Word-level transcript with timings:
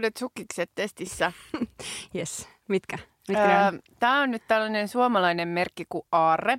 uudet 0.00 0.16
sukkikset 0.16 0.70
testissä. 0.74 1.32
Yes. 2.16 2.48
Mitkä? 2.68 2.98
Mitkä 3.28 3.70
Öö, 3.72 3.78
Tämä 3.98 4.20
on 4.20 4.30
nyt 4.30 4.42
tällainen 4.48 4.88
suomalainen 4.88 5.48
merkki 5.48 5.86
kuin 5.88 6.06
Aarre. 6.12 6.58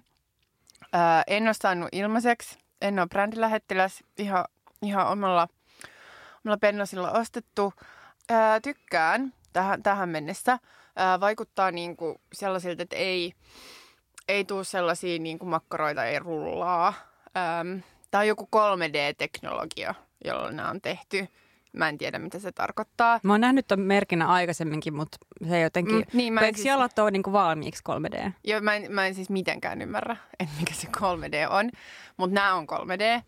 Öö, 0.96 1.00
en 1.28 1.44
ole 1.44 1.54
saanut 1.54 1.90
ilmaiseksi. 1.92 2.60
En 2.82 3.00
ole 3.00 3.08
brändilähettiläs. 3.08 4.04
Ihan, 4.18 4.46
ihan 4.82 5.08
omalla, 5.08 5.48
omalla 6.46 6.58
pennosilla 6.58 7.12
ostettu. 7.12 7.74
Öö, 8.32 8.60
tykkään 8.64 9.34
tähän, 9.54 9.84
tähän 9.84 10.10
mennessä. 10.10 10.52
Öö, 10.52 11.20
vaikuttaa 11.20 11.72
niinku 11.72 12.22
sellaisilta, 12.34 12.84
että 12.84 12.96
ei, 12.96 13.34
ei 14.28 14.46
tule 14.46 14.64
sellaisia 14.64 15.20
niinku 15.20 15.46
makkaroita, 15.46 16.06
ei 16.06 16.20
rullaa. 16.20 16.94
Öö, 17.38 17.80
Tämä 18.12 18.20
on 18.22 18.28
joku 18.28 18.50
3D-teknologia, 18.56 19.96
jolla 20.26 20.52
nämä 20.52 20.70
on 20.70 20.82
tehty. 20.82 21.28
Mä 21.74 21.90
en 21.90 21.98
tiedä, 21.98 22.20
mitä 22.20 22.40
se 22.40 22.52
tarkoittaa. 22.52 23.20
Mä 23.24 23.34
oon 23.34 23.42
nähnyt 23.42 23.68
ton 23.68 23.80
merkinnä 23.80 24.28
aikaisemminkin, 24.28 24.94
mutta 24.94 25.18
se 25.50 25.60
jotenkin... 25.62 25.96
Mm, 25.96 26.00
niin, 26.00 26.08
niin, 26.14 26.34
mä 26.34 26.40
en 26.40 26.46
Eikö 26.46 26.58
siis- 26.58 26.66
jalat 26.66 27.00
ole 27.00 27.12
niinku 27.12 27.32
valmiiksi 27.34 27.84
3D? 27.90 28.32
Joo, 28.44 28.62
mä 28.62 28.76
en, 28.76 28.92
mä 28.92 29.08
en 29.08 29.16
siis 29.16 29.30
mitenkään 29.30 29.82
ymmärrä, 29.82 30.18
että 30.40 30.54
mikä 30.60 30.74
se 30.74 30.88
3D 30.98 31.50
on, 31.50 31.70
mutta 32.18 32.34
nämä 32.34 32.54
on 32.56 32.68
3D 32.72 33.24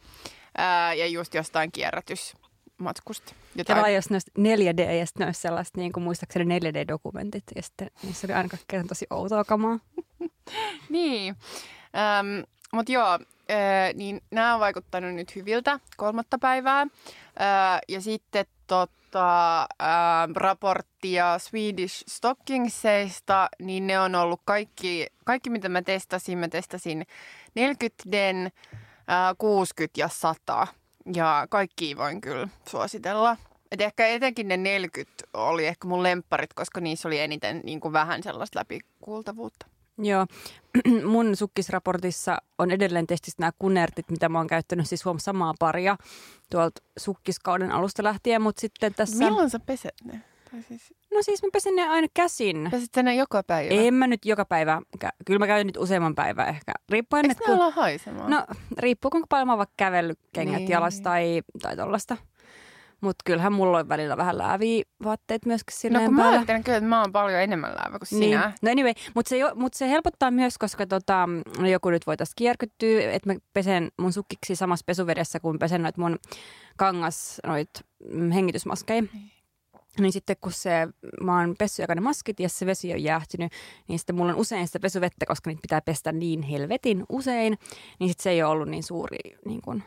ää, 0.58 0.94
ja 0.94 1.08
just 1.08 1.34
jostain 1.34 1.72
kierrätysmatkusta. 1.72 3.32
Ja 3.32 3.60
Jotain. 3.60 3.80
vaan 3.80 3.94
jos 3.94 4.06
olisi 4.12 4.32
4D 4.40 4.92
ja 4.92 5.06
sitten 5.06 5.20
ne 5.20 5.26
olisi 5.26 5.42
sellaiset, 5.42 5.78
niin 5.78 5.92
kuin 5.94 6.04
muistaakseni 6.04 6.60
4D-dokumentit 6.60 7.44
ja 7.56 7.62
sitten 7.62 7.88
niissä 8.04 8.28
oli 8.28 8.34
aina 8.34 8.50
kaikkea 8.50 8.84
tosi 8.88 9.06
outoa 9.10 9.44
kamaa. 9.44 9.80
Niin, 10.90 11.36
ähm, 11.96 12.28
mutta 12.74 12.92
joo, 12.92 13.20
äh, 13.52 13.94
niin 13.94 14.22
nämä 14.32 14.54
on 14.54 14.60
vaikuttanut 14.60 15.14
nyt 15.14 15.36
hyviltä 15.36 15.80
kolmatta 15.98 16.38
päivää. 16.38 16.82
Äh, 16.82 17.82
ja 17.88 18.02
sitten 18.02 18.46
tota, 18.68 19.62
äh, 19.62 19.68
raporttia 20.36 21.40
Swedish 21.40 22.04
Stockingsseista, 22.08 23.50
niin 23.60 23.88
ne 23.88 24.00
on 24.00 24.16
ollut 24.16 24.42
kaikki, 24.46 25.08
kaikki 25.26 25.50
mitä 25.50 25.70
mä 25.70 25.82
testasin, 25.82 26.38
mä 26.38 26.48
testasin 26.48 27.06
40 27.56 28.12
den, 28.12 28.52
äh, 29.10 29.36
60 29.38 30.00
ja 30.00 30.08
100. 30.08 30.68
Ja 31.16 31.48
kaikki 31.50 31.98
voin 31.98 32.22
kyllä 32.22 32.48
suositella. 32.70 33.38
Et 33.72 33.82
ehkä 33.82 34.08
etenkin 34.08 34.48
ne 34.48 34.58
40 34.58 35.24
oli 35.34 35.68
ehkä 35.68 35.88
mun 35.88 36.04
lempparit, 36.04 36.54
koska 36.54 36.82
niissä 36.82 37.08
oli 37.08 37.20
eniten 37.20 37.62
niin 37.64 37.80
kuin 37.80 37.94
vähän 37.94 38.24
sellaista 38.24 38.60
läpikuultavuutta. 38.60 39.73
Joo, 39.98 40.26
mun 41.12 41.36
sukkisraportissa 41.36 42.38
on 42.58 42.72
edelleen 42.72 43.08
testissä 43.08 43.38
nämä 43.40 43.52
kunertit, 43.60 44.12
mitä 44.12 44.30
mä 44.30 44.38
oon 44.38 44.48
käyttänyt 44.48 44.90
siis 44.90 45.06
huom 45.06 45.20
samaa 45.20 45.54
paria 45.60 45.98
tuolta 46.52 46.82
sukkiskauden 47.00 47.72
alusta 47.72 48.04
lähtien, 48.04 48.42
mutta 48.42 48.62
sitten 48.62 48.94
tässä... 48.94 49.26
Milloin 49.26 49.50
sä 49.50 49.60
peset 49.60 49.94
ne? 50.04 50.22
Tai 50.52 50.62
siis, 50.64 50.94
No 51.14 51.22
siis 51.22 51.44
mä 51.44 51.50
pesen 51.54 51.76
ne 51.76 51.88
aina 51.90 52.08
käsin. 52.14 52.68
pesit 52.72 52.96
ne 53.04 53.16
joka 53.16 53.44
päivä? 53.44 53.74
En 53.74 53.94
mä 53.94 54.08
nyt 54.08 54.26
joka 54.26 54.46
päivä, 54.46 54.82
kyllä 55.26 55.40
mä 55.40 55.48
käyn 55.48 55.68
nyt 55.68 55.78
useamman 55.78 56.16
päivän 56.16 56.48
ehkä, 56.50 56.72
riippuen, 56.90 57.26
Eikö 57.30 57.52
ne 57.52 57.58
kun... 57.58 57.74
haisemaan? 57.74 58.32
No 58.32 58.46
riippuu 58.78 59.12
kuinka 59.12 59.28
paljon 59.28 59.48
mä 59.48 59.52
oon 59.54 59.58
vaikka 59.58 59.74
kävellyt 59.78 60.20
kengät 60.34 60.56
Niin. 60.56 60.66
niin. 60.66 60.72
jalassa 60.72 61.04
tai, 61.04 61.42
tai 61.62 61.76
tollasta. 61.76 62.18
Mutta 63.04 63.24
kyllähän 63.26 63.54
mulla 63.54 63.78
on 63.78 63.90
välillä 63.90 64.18
vähän 64.18 64.38
lääviä 64.38 64.84
vaatteet 65.04 65.46
myöskin 65.46 65.74
no 65.74 65.78
silleen 65.80 66.06
kun 66.06 66.14
mä 66.16 66.22
päällä. 66.22 66.38
ajattelen 66.38 66.64
kyllä, 66.64 66.78
että 66.78 66.90
mä 66.90 67.02
oon 67.02 67.12
paljon 67.12 67.42
enemmän 67.42 67.70
läävä 67.76 68.00
kuin 68.00 68.20
Niin. 68.20 68.24
sinä. 68.32 68.52
No 68.62 68.72
anyway, 68.72 68.94
mutta 69.16 69.30
se, 69.30 69.40
mut 69.56 69.74
se 69.74 69.90
helpottaa 69.90 70.32
myös, 70.32 70.58
koska 70.58 70.88
tota, 70.88 71.30
no 71.60 71.68
joku 71.68 71.90
nyt 71.90 72.08
voi 72.08 72.18
tästä 72.18 72.34
kierkyttyä, 72.38 73.12
että 73.12 73.34
mä 73.34 73.40
pesen 73.54 73.90
mun 74.00 74.14
sukkiksi 74.14 74.56
samassa 74.56 74.84
pesuvedessä, 74.86 75.40
kun 75.40 75.60
pesen 75.60 75.84
noit 75.84 75.98
mun 75.98 76.20
kangas, 76.78 77.40
noit 77.48 77.70
hengitysmaskeja. 78.34 79.04
Niin 80.00 80.12
sitten 80.14 80.36
kun 80.42 80.52
se, 80.52 80.88
mä 81.22 81.40
oon 81.40 81.56
pessy 81.60 81.84
jokainen 81.84 82.04
maskit 82.04 82.40
ja 82.40 82.50
se 82.50 82.66
vesi 82.66 82.94
on 82.94 83.04
jäähtynyt, 83.04 83.52
niin 83.88 84.00
sitten 84.00 84.16
mulla 84.16 84.32
on 84.34 84.40
usein 84.40 84.68
sitä 84.68 84.80
pesuvettä, 84.80 85.26
koska 85.26 85.50
niitä 85.50 85.62
pitää 85.62 85.82
pestä 85.82 86.12
niin 86.12 86.42
helvetin 86.42 87.04
usein, 87.10 87.58
niin 88.00 88.10
sitten 88.10 88.24
se 88.24 88.30
ei 88.30 88.44
ole 88.44 88.52
ollut 88.52 88.70
niin 88.70 88.84
suuri 88.84 89.18
niin 89.46 89.62
kun, 89.62 89.84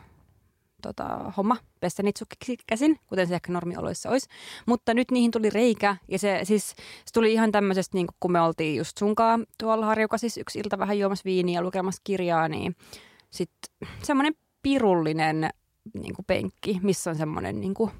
tota, 0.81 1.31
homma 1.37 1.57
pestä 1.79 2.03
niitä 2.03 2.25
käsin, 2.67 2.99
kuten 3.07 3.27
se 3.27 3.35
ehkä 3.35 3.51
normioloissa 3.51 4.09
olisi. 4.09 4.29
Mutta 4.65 4.93
nyt 4.93 5.11
niihin 5.11 5.31
tuli 5.31 5.49
reikä 5.49 5.95
ja 6.07 6.19
se 6.19 6.39
siis 6.43 6.69
se 7.05 7.13
tuli 7.13 7.33
ihan 7.33 7.51
tämmöisestä, 7.51 7.97
niin 7.97 8.07
kun 8.19 8.31
me 8.31 8.41
oltiin 8.41 8.75
just 8.75 8.97
sunkaan 8.97 9.45
tuolla 9.59 9.85
Harjukasissa 9.85 10.41
yksi 10.41 10.59
ilta 10.59 10.79
vähän 10.79 10.99
juomassa 10.99 11.25
viiniä 11.25 11.59
ja 11.59 11.63
lukemassa 11.63 12.01
kirjaa, 12.03 12.47
niin 12.47 12.75
sitten 13.29 13.87
semmoinen 14.03 14.35
pirullinen 14.63 15.49
niin 15.93 16.15
kuin 16.15 16.25
penkki, 16.25 16.79
missä 16.83 17.09
on 17.09 17.15
semmoinen 17.15 17.59
niin 17.61 17.73
kuin 17.73 17.91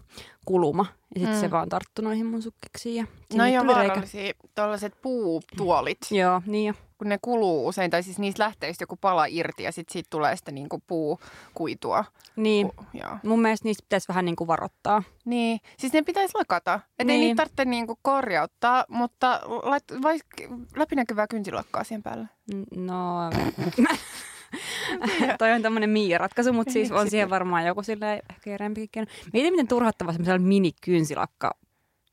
kuluma. 0.46 0.86
Ja 1.16 1.20
sitten 1.20 1.30
Mm. 1.30 1.36
mm. 1.36 1.42
se 1.42 1.52
vaan 1.52 1.70
tarttui 1.70 2.04
noihin 2.04 2.26
mun 2.26 2.42
sukkiksiin 2.42 2.96
ja 2.96 3.06
No 3.36 3.46
joo, 3.48 3.68
vaarallisia. 3.68 4.34
Tuollaiset 4.56 4.94
puutuolit, 5.02 5.98
Joo, 6.12 6.42
niin 6.46 6.68
jo. 6.68 6.74
kun 6.98 7.10
ne 7.10 7.18
kuluu 7.22 7.68
usein, 7.68 7.92
tai 7.92 8.04
siis 8.04 8.20
niistä 8.20 8.44
lähtee 8.44 8.74
joku 8.80 8.96
pala 9.02 9.26
irti 9.26 9.64
ja 9.64 9.72
sitten 9.72 9.94
siitä 9.94 10.08
tulee 10.10 10.36
sitten 10.36 10.56
niinku 10.56 10.82
puukuitua. 10.88 12.06
Niin. 12.36 12.72
Ku, 12.76 12.86
joo. 12.94 13.18
Mun 13.24 13.42
mielestä 13.42 13.68
niistä 13.68 13.84
pitäisi 13.84 14.08
vähän 14.08 14.26
niin 14.26 14.36
kuin 14.36 14.48
varoittaa. 14.48 15.04
Niin, 15.26 15.60
siis 15.80 15.94
ne 15.94 16.02
pitäisi 16.02 16.36
lakata. 16.38 16.74
Että 16.74 17.04
niin. 17.04 17.10
ei 17.10 17.18
Niin. 17.18 17.28
niitä 17.28 17.36
tarvitse 17.44 17.66
niinku 17.66 18.00
korjauttaa, 18.02 18.86
mutta 18.90 19.42
lait, 19.64 19.84
vai, 20.02 20.20
läpinäkyvää 20.76 21.28
kynsilakkaa 21.28 21.84
siihen 21.84 22.04
päälle. 22.04 22.28
No, 22.76 23.18
toi 25.40 25.52
on 25.52 25.62
tämmöinen 25.62 25.90
Mia-ratkaisu, 25.90 26.54
mutta 26.54 26.74
siis 26.74 26.92
on 26.92 27.10
siihen 27.10 27.30
varmaan 27.30 27.66
joku 27.66 27.84
silleen 27.84 28.20
ehkä 28.30 28.50
järjempikin 28.50 28.90
keino. 28.92 29.12
Mietin, 29.34 29.54
miten 29.54 29.68
turhattava 29.68 30.12
semmoisella 30.12 30.40
minikynsilakka 30.40 31.52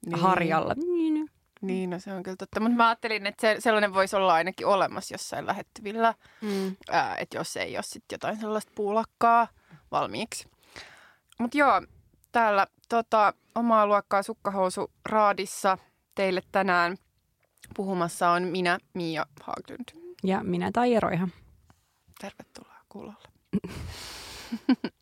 Niin. 0.06 0.18
harjalla. 0.18 0.74
Niin. 0.74 1.30
Niin, 1.62 1.90
no 1.90 1.98
se 1.98 2.12
on 2.12 2.22
kyllä 2.22 2.36
totta. 2.36 2.60
Mutta 2.60 2.76
mä 2.76 2.88
ajattelin, 2.88 3.26
että 3.26 3.40
se, 3.40 3.56
sellainen 3.58 3.94
voisi 3.94 4.16
olla 4.16 4.34
ainakin 4.34 4.66
olemassa 4.66 5.14
jossain 5.14 5.46
lähettyvillä, 5.46 6.14
Mm. 6.40 6.76
ää, 6.90 7.16
että 7.16 7.36
jos 7.36 7.56
ei 7.56 7.76
ole 7.76 7.82
sitten 7.82 8.14
jotain 8.14 8.40
sellaista 8.40 8.72
puulakkaa 8.74 9.48
valmiiksi. 9.90 10.48
Mutta 11.40 11.58
joo, 11.58 11.82
täällä 12.32 12.66
tota, 12.88 13.34
omaa 13.54 13.86
luokkaa 13.86 14.22
sukkahousu 14.22 14.90
raadissa 15.08 15.78
teille 16.14 16.40
tänään 16.52 16.96
puhumassa 17.76 18.30
on 18.30 18.42
minä, 18.42 18.78
Mia 18.94 19.26
Haglund. 19.42 19.88
Ja 20.24 20.40
minä 20.42 20.70
tai 20.72 20.94
Eroihan. 20.94 21.32
Tervetuloa 22.20 22.80
kuulolle. 22.88 23.28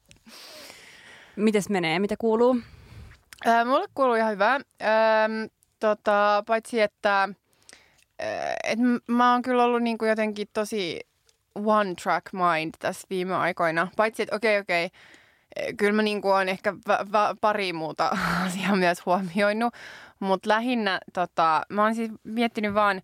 Mites 1.37 1.69
menee? 1.69 1.99
Mitä 1.99 2.15
kuuluu? 2.19 2.61
Ää, 3.47 3.65
mulle 3.65 3.87
kuuluu 3.95 4.15
ihan 4.15 4.33
hyvää. 4.33 4.55
Ähm, 4.55 5.33
tota, 5.81 6.43
paitsi, 6.47 6.81
että 6.81 7.29
ää, 8.19 8.55
et 8.65 8.79
mä 9.09 9.33
oon 9.33 9.43
kyllä 9.43 9.65
ollut 9.65 9.83
niinku 9.83 10.05
jotenkin 10.05 10.49
tosi 10.53 11.01
one 11.55 11.95
track 12.03 12.27
mind 12.33 12.75
tässä 12.79 13.07
viime 13.11 13.35
aikoina. 13.35 13.89
Paitsi, 13.97 14.23
että 14.23 14.37
okei, 14.37 14.59
okei, 14.59 14.85
eh, 15.57 15.75
kyllä 15.77 15.93
mä 15.93 16.03
niinku 16.03 16.29
oon 16.29 16.49
ehkä 16.49 16.71
vä- 16.71 17.05
vä- 17.07 17.37
pari 17.41 17.73
muuta 17.73 18.11
asiaa 18.47 18.77
myös 18.77 19.07
huomioinut. 19.07 19.75
Mutta 20.21 20.49
lähinnä 20.49 21.01
tota, 21.13 21.63
mä 21.69 21.83
oon 21.83 21.95
siis 21.95 22.11
miettinyt 22.25 22.75
vaan 22.75 23.03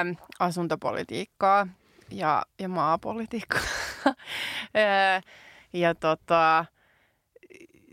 äm, 0.00 0.16
asuntopolitiikkaa 0.38 1.66
ja, 2.10 2.42
ja 2.58 2.68
maapolitiikkaa. 2.68 3.60
Ää, 4.74 5.20
ja 5.72 5.94
tota, 5.94 6.64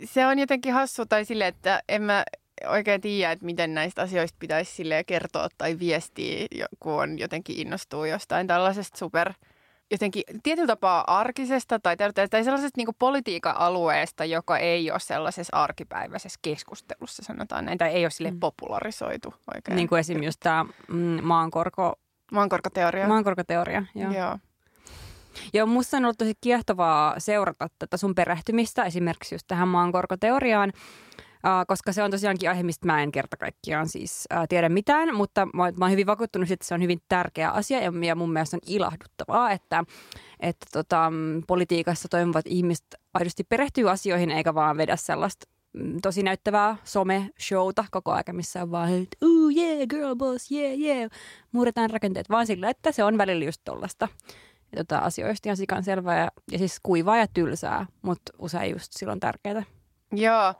se 0.06 0.26
on 0.26 0.40
jotenkin 0.40 0.74
hassu 0.74 1.06
tai 1.06 1.26
sille, 1.26 1.48
että 1.48 1.84
en 1.90 2.02
mä 2.02 2.24
oikein 2.68 3.02
tiedä, 3.02 3.32
että 3.32 3.46
miten 3.46 3.74
näistä 3.74 4.02
asioista 4.02 4.38
pitäisi 4.40 4.76
sille 4.76 5.04
kertoa 5.04 5.48
tai 5.58 5.80
viestiä, 5.80 6.48
kun 6.80 6.94
on 6.94 7.20
jotenkin 7.20 7.60
innostuu 7.60 8.06
jostain 8.06 8.48
tällaisesta 8.48 8.98
super 8.98 9.34
jotenkin 9.92 10.24
tietyllä 10.44 10.68
tapaa 10.68 11.04
arkisesta 11.20 11.80
tai, 11.80 11.98
tai, 11.98 12.44
sellaisesta 12.44 12.78
niin 12.78 12.88
politiikan 13.00 13.58
alueesta, 13.58 14.26
joka 14.26 14.58
ei 14.58 14.92
ole 14.92 15.00
sellaisessa 15.00 15.58
arkipäiväisessä 15.58 16.40
keskustelussa, 16.42 17.24
sanotaan 17.24 17.66
näin, 17.66 17.78
tai 17.78 17.90
ei 17.90 18.06
ole 18.06 18.12
sille 18.12 18.32
Mm. 18.32 18.40
popularisoitu 18.40 19.34
oikein. 19.56 19.76
Niin 19.76 19.88
kuin 19.90 20.00
esim. 20.00 20.24
just 20.24 20.40
tämä 20.40 20.66
mm, 20.88 21.20
maankorko, 21.24 22.00
Maankorkoteoria. 22.34 23.08
maankorkoteoria. 23.08 23.84
Joo. 23.96 24.12
Joo. 24.12 24.38
Joo, 25.54 25.66
musta 25.66 25.98
on 25.98 26.06
ollut 26.06 26.18
tosi 26.18 26.34
kiehtovaa 26.42 27.20
seurata 27.20 27.68
tätä 27.80 27.98
sun 27.98 28.16
perehtymistä 28.16 28.84
esimerkiksi 28.84 29.36
just 29.36 29.48
tähän 29.48 29.68
maankorkoteoriaan, 29.68 30.74
koska 31.68 31.92
se 31.92 32.04
on 32.04 32.12
tosiaankin 32.12 32.50
aihe, 32.50 32.64
mistä 32.64 32.86
mä 32.86 33.04
en 33.04 33.12
kerta 33.12 33.38
kaikkiaan 33.38 33.90
siis 33.90 34.28
tiedä 34.50 34.70
mitään, 34.70 35.16
mutta 35.16 35.46
mä, 35.46 35.72
mä 35.78 35.86
oon 35.86 35.92
hyvin 35.92 36.06
vakuuttunut, 36.06 36.52
että 36.52 36.66
se 36.66 36.74
on 36.74 36.82
hyvin 36.82 37.02
tärkeä 37.10 37.50
asia 37.50 37.80
ja, 38.04 38.16
mun 38.16 38.34
mielestä 38.34 38.58
on 38.58 38.62
ilahduttavaa, 38.66 39.52
että, 39.52 39.84
että 40.40 40.66
tota, 40.74 41.12
politiikassa 41.48 42.08
toimivat 42.10 42.46
ihmiset 42.48 42.86
aidosti 43.14 43.44
perehtyy 43.44 43.92
asioihin 43.92 44.32
eikä 44.32 44.54
vaan 44.54 44.78
vedä 44.78 44.96
sellaista 44.96 45.53
tosi 46.02 46.24
näyttävää 46.24 46.76
some-showta 46.84 47.86
koko 47.92 48.12
ajan, 48.12 48.36
missä 48.36 48.62
on 48.62 48.72
vaan, 48.72 48.94
että 48.94 49.18
ooh 49.26 49.56
yeah, 49.56 49.88
girl 49.90 50.16
boss, 50.16 50.52
yeah, 50.52 50.80
yeah, 50.80 51.12
murretaan 51.52 51.90
rakenteet, 51.90 52.30
vaan 52.30 52.48
sillä, 52.48 52.70
että 52.70 52.92
se 52.92 53.04
on 53.04 53.18
välillä 53.18 53.46
just 53.46 53.62
tollasta 53.64 54.08
tota, 54.76 54.98
asioista 54.98 55.50
ihan 55.50 55.58
sikan 55.58 55.84
selvää 55.84 56.20
ja, 56.20 56.32
ja 56.52 56.58
siis 56.58 56.80
kuivaa 56.84 57.18
ja 57.18 57.28
tylsää, 57.34 57.86
mutta 58.02 58.34
usein 58.40 58.72
just 58.72 58.94
silloin 58.94 59.20
tärkeää. 59.20 59.64
Joo. 60.12 60.54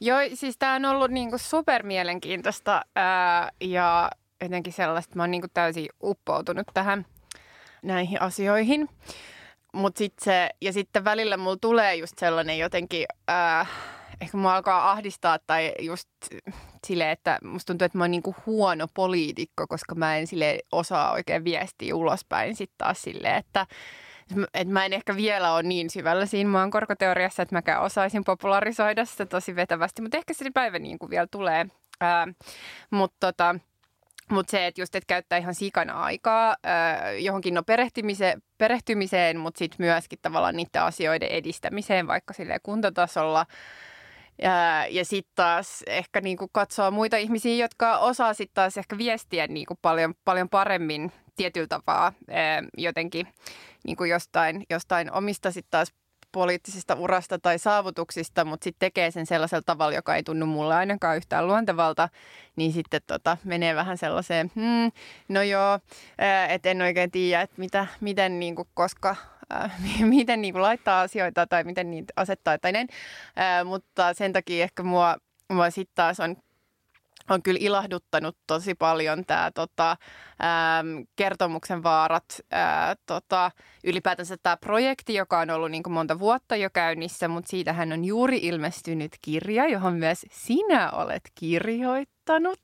Joo, 0.00 0.18
siis 0.34 0.56
tämä 0.58 0.74
on 0.74 0.84
ollut 0.84 1.10
niinku 1.10 1.38
super 1.38 1.82
mielenkiintoista 1.82 2.82
ää, 2.96 3.50
ja 3.60 4.10
jotenkin 4.42 4.72
sellaista, 4.72 5.16
mä 5.16 5.22
oon 5.22 5.30
niinku 5.30 5.48
täysin 5.54 5.88
uppoutunut 6.02 6.66
tähän 6.74 7.06
näihin 7.82 8.22
asioihin. 8.22 8.88
Mut 9.74 9.96
sit 9.96 10.14
se, 10.20 10.50
ja 10.60 10.72
sitten 10.72 11.04
välillä 11.04 11.36
mulla 11.36 11.56
tulee 11.60 11.94
just 11.94 12.18
sellainen 12.18 12.58
jotenkin, 12.58 13.06
ää, 13.28 13.66
ehkä 14.20 14.36
mua 14.36 14.54
alkaa 14.54 14.90
ahdistaa 14.90 15.38
tai 15.46 15.74
just 15.80 16.08
sille, 16.86 17.10
että 17.10 17.38
musta 17.42 17.66
tuntuu, 17.66 17.86
että 17.86 17.98
mä 17.98 18.04
oon 18.04 18.10
niinku 18.10 18.34
huono 18.46 18.86
poliitikko, 18.94 19.66
koska 19.66 19.94
mä 19.94 20.16
en 20.16 20.26
sille 20.26 20.58
osaa 20.72 21.12
oikein 21.12 21.44
viestiä 21.44 21.96
ulospäin 21.96 22.56
sitten 22.56 22.78
taas 22.78 23.02
silleen, 23.02 23.36
että 23.36 23.66
että 24.54 24.72
mä 24.72 24.84
en 24.84 24.92
ehkä 24.92 25.16
vielä 25.16 25.52
ole 25.52 25.62
niin 25.62 25.90
syvällä 25.90 26.26
siinä 26.26 26.50
maan 26.50 26.70
korkoteoriassa, 26.70 27.42
että 27.42 27.54
mäkään 27.54 27.82
osaisin 27.82 28.24
popularisoida 28.24 29.04
sitä 29.04 29.26
tosi 29.26 29.56
vetävästi, 29.56 30.02
mutta 30.02 30.18
ehkä 30.18 30.34
se 30.34 30.50
päivä 30.54 30.78
niin 30.78 30.98
kuin 30.98 31.10
vielä 31.10 31.26
tulee. 31.30 31.66
mutta 32.90 33.16
tota, 33.20 33.54
mut 34.30 34.48
se, 34.48 34.66
että 34.66 34.80
just, 34.80 34.94
että 34.94 35.06
käyttää 35.06 35.38
ihan 35.38 35.54
sikana 35.54 36.02
aikaa 36.02 36.56
ää, 36.64 37.12
johonkin 37.12 37.54
no 37.54 37.62
perehtymiseen, 37.62 38.42
perehtymiseen 38.58 39.38
mutta 39.38 39.58
sitten 39.58 39.76
myöskin 39.86 40.18
tavallaan 40.22 40.56
niiden 40.56 40.82
asioiden 40.82 41.28
edistämiseen, 41.28 42.06
vaikka 42.06 42.34
sille 42.34 42.58
kuntotasolla. 42.62 43.46
Ja, 44.42 44.86
ja 44.90 45.04
sitten 45.04 45.32
taas 45.34 45.82
ehkä 45.86 46.20
niinku 46.20 46.48
katsoa 46.52 46.90
muita 46.90 47.16
ihmisiä, 47.16 47.64
jotka 47.64 47.98
osaa 47.98 48.34
sitten 48.34 48.54
taas 48.54 48.76
ehkä 48.76 48.98
viestiä 48.98 49.46
niinku 49.46 49.74
paljon, 49.82 50.14
paljon 50.24 50.48
paremmin 50.48 51.12
tietyllä 51.36 51.66
tapaa 51.66 52.12
jotenkin 52.76 53.26
niin 53.84 53.96
kuin 53.96 54.10
jostain, 54.10 54.64
jostain 54.70 55.12
omista 55.12 55.50
sitten 55.50 55.70
taas 55.70 55.92
poliittisista 56.32 56.94
urasta 56.94 57.38
tai 57.38 57.58
saavutuksista, 57.58 58.44
mutta 58.44 58.64
sitten 58.64 58.86
tekee 58.86 59.10
sen 59.10 59.26
sellaisella 59.26 59.62
tavalla, 59.66 59.94
joka 59.94 60.16
ei 60.16 60.22
tunnu 60.22 60.46
mulle 60.46 60.74
ainakaan 60.74 61.16
yhtään 61.16 61.46
luontevalta, 61.46 62.08
niin 62.56 62.72
sitten 62.72 63.00
tota, 63.06 63.36
menee 63.44 63.74
vähän 63.74 63.98
sellaiseen, 63.98 64.50
hmm, 64.54 64.92
no 65.28 65.42
joo, 65.42 65.78
että 66.48 66.70
en 66.70 66.82
oikein 66.82 67.10
tiedä, 67.10 67.42
että 67.42 67.54
mitä, 67.58 67.86
miten 68.00 68.40
niin 68.40 68.54
kuin, 68.54 68.68
koska 68.74 69.16
miten 70.00 70.42
niin 70.42 70.54
kuin 70.54 70.62
laittaa 70.62 71.00
asioita 71.00 71.46
tai 71.46 71.64
miten 71.64 71.90
niitä 71.90 72.12
asettaa 72.16 72.58
tai 72.58 72.72
näin. 72.72 72.88
Äh, 73.38 73.64
mutta 73.64 74.14
sen 74.14 74.32
takia 74.32 74.64
ehkä 74.64 74.82
mua, 74.82 75.16
mua 75.52 75.70
sitten 75.70 75.94
taas 75.94 76.20
on 76.20 76.36
on 77.30 77.42
kyllä 77.42 77.58
ilahduttanut 77.62 78.36
tosi 78.46 78.74
paljon 78.74 79.24
tämä 79.26 79.50
tota, 79.54 79.90
äm, 79.90 81.04
kertomuksen 81.16 81.82
vaarat, 81.82 82.24
ää, 82.50 82.94
tota, 83.06 83.50
ylipäätänsä 83.84 84.36
tämä 84.42 84.56
projekti, 84.56 85.14
joka 85.14 85.38
on 85.38 85.50
ollut 85.50 85.70
niin 85.70 85.82
monta 85.88 86.18
vuotta 86.18 86.56
jo 86.56 86.70
käynnissä, 86.70 87.28
mutta 87.28 87.50
siitähän 87.50 87.92
on 87.92 88.04
juuri 88.04 88.38
ilmestynyt 88.42 89.12
kirja, 89.22 89.68
johon 89.68 89.94
myös 89.94 90.26
sinä 90.32 90.90
olet 90.90 91.22
kirjoittanut. 91.34 92.60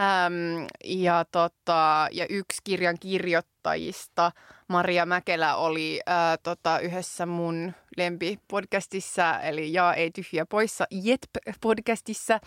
Äm, 0.00 0.66
ja, 0.84 1.24
tota, 1.32 2.08
ja 2.12 2.26
yksi 2.30 2.58
kirjan 2.64 2.96
kirjoittajista, 3.00 4.32
Maria 4.72 5.06
Mäkelä, 5.06 5.56
oli 5.56 6.00
ää, 6.06 6.36
tota, 6.36 6.78
yhdessä 6.78 7.26
mun 7.26 7.72
lempipodcastissa, 7.96 9.40
eli 9.40 9.72
Jaa 9.72 9.94
ei 9.94 10.10
tyhjä 10.10 10.46
poissa, 10.46 10.86
Jetp-podcastissa, 10.94 12.40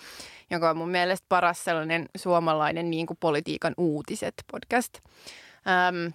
joka 0.49 0.69
on 0.69 0.77
mun 0.77 0.89
mielestä 0.89 1.25
paras 1.29 1.63
sellainen 1.63 2.09
suomalainen 2.17 2.89
niin 2.89 3.05
kuin 3.05 3.17
politiikan 3.19 3.73
uutiset 3.77 4.33
podcast. 4.51 4.93
Äm, 5.67 6.13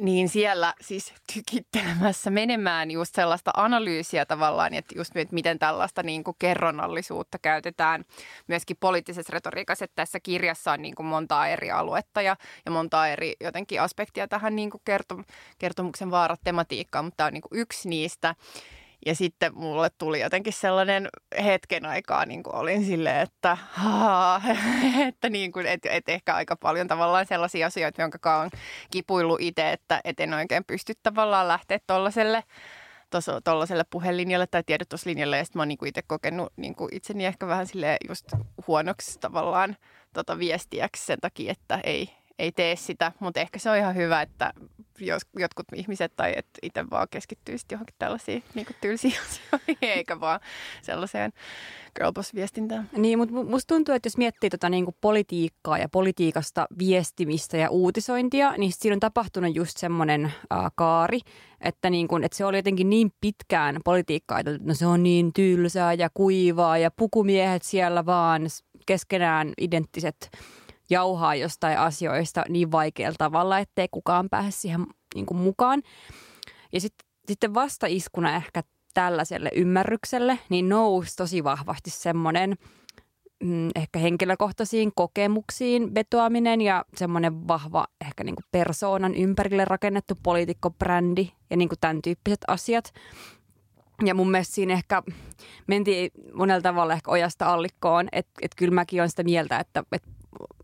niin 0.00 0.28
siellä 0.28 0.74
siis 0.80 1.14
tykittelemässä 1.34 2.30
menemään 2.30 2.90
just 2.90 3.14
sellaista 3.14 3.50
analyysiä 3.56 4.26
tavallaan, 4.26 4.74
että 4.74 4.94
just 4.98 5.16
että 5.16 5.34
miten 5.34 5.58
tällaista 5.58 6.02
niin 6.02 6.24
kuin 6.24 6.36
kerronnallisuutta 6.38 7.38
käytetään 7.38 8.04
myöskin 8.48 8.76
poliittisessa 8.80 9.32
retoriikassa, 9.32 9.84
että 9.84 9.94
tässä 9.94 10.20
kirjassa 10.20 10.72
on 10.72 10.82
niin 10.82 10.94
kuin 10.94 11.06
montaa 11.06 11.48
eri 11.48 11.70
aluetta 11.70 12.22
ja, 12.22 12.36
ja 12.64 12.70
montaa 12.70 13.08
eri 13.08 13.34
jotenkin 13.40 13.80
aspektia 13.80 14.28
tähän 14.28 14.56
niin 14.56 14.70
kuin 14.70 14.82
kertom- 14.84 15.24
kertomuksen 15.58 16.10
vaarat 16.10 16.40
tematiikkaan, 16.44 17.04
mutta 17.04 17.16
tämä 17.16 17.26
on 17.26 17.32
niin 17.32 17.42
kuin 17.42 17.60
yksi 17.60 17.88
niistä. 17.88 18.34
Ja 19.06 19.14
sitten 19.14 19.54
mulle 19.54 19.90
tuli 19.98 20.20
jotenkin 20.20 20.52
sellainen 20.52 21.08
hetken 21.44 21.86
aikaa, 21.86 22.26
niin 22.26 22.42
kuin 22.42 22.56
olin 22.56 22.84
silleen, 22.84 23.20
että, 23.20 23.56
haa, 23.60 24.42
että, 25.08 25.28
niin 25.28 25.52
kuin, 25.52 25.66
et, 25.66 25.86
et 25.86 26.08
ehkä 26.08 26.34
aika 26.34 26.56
paljon 26.56 26.88
tavallaan 26.88 27.26
sellaisia 27.26 27.66
asioita, 27.66 28.02
jonka 28.02 28.36
on 28.36 28.50
kipuillut 28.90 29.40
itse, 29.40 29.72
että 29.72 30.00
et 30.04 30.20
en 30.20 30.34
oikein 30.34 30.64
pysty 30.64 30.92
tavallaan 31.02 31.48
lähteä 31.48 31.78
tuollaiselle 31.86 32.44
tuollaiselle 33.44 33.84
puhelinjalle 33.90 34.46
tai 34.46 34.62
tiedotuslinjalle. 34.66 35.38
Ja 35.38 35.44
sitten 35.44 35.58
mä 35.58 35.62
oon 35.62 35.68
niinku 35.68 35.84
itse 35.84 36.02
kokenut 36.02 36.52
niinku 36.56 36.88
itseni 36.92 37.26
ehkä 37.26 37.46
vähän 37.46 37.66
sille 37.66 37.96
just 38.08 38.26
huonoksi 38.66 39.18
tavallaan 39.20 39.76
tota 40.12 40.38
viestiäksi 40.38 41.06
sen 41.06 41.18
takia, 41.20 41.52
että 41.52 41.80
ei, 41.84 42.10
ei 42.40 42.52
tee 42.52 42.76
sitä, 42.76 43.12
mutta 43.20 43.40
ehkä 43.40 43.58
se 43.58 43.70
on 43.70 43.76
ihan 43.76 43.96
hyvä, 43.96 44.22
että 44.22 44.52
jos 45.00 45.22
jotkut 45.38 45.66
ihmiset 45.74 46.12
tai 46.16 46.32
että 46.36 46.58
itse 46.62 46.90
vaan 46.90 47.06
keskittyy 47.10 47.56
johonkin 47.72 47.94
tällaisiin 47.98 48.44
niin 48.54 48.66
tylsiin 48.80 49.14
asioihin, 49.26 49.76
eikä 49.82 50.20
vaan 50.20 50.40
sellaiseen 50.82 51.32
girlboss-viestintään. 51.98 52.88
Niin, 52.96 53.18
mutta 53.18 53.34
musta 53.34 53.74
tuntuu, 53.74 53.94
että 53.94 54.06
jos 54.06 54.16
miettii 54.16 54.50
tota 54.50 54.68
niin 54.68 54.84
kuin 54.84 54.96
politiikkaa 55.00 55.78
ja 55.78 55.88
politiikasta 55.88 56.66
viestimistä 56.78 57.56
ja 57.56 57.70
uutisointia, 57.70 58.52
niin 58.56 58.72
siinä 58.72 58.94
on 58.94 59.00
tapahtunut 59.00 59.56
just 59.56 59.76
semmoinen 59.76 60.24
äh, 60.24 60.58
kaari, 60.74 61.20
että, 61.60 61.90
niin 61.90 62.08
kuin, 62.08 62.24
että 62.24 62.36
se 62.36 62.44
oli 62.44 62.58
jotenkin 62.58 62.90
niin 62.90 63.12
pitkään 63.20 63.80
politiikkaa, 63.84 64.38
että 64.38 64.58
no 64.60 64.74
se 64.74 64.86
on 64.86 65.02
niin 65.02 65.32
tylsää 65.32 65.92
ja 65.92 66.08
kuivaa 66.14 66.78
ja 66.78 66.90
pukumiehet 66.90 67.62
siellä 67.62 68.06
vaan 68.06 68.42
keskenään 68.86 69.52
identtiset 69.60 70.30
jauhaa 70.90 71.34
jostain 71.34 71.78
asioista 71.78 72.44
niin 72.48 72.72
vaikealla 72.72 73.16
tavalla, 73.18 73.58
ettei 73.58 73.88
kukaan 73.90 74.28
pääse 74.28 74.50
siihen 74.50 74.86
niin 75.14 75.26
kuin 75.26 75.38
mukaan. 75.38 75.82
Ja 76.72 76.80
sit, 76.80 76.94
sitten 77.28 77.54
vastaiskuna 77.54 78.36
ehkä 78.36 78.62
tällaiselle 78.94 79.50
ymmärrykselle, 79.54 80.38
niin 80.48 80.68
nousi 80.68 81.16
tosi 81.16 81.44
vahvasti 81.44 81.90
semmoinen 81.90 82.56
mm, 83.44 83.68
ehkä 83.74 83.98
henkilökohtaisiin 83.98 84.92
kokemuksiin 84.94 85.94
vetoaminen 85.94 86.60
ja 86.60 86.84
semmoinen 86.96 87.48
vahva 87.48 87.86
ehkä 88.06 88.24
niin 88.24 88.36
kuin 88.36 88.44
persoonan 88.52 89.14
ympärille 89.14 89.64
rakennettu 89.64 90.14
poliitikkobrändi 90.22 91.30
ja 91.50 91.56
niin 91.56 91.68
kuin 91.68 91.78
tämän 91.80 92.02
tyyppiset 92.02 92.40
asiat. 92.48 92.92
Ja 94.04 94.14
mun 94.14 94.30
mielestä 94.30 94.54
siinä 94.54 94.74
ehkä 94.74 95.02
mentiin 95.66 96.10
monella 96.34 96.60
tavalla 96.60 96.92
ehkä 96.92 97.10
ojasta 97.10 97.52
allikkoon, 97.52 98.08
että 98.12 98.32
et 98.42 98.52
kyllä 98.56 98.74
mäkin 98.74 99.00
olen 99.00 99.10
sitä 99.10 99.22
mieltä, 99.22 99.58
että, 99.58 99.84
että 99.92 100.08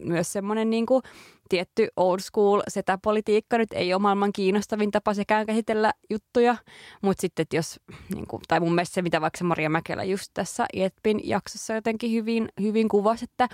myös 0.00 0.32
semmoinen 0.32 0.70
niin 0.70 0.86
kuin 0.86 1.02
tietty 1.48 1.88
old 1.96 2.20
school 2.20 2.62
setäpolitiikka. 2.68 3.58
Nyt 3.58 3.72
ei 3.72 3.94
ole 3.94 4.02
maailman 4.02 4.32
kiinnostavin 4.32 4.90
tapa 4.90 5.14
sekään 5.14 5.46
käsitellä 5.46 5.92
juttuja, 6.10 6.56
mutta 7.02 7.20
sitten 7.20 7.42
että 7.42 7.56
jos, 7.56 7.80
niin 8.14 8.26
kuin, 8.26 8.42
tai 8.48 8.60
mun 8.60 8.74
mielestä 8.74 8.94
se 8.94 9.02
mitä 9.02 9.20
vaikka 9.20 9.44
Maria 9.44 9.70
Mäkelä 9.70 10.04
just 10.04 10.30
tässä 10.34 10.66
Jetpin 10.74 11.20
jaksossa 11.28 11.74
jotenkin 11.74 12.12
hyvin, 12.12 12.48
hyvin 12.60 12.88
kuvasi, 12.88 13.24
että 13.24 13.48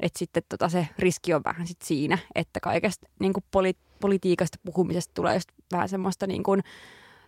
että 0.00 0.18
sitten 0.18 0.42
tota 0.48 0.68
se 0.68 0.88
riski 0.98 1.34
on 1.34 1.44
vähän 1.44 1.66
sit 1.66 1.82
siinä, 1.82 2.18
että 2.34 2.60
kaikesta 2.60 3.06
niin 3.20 3.32
kuin 3.32 3.44
poli- 3.50 3.78
politiikasta 4.00 4.58
puhumisesta 4.64 5.14
tulee 5.14 5.34
just 5.34 5.48
vähän 5.72 5.88
semmoista 5.88 6.26
niin 6.26 6.42
kuin 6.42 6.62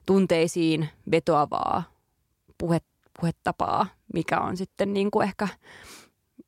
tunteisiin 0.07 0.89
vetoavaa 1.11 1.83
puhet, 2.59 2.85
puhetapaa, 3.21 3.87
mikä 4.15 4.41
on 4.41 4.57
sitten 4.57 4.93
niin 4.93 5.11
kuin 5.11 5.29
ehkä 5.29 5.49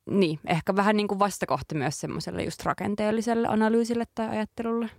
niin, 0.05 0.39
ehkä 0.47 0.75
vähän 0.75 0.97
niin 0.97 1.07
kuin 1.07 1.19
vastakohta 1.19 1.75
myös 1.75 1.99
semmoiselle 1.99 2.43
just 2.43 2.63
rakenteelliselle 2.63 3.47
analyysille 3.47 4.05
tai 4.15 4.29
ajattelulle. 4.29 4.89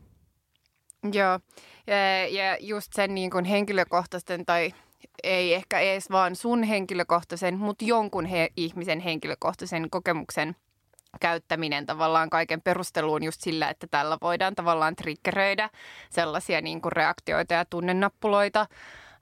Joo, 1.13 1.41
ja, 1.87 2.29
ja 2.29 2.57
just 2.61 2.93
sen 2.93 3.15
niin 3.15 3.31
kuin 3.31 3.45
henkilökohtaisten 3.45 4.47
tai 4.47 4.75
ei 5.23 5.55
ehkä 5.55 5.81
edes 5.81 6.11
vaan 6.11 6.37
sun 6.37 6.63
henkilökohtaisen, 6.63 7.59
mutta 7.59 7.85
jonkun 7.85 8.27
he, 8.27 8.49
ihmisen 8.57 9.01
henkilökohtaisen 9.01 9.91
kokemuksen 9.91 10.57
käyttäminen 11.21 11.87
tavallaan 11.87 12.31
kaiken 12.31 12.63
perusteluun 12.63 13.23
just 13.23 13.41
sillä, 13.41 13.69
että 13.69 13.87
tällä 13.91 14.19
voidaan 14.23 14.55
tavallaan 14.55 14.97
triggeröidä 14.97 15.71
sellaisia 16.11 16.61
niin 16.61 16.81
kuin 16.81 16.93
reaktioita 16.93 17.55
ja 17.55 17.65
tunnennappuloita 17.65 18.67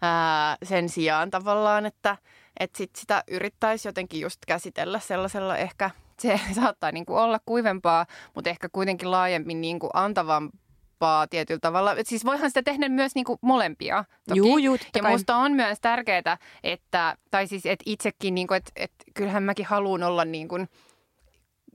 ää, 0.02 0.56
sen 0.62 0.88
sijaan 0.88 1.30
tavallaan, 1.30 1.86
että– 1.86 2.16
että 2.60 2.78
sit 2.78 2.96
sitä 2.96 3.24
yrittäisi 3.30 3.88
jotenkin 3.88 4.20
just 4.20 4.38
käsitellä 4.46 4.98
sellaisella 4.98 5.56
ehkä, 5.56 5.90
se 6.18 6.40
saattaa 6.60 6.92
niin 6.92 7.06
kuin 7.06 7.18
olla 7.18 7.40
kuivempaa, 7.46 8.06
mutta 8.34 8.50
ehkä 8.50 8.68
kuitenkin 8.72 9.10
laajemmin 9.10 9.60
niin 9.60 9.78
kuin 9.78 9.90
antavampaa 9.94 11.26
tietyllä 11.26 11.60
tavalla. 11.60 11.94
Et 11.94 12.06
siis 12.06 12.24
voihan 12.24 12.50
sitä 12.50 12.62
tehdä 12.62 12.88
myös 12.88 13.14
niin 13.14 13.24
kuin 13.24 13.38
molempia. 13.42 14.04
Toki. 14.28 14.38
Juu, 14.38 14.58
juu, 14.58 14.76
ja 14.96 15.02
musta 15.02 15.36
on 15.36 15.52
myös 15.52 15.78
tärkeää, 15.80 16.38
että, 16.62 17.16
tai 17.30 17.46
siis 17.46 17.66
että 17.66 17.82
itsekin, 17.86 18.34
niin 18.34 18.46
kuin, 18.46 18.56
että, 18.56 18.72
että 18.76 19.04
kyllähän 19.14 19.42
mäkin 19.42 19.66
haluan 19.66 20.02
olla 20.02 20.24
niin 20.24 20.48
kuin, 20.48 20.68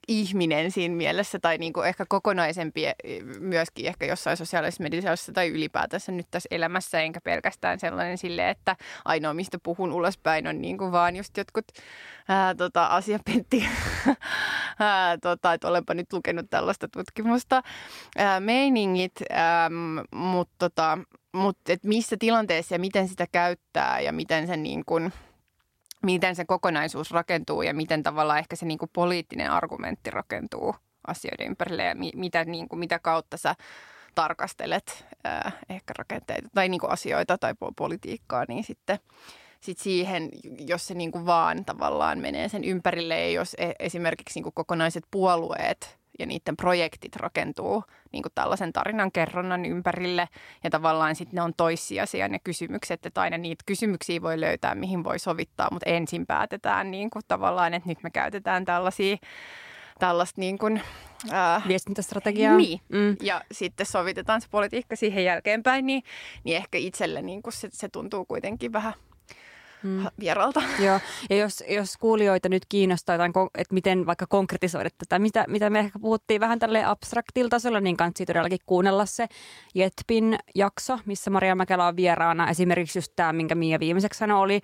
ihminen 0.08 0.72
siinä 0.72 0.96
mielessä 0.96 1.40
tai 1.40 1.58
niin 1.58 1.74
kuin 1.74 1.88
ehkä 1.88 2.06
kokonaisempi 2.10 2.86
eh, 2.86 2.96
myöskin 3.40 3.86
ehkä 3.86 4.06
jossain 4.06 4.38
sosiaalisessa 4.38 4.84
mediassa 4.84 5.32
tai 5.32 5.48
ylipäätänsä 5.48 6.12
nyt 6.12 6.28
tässä 6.32 6.48
elämässä, 6.52 7.02
enkä 7.02 7.22
pelkästään 7.22 7.80
sellainen 7.80 8.18
sille, 8.18 8.50
että 8.50 8.76
ainoa 9.06 9.34
mistä 9.34 9.58
puhun 9.64 9.92
ulospäin 9.92 10.48
on 10.48 10.62
niin 10.62 10.78
kuin 10.78 10.92
vaan 10.92 11.16
just 11.16 11.38
jotkut 11.38 11.66
ää, 12.28 12.56
tota, 12.56 12.86
asiapentti, 12.86 13.68
ää, 14.80 15.18
tota, 15.18 15.54
että 15.54 15.68
olenpa 15.68 15.94
nyt 15.94 16.14
lukenut 16.14 16.46
tällaista 16.50 16.88
tutkimusta, 16.88 17.62
ää, 18.18 18.40
meiningit, 18.40 19.16
mutta 20.16 20.56
tota, 20.60 20.98
mut, 21.34 21.58
missä 21.84 22.16
tilanteessa 22.20 22.76
ja 22.76 22.80
miten 22.80 23.08
sitä 23.08 23.28
käyttää 23.32 24.00
ja 24.00 24.12
miten 24.12 24.48
se 24.48 24.58
niin 24.58 24.84
kuin– 24.86 25.14
miten 26.06 26.36
se 26.36 26.46
kokonaisuus 26.46 27.12
rakentuu 27.12 27.62
ja 27.62 27.74
miten 27.74 28.04
tavallaan 28.04 28.40
ehkä 28.40 28.56
se 28.56 28.66
niin 28.66 28.78
kuin 28.78 28.92
poliittinen 28.94 29.52
argumentti 29.52 30.12
rakentuu 30.12 30.76
asioiden 31.08 31.48
ympärille 31.48 31.84
ja 31.84 31.96
mi- 31.96 32.12
mitä, 32.16 32.46
niin 32.46 32.70
kuin, 32.70 32.80
mitä 32.80 33.00
kautta 33.00 33.38
sä 33.38 33.56
tarkastelet 34.16 35.06
ää, 35.24 35.52
ehkä 35.70 35.94
rakenteita 35.98 36.50
tai 36.54 36.70
niin 36.70 36.80
kuin 36.80 36.92
asioita 36.92 37.38
tai 37.38 37.54
politiikkaa, 37.76 38.46
niin 38.48 38.64
sitten 38.64 39.00
sit 39.62 39.78
siihen, 39.78 40.30
jos 40.60 40.88
se 40.88 40.94
niin 40.94 41.12
kuin 41.12 41.26
vaan 41.26 41.66
tavallaan 41.66 42.20
menee 42.20 42.50
sen 42.50 42.64
ympärille 42.64 43.20
ja 43.20 43.32
jos 43.32 43.54
e- 43.58 43.72
esimerkiksi 43.80 44.38
niin 44.38 44.44
kuin 44.44 44.54
kokonaiset 44.54 45.04
puolueet 45.12 46.00
ja 46.20 46.26
niiden 46.26 46.58
projektit 46.58 47.16
rakentuu 47.16 47.84
niin 48.12 48.24
kuin 48.24 48.32
tällaisen 48.36 48.74
tarinan 48.74 49.12
kerronnan 49.12 49.66
ympärille. 49.66 50.30
Ja 50.64 50.70
tavallaan 50.70 51.16
sitten 51.16 51.36
ne 51.36 51.42
on 51.42 51.54
toissijaisia 51.58 52.28
ne 52.28 52.40
kysymykset, 52.40 53.06
että 53.06 53.22
aina 53.22 53.38
niitä 53.38 53.64
kysymyksiä 53.66 54.22
voi 54.22 54.42
löytää, 54.42 54.76
mihin 54.76 55.04
voi 55.04 55.20
sovittaa, 55.20 55.68
mutta 55.72 55.90
ensin 55.90 56.26
päätetään 56.26 56.92
niin 56.92 57.10
kuin 57.10 57.24
tavallaan, 57.28 57.74
että 57.74 57.90
nyt 57.90 58.04
me 58.04 58.10
käytetään 58.10 58.66
tällaisia 58.66 59.18
tällaista 60.00 60.42
niin 60.42 60.58
kuin, 60.58 60.82
ää, 61.32 61.62
viestintästrategiaa. 61.68 62.58
Niin, 62.58 62.80
mm. 62.90 63.16
ja 63.22 63.42
sitten 63.52 63.86
sovitetaan 63.86 64.42
se 64.42 64.48
politiikka 64.52 64.96
siihen 64.96 65.24
jälkeenpäin, 65.24 65.86
niin, 65.86 66.04
niin 66.44 66.58
ehkä 66.58 66.78
itselle 66.78 67.22
niin 67.22 67.42
kuin 67.42 67.54
se, 67.54 67.70
se 67.72 67.90
tuntuu 67.90 68.26
kuitenkin 68.26 68.74
vähän 68.74 68.94
mm. 69.86 70.06
vieralta. 70.20 70.63
Joo, 70.80 71.00
ja 71.30 71.36
jos, 71.36 71.63
jos 71.70 71.98
kuulijoita 71.98 72.50
nyt 72.50 72.63
kiinnostaa, 72.70 73.15
että 73.56 73.74
miten 73.74 74.06
vaikka 74.06 74.27
konkretisoida 74.27 74.89
tätä, 74.98 75.20
mitä, 75.20 75.46
mitä 75.48 75.70
me 75.70 75.80
ehkä 75.80 76.00
puhuttiin 76.00 76.42
vähän 76.42 76.60
tälle 76.60 76.86
abstraktilla 76.86 77.50
tasolla, 77.50 77.80
niin 77.80 77.98
kannattaa 77.98 78.25
todellakin 78.25 78.60
kuunnella 78.65 79.06
se 79.06 79.27
Jetpin 79.75 80.38
jakso, 80.56 81.00
missä 81.06 81.30
Maria 81.30 81.56
Mäkelä 81.56 81.88
on 81.88 81.96
vieraana. 81.96 82.50
Esimerkiksi 82.50 82.98
just 83.00 83.13
tämä, 83.15 83.34
minkä 83.34 83.56
Mia 83.56 83.80
viimeiseksi 83.80 84.18
sanoi, 84.18 84.44
oli 84.44 84.62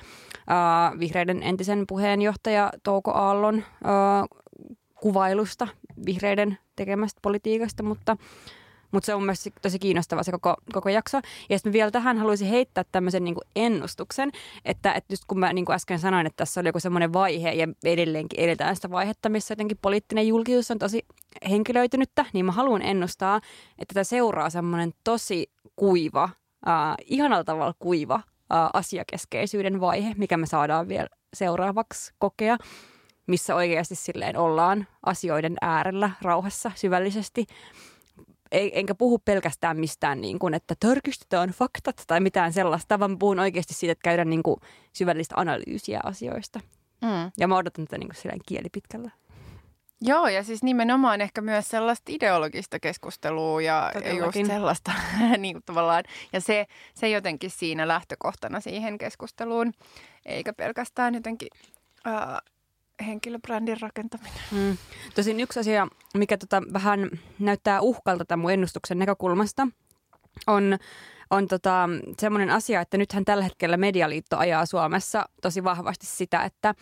äh, 0.52 1.00
vihreiden 1.00 1.44
entisen 1.44 1.84
puheenjohtaja 1.88 2.72
Touko 2.84 3.12
Aallon 3.12 3.56
äh, 3.58 3.64
kuvailusta 4.96 5.68
vihreiden 6.06 6.58
tekemästä 6.76 7.20
politiikasta, 7.22 7.84
mutta 7.84 8.18
mutta 8.92 9.06
se 9.06 9.16
on 9.16 9.24
myös 9.24 9.50
tosi 9.62 9.80
kiinnostava 9.80 10.24
se 10.24 10.32
koko, 10.32 10.56
koko 10.74 10.90
jakso. 10.90 11.20
Ja 11.50 11.58
sitten 11.58 11.74
vielä 11.74 11.92
tähän 11.92 12.18
haluaisin 12.18 12.48
heittää 12.48 12.84
tämmöisen 12.92 13.24
niin 13.24 13.36
ennustuksen, 13.56 14.32
että, 14.66 14.94
että 14.94 15.14
just 15.14 15.24
kun 15.28 15.40
mä 15.40 15.54
niin 15.54 15.66
kuin 15.66 15.76
äsken 15.76 16.00
sanoin, 16.00 16.28
että 16.28 16.38
tässä 16.38 16.62
oli 16.62 16.70
joku 16.70 16.80
semmoinen 16.80 17.14
vaihe 17.14 17.52
ja 17.52 17.68
edelleenkin 17.84 18.40
edetään 18.40 18.76
sitä 18.76 18.92
vaihetta, 18.92 19.30
missä 19.30 19.52
jotenkin 19.52 19.78
poliittinen 19.82 20.28
julkisuus 20.28 20.72
on 20.72 20.80
tosi 20.80 21.06
henkilöitynyttä, 21.50 22.26
niin 22.34 22.46
mä 22.46 22.52
haluan 22.52 22.82
ennustaa, 22.82 23.42
että 23.80 23.94
tätä 23.94 24.04
seuraa 24.04 24.50
semmoinen 24.50 24.94
tosi 25.04 25.52
kuiva, 25.76 26.24
äh, 26.68 26.96
ihanalla 27.06 27.44
tavalla 27.44 27.74
kuiva 27.80 28.16
äh, 28.16 28.70
asiakeskeisyyden 28.74 29.82
vaihe, 29.82 30.14
mikä 30.18 30.38
me 30.38 30.46
saadaan 30.46 30.88
vielä 30.88 31.08
seuraavaksi 31.34 32.14
kokea 32.20 32.58
missä 33.28 33.56
oikeasti 33.56 33.96
silleen 33.96 34.38
ollaan 34.38 34.88
asioiden 35.06 35.56
äärellä 35.62 36.10
rauhassa 36.22 36.72
syvällisesti 36.76 37.46
enkä 38.52 38.96
puhu 38.96 39.20
pelkästään 39.20 39.80
mistään, 39.80 40.22
niin 40.22 40.40
kuin, 40.40 40.54
että 40.54 40.76
törkistetään 40.80 41.50
faktat 41.50 42.04
tai 42.08 42.20
mitään 42.20 42.54
sellaista, 42.54 43.00
vaan 43.00 43.20
puhun 43.20 43.40
oikeasti 43.40 43.74
siitä, 43.74 43.92
että 43.92 44.04
käydään 44.04 44.30
niin 44.30 44.44
kuin 44.44 44.60
syvällistä 44.94 45.36
analyysiä 45.38 46.00
asioista. 46.04 46.60
Mm. 47.02 47.32
Ja 47.38 47.48
mä 47.48 47.58
odotan 47.58 47.86
tätä 47.86 47.98
niin 47.98 48.10
kuin 48.24 48.42
kielipitkällä. 48.46 49.12
Joo, 50.02 50.28
ja 50.28 50.44
siis 50.44 50.64
nimenomaan 50.64 51.22
ehkä 51.22 51.42
myös 51.42 51.68
sellaista 51.68 52.12
ideologista 52.12 52.80
keskustelua 52.80 53.62
ja 53.62 53.92
Todellakin. 53.94 54.42
just 54.42 54.54
sellaista 54.54 54.92
niin 55.38 55.56
kuin 55.56 55.64
tavallaan. 55.66 56.04
Ja 56.34 56.42
se, 56.42 56.66
se 56.94 57.10
jotenkin 57.10 57.50
siinä 57.50 57.88
lähtökohtana 57.88 58.60
siihen 58.60 58.98
keskusteluun, 58.98 59.72
eikä 60.26 60.54
pelkästään 60.54 61.14
jotenkin 61.16 61.48
äh, 62.08 62.38
henkilöbrändin 63.02 63.82
rakentaminen. 63.82 64.34
Mm. 64.52 64.78
Tosin 65.16 65.40
yksi 65.40 65.60
asia, 65.60 65.88
mikä 66.18 66.38
tota 66.38 66.62
vähän 66.74 67.10
näyttää 67.40 67.82
uhkalta 67.82 68.26
tämän 68.26 68.42
mun 68.42 68.52
ennustuksen 68.52 69.00
näkökulmasta, 69.00 69.68
on, 70.48 70.78
on 71.30 71.48
tota, 71.48 71.90
semmoinen 72.20 72.50
asia, 72.50 72.82
että 72.82 72.98
nythän 72.98 73.26
tällä 73.26 73.44
hetkellä 73.44 73.78
Medialiitto 73.78 74.38
ajaa 74.38 74.66
Suomessa 74.66 75.30
tosi 75.42 75.64
vahvasti 75.64 76.06
sitä, 76.06 76.44
että 76.44 76.76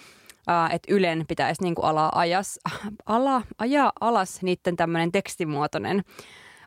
että 0.72 0.94
Ylen 0.94 1.26
pitäisi 1.28 1.64
niin 1.64 1.76
kuin 1.76 1.86
ala, 1.86 2.12
ajas, 2.16 2.60
ala, 3.06 3.42
ajaa 3.58 3.92
alas 4.02 4.42
niiden 4.42 4.76
tämmöinen 4.76 5.12
tekstimuotoinen 5.12 6.04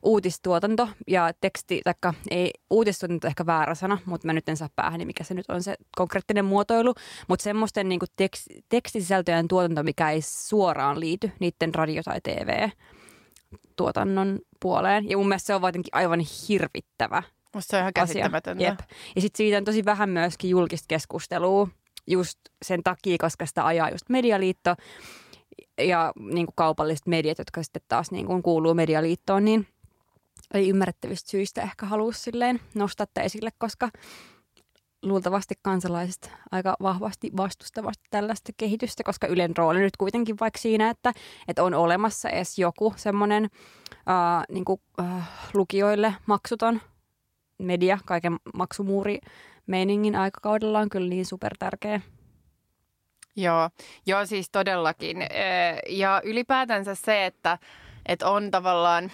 uutistuotanto 0.02 0.88
ja 1.08 1.30
teksti, 1.40 1.80
taikka 1.84 2.14
ei 2.30 2.50
uutistuotanto 2.70 3.26
ehkä 3.26 3.46
väärä 3.46 3.74
sana, 3.74 3.98
mutta 4.04 4.26
mä 4.26 4.32
nyt 4.32 4.48
en 4.48 4.56
saa 4.56 4.68
päähän, 4.76 4.98
niin 4.98 5.06
mikä 5.06 5.24
se 5.24 5.34
nyt 5.34 5.50
on 5.50 5.62
se 5.62 5.74
konkreettinen 5.96 6.44
muotoilu, 6.44 6.94
mutta 7.28 7.42
semmoisten 7.42 7.88
niin 7.88 8.00
tekst, 8.16 8.46
tekstisisältöjen 8.68 9.48
tuotanto, 9.48 9.82
mikä 9.82 10.10
ei 10.10 10.20
suoraan 10.22 11.00
liity 11.00 11.32
niiden 11.40 11.74
radio- 11.74 12.02
tai 12.02 12.20
TV-tuotannon 12.22 14.38
puoleen. 14.60 15.10
Ja 15.10 15.16
mun 15.16 15.28
mielestä 15.28 15.46
se 15.46 15.54
on 15.54 15.62
jotenkin 15.62 15.90
aivan 15.92 16.20
hirvittävä 16.48 17.22
Musta 17.54 17.70
se 17.70 17.76
on 17.76 17.80
ihan 17.80 17.92
käsittämätöntä. 17.92 18.64
Jep. 18.64 18.78
Ja 19.14 19.20
sitten 19.20 19.36
siitä 19.36 19.58
on 19.58 19.64
tosi 19.64 19.84
vähän 19.84 20.10
myöskin 20.10 20.50
julkista 20.50 20.86
keskustelua 20.88 21.68
just 22.06 22.38
sen 22.64 22.82
takia, 22.82 23.16
koska 23.20 23.46
sitä 23.46 23.66
ajaa 23.66 23.90
just 23.90 24.08
Medialiitto 24.08 24.74
ja 25.78 26.12
niin 26.18 26.46
kuin 26.46 26.54
kaupalliset 26.56 27.06
mediat, 27.06 27.38
jotka 27.38 27.62
sitten 27.62 27.82
taas 27.88 28.10
niin 28.10 28.26
kuin 28.26 28.42
kuuluu 28.42 28.74
Medialiittoon, 28.74 29.44
niin 29.44 29.66
ei 30.54 30.68
ymmärrettävistä 30.68 31.30
syistä 31.30 31.62
ehkä 31.62 31.86
halua 31.86 32.12
silleen 32.12 32.60
nostaa 32.74 33.06
esille, 33.22 33.50
koska 33.58 33.88
luultavasti 35.02 35.54
kansalaiset 35.62 36.30
aika 36.50 36.76
vahvasti 36.82 37.30
vastustavasti 37.36 38.04
tällaista 38.10 38.52
kehitystä, 38.56 39.02
koska 39.02 39.26
Ylen 39.26 39.56
rooli 39.56 39.80
nyt 39.80 39.96
kuitenkin 39.96 40.36
vaikka 40.40 40.58
siinä, 40.58 40.90
että, 40.90 41.12
että 41.48 41.62
on 41.62 41.74
olemassa 41.74 42.28
edes 42.28 42.58
joku 42.58 42.94
semmoinen 42.96 43.44
äh, 43.94 44.44
niin 44.48 44.64
kuin, 44.64 44.80
äh, 45.00 45.28
lukijoille 45.54 46.14
maksuton 46.26 46.80
media 47.58 47.98
kaiken 48.04 48.36
maksumuuri 48.54 49.18
meiningin 49.66 50.16
aikakaudella 50.16 50.78
on 50.78 50.88
kyllä 50.88 51.08
niin 51.08 51.26
super 51.26 51.52
tärkeä. 51.58 52.00
Joo, 53.36 53.70
joo 54.06 54.26
siis 54.26 54.50
todellakin. 54.50 55.16
Ja 55.88 56.20
ylipäätänsä 56.24 56.94
se, 56.94 57.26
että, 57.26 57.58
että 58.06 58.28
on 58.28 58.50
tavallaan 58.50 59.12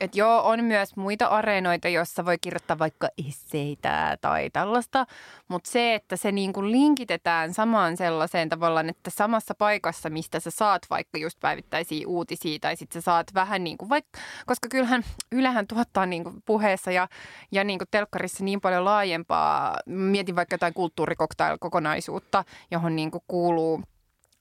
et 0.00 0.16
joo, 0.16 0.42
on 0.44 0.64
myös 0.64 0.96
muita 0.96 1.26
areenoita, 1.26 1.88
joissa 1.88 2.24
voi 2.24 2.38
kirjoittaa 2.38 2.78
vaikka 2.78 3.08
esseitä 3.28 4.18
tai 4.20 4.50
tällaista, 4.50 5.06
mutta 5.48 5.70
se, 5.70 5.94
että 5.94 6.16
se 6.16 6.32
niin 6.32 6.52
kuin 6.52 6.72
linkitetään 6.72 7.54
samaan 7.54 7.96
sellaiseen 7.96 8.48
tavallaan, 8.48 8.88
että 8.88 9.10
samassa 9.10 9.54
paikassa, 9.54 10.10
mistä 10.10 10.40
sä 10.40 10.50
saat 10.50 10.82
vaikka 10.90 11.18
just 11.18 11.40
päivittäisiä 11.40 12.08
uutisia 12.08 12.58
tai 12.58 12.76
sitten 12.76 13.02
sä 13.02 13.04
saat 13.04 13.26
vähän 13.34 13.64
niin 13.64 13.78
kuin 13.78 13.88
vaikka, 13.88 14.20
koska 14.46 14.68
kyllähän 14.68 15.04
Ylehän 15.32 15.66
tuottaa 15.66 16.06
niin 16.06 16.24
kuin 16.24 16.42
puheessa 16.46 16.90
ja, 16.90 17.08
ja 17.52 17.64
niin 17.64 17.78
kuin 17.78 17.88
telkkarissa 17.90 18.44
niin 18.44 18.60
paljon 18.60 18.84
laajempaa, 18.84 19.78
mietin 19.86 20.36
vaikka 20.36 20.54
jotain 20.54 20.74
kulttuurikoktail-kokonaisuutta, 20.74 22.44
johon 22.70 22.96
niin 22.96 23.10
kuin 23.10 23.24
kuuluu– 23.28 23.80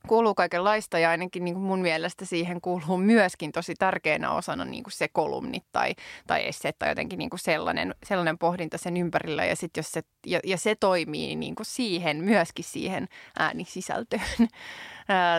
kuuluu 0.08 0.36
kaikenlaista 0.36 1.00
ja 1.00 1.10
ainakin 1.10 1.46
niin 1.46 1.56
kuin 1.56 1.66
mun 1.66 1.80
mielestä 1.80 2.26
siihen 2.26 2.62
kuuluu 2.62 2.98
myöskin 2.98 3.52
tosi 3.52 3.74
tärkeänä 3.80 4.32
osana 4.32 4.66
niin 4.66 4.84
kuin 4.84 4.92
se 4.92 5.08
kolumnit 5.08 5.64
tai, 5.72 5.96
tai 6.28 6.48
esseet 6.48 6.80
tai 6.80 6.90
jotenkin 6.90 7.18
niin 7.18 7.30
kuin 7.30 7.40
sellainen, 7.40 7.96
sellainen 8.06 8.38
pohdinta 8.38 8.78
sen 8.78 8.98
ympärillä. 8.98 9.46
Ja, 9.46 9.56
sit 9.56 9.78
jos 9.78 9.92
se, 9.92 10.02
ja, 10.26 10.40
ja 10.44 10.58
se 10.58 10.76
toimii 10.76 11.36
niin 11.36 11.56
kuin 11.56 11.66
siihen, 11.66 12.24
myöskin 12.24 12.66
siihen 12.66 13.08
äänisisältöön. 13.40 14.22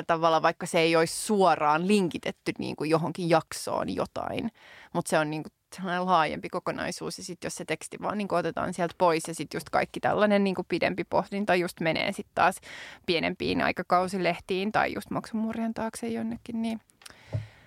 Tavalla, 0.07 0.43
vaikka 0.43 0.67
se 0.67 0.81
ei 0.81 0.97
olisi 0.97 1.27
suoraan 1.27 1.89
linkitetty 1.89 2.53
niin 2.59 2.77
kuin 2.77 2.91
johonkin 2.91 3.31
jaksoon 3.31 3.95
jotain, 3.95 4.51
mutta 4.93 5.09
se 5.09 5.19
on 5.19 5.31
niin 5.31 5.43
kuin 5.43 5.53
sellainen 5.75 6.07
laajempi 6.07 6.49
kokonaisuus 6.49 7.19
ja 7.19 7.25
sitten 7.25 7.47
jos 7.47 7.55
se 7.55 7.65
teksti 7.65 7.97
vaan 8.03 8.19
niin 8.19 8.35
otetaan 8.35 8.75
sieltä 8.75 8.95
pois 8.99 9.23
ja 9.29 9.35
sitten 9.35 9.57
just 9.57 9.71
kaikki 9.71 10.01
tällainen 10.01 10.45
niin 10.45 10.57
pidempi 10.69 11.05
pohdinta 11.05 11.55
just 11.55 11.81
menee 11.81 12.13
sitten 12.13 12.35
taas 12.35 12.57
pienempiin 13.07 13.63
aikakausilehtiin 13.63 14.73
tai 14.73 14.93
just 14.95 15.11
maksumurjan 15.11 15.75
taakse 15.75 16.09
jonnekin, 16.09 16.63
niin 16.63 16.81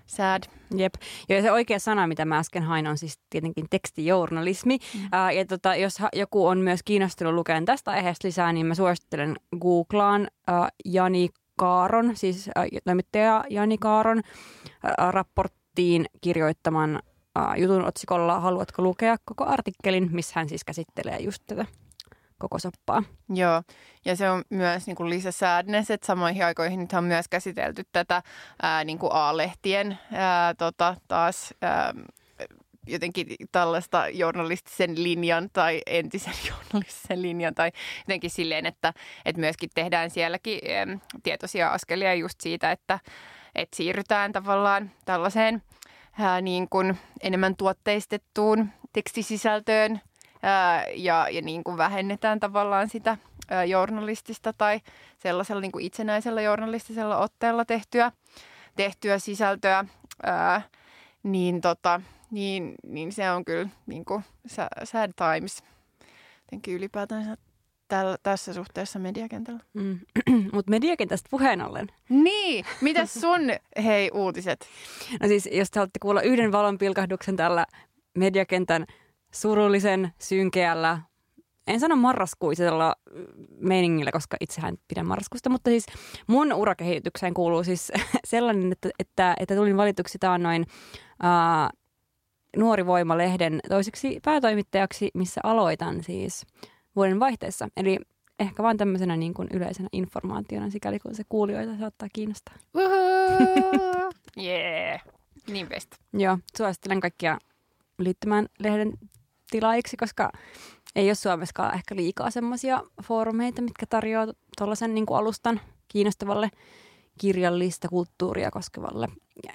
sad. 0.08 0.44
Jep. 0.76 0.94
Ja 1.30 1.42
se 1.42 1.52
oikea 1.52 1.80
sana, 1.80 2.08
mitä 2.08 2.26
mä 2.26 2.38
äsken 2.38 2.64
hain, 2.64 2.88
on 2.88 2.98
siis 2.98 3.20
tietenkin 3.30 3.66
tekstijournalismi. 3.70 4.78
Mm. 4.94 5.00
Uh, 5.00 5.36
ja 5.36 5.46
tota, 5.46 5.76
jos 5.76 5.98
joku 6.14 6.48
on 6.48 6.58
myös 6.58 6.84
kiinnostunut 6.86 7.34
lukemaan 7.34 7.66
tästä 7.66 7.92
aiheesta 7.92 8.28
lisää, 8.28 8.54
niin 8.54 8.66
mä 8.66 8.76
suosittelen 8.76 9.36
googlaan 9.60 10.22
uh, 10.22 10.68
Jani 10.86 11.30
Kaaron, 11.58 12.12
siis 12.16 12.50
äh, 12.58 12.66
toimittaja 12.86 13.44
Jani 13.50 13.78
Kaaron 13.78 14.18
äh, 14.18 15.10
raporttiin 15.12 16.06
kirjoittaman 16.22 17.00
jutun 17.58 17.86
otsikolla 17.86 18.40
Haluatko 18.40 18.82
lukea 18.82 19.16
koko 19.26 19.46
artikkelin, 19.46 20.10
missä 20.12 20.34
hän 20.36 20.50
siis 20.50 20.64
käsittelee 20.64 21.18
just 21.20 21.44
tätä 21.48 21.66
koko 22.38 22.60
soppaa. 22.60 23.04
Joo, 23.30 23.64
ja 24.06 24.16
se 24.16 24.30
on 24.30 24.44
myös 24.50 24.88
niin 24.88 24.96
kuin 24.96 25.10
Lisa 25.10 25.32
Sadness, 25.32 25.92
että 25.92 26.08
samoihin 26.08 26.46
aikoihin 26.46 26.80
nyt 26.80 26.94
on 26.94 27.04
myös 27.04 27.28
käsitelty 27.28 27.84
tätä 27.92 28.24
ää, 28.62 28.84
niin 28.84 29.00
kuin 29.00 29.12
A-lehtien 29.14 30.00
ää, 30.12 30.54
tota, 30.54 30.96
taas 31.08 31.54
ää, 31.62 31.94
jotenkin 32.88 33.28
tällaista 33.52 34.10
journalistisen 34.10 35.04
linjan 35.04 35.50
tai 35.54 35.82
entisen 35.86 36.34
journalistisen 36.50 37.22
linjan 37.22 37.56
tai 37.56 37.72
jotenkin 38.00 38.30
silleen, 38.30 38.66
että, 38.66 38.94
että 39.26 39.40
myöskin 39.40 39.70
tehdään 39.76 40.10
sielläkin 40.10 40.60
ää, 40.72 40.98
tietoisia 41.24 41.70
askelia 41.70 42.14
just 42.14 42.42
siitä, 42.42 42.72
että, 42.72 43.00
että 43.56 43.78
siirrytään 43.78 44.32
tavallaan 44.32 44.92
tällaiseen 45.06 45.64
ää, 46.20 46.42
niin 46.42 46.70
kuin 46.70 46.98
enemmän 47.22 47.56
tuotteistettuun 47.56 48.70
tekstisisältöön 48.94 50.02
ää, 50.44 50.88
ja, 50.88 51.28
ja 51.30 51.42
niin 51.42 51.64
kuin 51.64 51.78
vähennetään 51.78 52.40
tavallaan 52.40 52.90
sitä 52.90 53.18
ää, 53.50 53.66
journalistista 53.66 54.54
tai 54.54 54.80
sellaisella 55.18 55.62
niin 55.62 55.72
kuin 55.72 55.86
itsenäisellä 55.86 56.42
journalistisella 56.42 57.18
otteella 57.18 57.66
tehtyä, 57.66 58.12
tehtyä 58.76 59.20
sisältöä, 59.20 59.86
ää, 60.24 60.62
niin, 61.24 61.62
tota, 61.62 62.02
niin, 62.32 62.76
niin 62.84 63.12
se 63.12 63.32
on 63.32 63.46
kyllä 63.46 63.70
niin 63.86 64.06
kuin 64.06 64.24
sad 64.84 65.12
times. 65.16 65.64
Jotenkin 66.42 66.76
ylipäätään 66.76 67.38
tällä, 67.88 68.18
tässä 68.24 68.54
suhteessa 68.54 69.00
mediakentällä. 69.00 69.60
Mm. 69.74 70.00
Mutta 70.54 70.70
mediakentästä 70.70 71.28
puheen 71.32 71.62
ollen. 71.62 71.88
Niin, 72.10 72.66
mitäs 72.82 73.14
sun 73.14 73.42
hei 73.84 74.12
uutiset? 74.14 74.68
No 75.22 75.28
siis, 75.28 75.50
jos 75.52 75.72
te 75.72 75.80
haluatte 75.80 76.00
kuulla 76.02 76.22
yhden 76.22 76.52
valon 76.52 76.78
pilkahduksen 76.78 77.36
tällä 77.36 77.66
mediakentän 78.18 78.86
surullisen, 79.32 80.12
synkeällä, 80.20 81.00
en 81.68 81.80
sano 81.80 81.96
marraskuisella 81.96 82.96
meiningillä, 83.60 84.12
koska 84.12 84.38
itsehän 84.40 84.78
pidän 84.88 85.06
marraskuista, 85.06 85.50
mutta 85.50 85.70
siis 85.70 85.86
mun 86.28 86.54
urakehitykseen 86.54 87.34
kuuluu 87.34 87.64
siis 87.64 87.92
sellainen, 88.26 88.72
että, 88.72 88.90
että, 89.00 89.36
että 89.40 89.56
tulin 89.56 89.78
valituksi 89.78 90.20
taannoin 90.20 90.66
ää, 91.24 91.70
Nuori 92.58 92.86
Voima-lehden 92.86 93.60
toiseksi 93.70 94.20
päätoimittajaksi, 94.26 95.12
missä 95.14 95.42
aloitan 95.44 96.04
siis 96.04 96.46
vuoden 96.98 97.20
vaihteessa. 97.20 97.68
Eli 97.78 98.00
ehkä 98.40 98.64
vaan 98.64 98.78
tämmöisenä 98.78 99.18
niin 99.18 99.34
kuin 99.34 99.48
yleisenä 99.52 99.90
informaationa, 99.92 100.70
sikäli 100.70 101.00
kun 101.00 101.16
se 101.16 101.24
kuulijoita 101.30 101.78
saattaa 101.78 102.08
kiinnostaa. 102.14 102.56
yeah, 104.38 105.02
niin 105.48 105.68
best. 105.68 105.96
Joo, 106.14 106.38
suosittelen 106.58 107.00
kaikkia 107.00 107.38
liittymään 108.00 108.46
lehden 108.60 108.94
tilaiksi, 109.52 109.98
koska 109.98 110.32
ei 110.96 111.10
ole 111.10 111.16
Suomessakaan 111.16 111.74
ehkä 111.74 111.96
liikaa 111.96 112.32
semmoisia 112.32 112.84
foorumeita, 113.04 113.62
mitkä 113.62 113.86
tarjoaa 113.86 114.28
tuollaisen 114.58 114.96
niin 114.96 115.06
alustan 115.10 115.62
kiinnostavalle 115.88 116.50
kirjallista 117.20 117.88
kulttuuria 117.88 118.52
koskevalle 118.52 119.08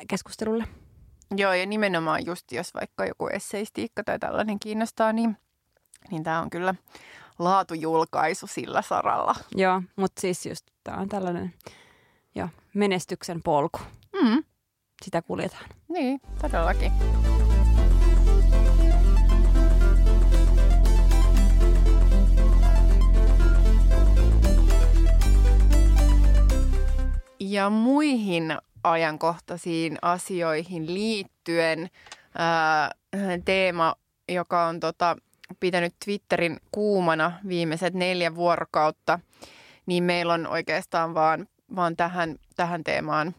keskustelulle. 0.09 0.65
Joo, 1.37 1.53
ja 1.53 1.67
nimenomaan 1.67 2.27
just 2.27 2.53
jos 2.53 2.75
vaikka 2.75 3.07
joku 3.07 3.27
esseistiikka 3.27 4.05
tai 4.05 4.19
tällainen 4.19 4.61
kiinnostaa, 4.61 5.13
niin, 5.13 5.37
niin 6.11 6.23
tämä 6.23 6.41
on 6.41 6.51
kyllä 6.51 6.75
laatujulkaisu 7.39 8.47
sillä 8.47 8.83
saralla. 8.83 9.35
Joo, 9.55 9.83
mutta 9.97 10.21
siis 10.21 10.47
just 10.47 10.67
tämä 10.85 10.97
on 10.97 11.09
tällainen 11.09 11.55
jo, 12.35 12.49
menestyksen 12.75 13.43
polku. 13.43 13.79
Mm. 14.23 14.45
Sitä 15.05 15.23
kuljetaan. 15.23 15.65
Niin, 15.89 16.21
todellakin. 16.41 16.93
Ja 27.41 27.71
muihin 27.71 28.59
ajankohtaisiin 28.85 29.99
asioihin 30.03 30.95
liittyen 30.95 31.91
ää, 32.39 32.91
teema, 33.45 33.95
joka 34.29 34.67
on 34.67 34.81
tota, 34.81 35.17
pitänyt 35.61 35.95
Twitterin 36.05 36.57
kuumana 36.73 37.33
viimeiset 37.49 37.95
neljä 37.95 38.35
vuorokautta, 38.35 39.19
niin 39.87 40.05
meillä 40.05 40.35
on 40.35 40.47
oikeastaan 40.47 41.15
vaan, 41.15 41.47
vaan 41.77 41.97
tähän, 41.97 42.37
tähän 42.57 42.85
teemaan, 42.85 43.35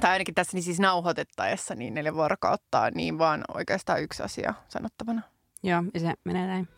tai 0.00 0.10
ainakin 0.10 0.34
tässä 0.34 0.56
niin 0.56 0.62
siis 0.62 0.80
nauhoitettaessa 0.80 1.74
niin 1.74 1.94
neljä 1.94 2.14
vuorokautta, 2.14 2.90
niin 2.94 3.18
vaan 3.18 3.44
oikeastaan 3.54 4.02
yksi 4.02 4.22
asia 4.22 4.54
sanottavana. 4.68 5.22
Joo, 5.62 5.82
ja 5.94 6.00
se 6.00 6.14
menee 6.24 6.46
näin. 6.46 6.68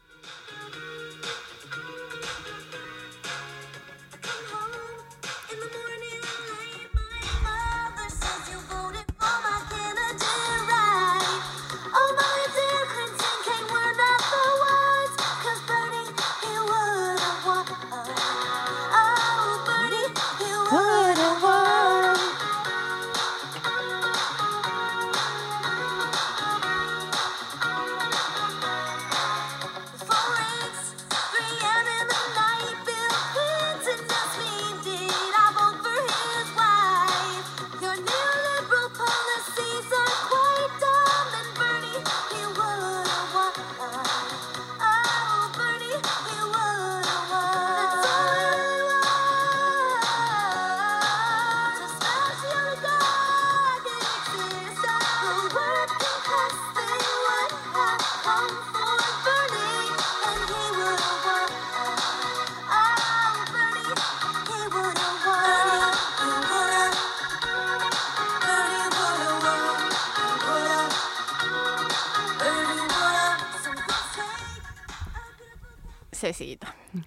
Se 76.33 76.39
siitä. 76.39 76.67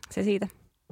Se 0.09 0.23
siitä. 0.23 0.47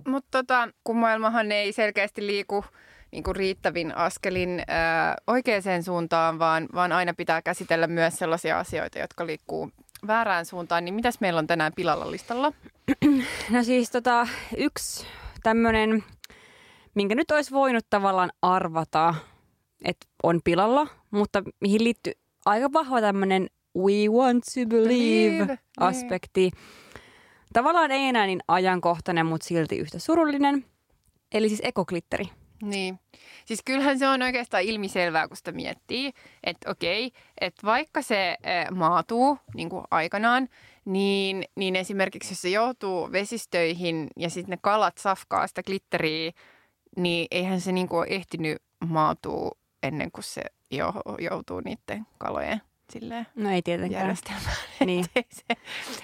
Mutta 0.08 0.28
tota, 0.32 0.70
kun 0.84 0.98
maailmahan 0.98 1.52
ei 1.52 1.72
selkeästi 1.72 2.28
liiku 2.28 2.66
niin 3.12 3.24
kuin 3.24 3.36
riittävin 3.36 3.98
askelin 3.98 4.62
ää, 4.68 5.16
oikeaan 5.28 5.84
suuntaan, 5.84 6.40
vaan, 6.40 6.68
vaan 6.74 6.92
aina 6.92 7.14
pitää 7.14 7.42
käsitellä 7.42 7.88
myös 7.88 8.16
sellaisia 8.16 8.60
asioita, 8.60 9.00
jotka 9.00 9.26
liikkuu 9.26 9.72
väärään 10.08 10.46
suuntaan, 10.46 10.86
niin 10.86 10.96
mitäs 10.96 11.20
meillä 11.20 11.40
on 11.40 11.48
tänään 11.48 11.74
pilalla 11.76 12.12
listalla? 12.12 12.54
No 13.52 13.64
siis 13.64 13.92
tota, 13.92 14.28
yksi 14.58 15.08
tämmöinen, 15.44 16.04
minkä 16.96 17.16
nyt 17.16 17.32
olisi 17.32 17.52
voinut 17.52 17.86
tavallaan 17.90 18.32
arvata, 18.42 19.16
että 19.86 20.08
on 20.24 20.40
pilalla, 20.44 20.88
mutta 21.12 21.44
mihin 21.62 21.84
liittyy 21.84 22.14
aika 22.46 22.74
vahva 22.74 23.02
tämmöinen 23.02 23.48
we 23.78 24.08
want 24.10 24.44
to 24.44 24.70
believe, 24.70 25.38
believe. 25.38 25.60
aspekti. 25.80 26.42
Niin 26.42 26.54
tavallaan 27.54 27.92
ei 27.92 28.08
enää 28.08 28.26
niin 28.26 28.40
ajankohtainen, 28.48 29.26
mutta 29.26 29.48
silti 29.48 29.78
yhtä 29.78 30.00
surullinen. 30.00 30.66
Eli 31.34 31.50
siis 31.50 31.62
ekoglitteri. 31.64 32.26
Niin. 32.62 33.00
Siis 33.46 33.62
kyllähän 33.66 34.00
se 34.00 34.08
on 34.08 34.22
oikeastaan 34.22 34.64
ilmiselvää, 34.64 35.28
kun 35.28 35.38
sitä 35.38 35.52
miettii, 35.52 36.14
että 36.44 36.72
okei, 36.72 37.12
että 37.42 37.62
vaikka 37.66 38.02
se 38.02 38.38
maatuu 38.72 39.38
niin 39.54 39.70
kuin 39.70 39.84
aikanaan, 39.92 40.50
niin, 40.86 41.46
niin 41.56 41.76
esimerkiksi 41.76 42.32
jos 42.32 42.42
se 42.42 42.50
joutuu 42.50 43.12
vesistöihin 43.12 44.08
ja 44.18 44.30
sitten 44.30 44.52
ne 44.52 44.58
kalat 44.62 44.98
safkaa 44.98 45.48
sitä 45.48 45.64
glitteriä, 45.64 46.32
niin 46.98 47.28
eihän 47.32 47.62
se 47.62 47.72
niin 47.72 47.88
kuin 47.88 48.00
ole 48.00 48.08
ehtinyt 48.10 48.58
maatuu 48.88 49.58
ennen 49.84 50.12
kuin 50.12 50.24
se 50.24 50.42
jo, 50.72 50.94
joutuu 51.20 51.60
niiden 51.60 52.06
kalojen 52.18 52.62
silleen 52.92 53.28
no 53.36 53.50
ei 53.50 53.62
tietenkään. 53.62 54.02
järjestelmään. 54.02 54.56
Niin. 54.86 55.06
ei, 55.16 55.26
se, 55.32 55.44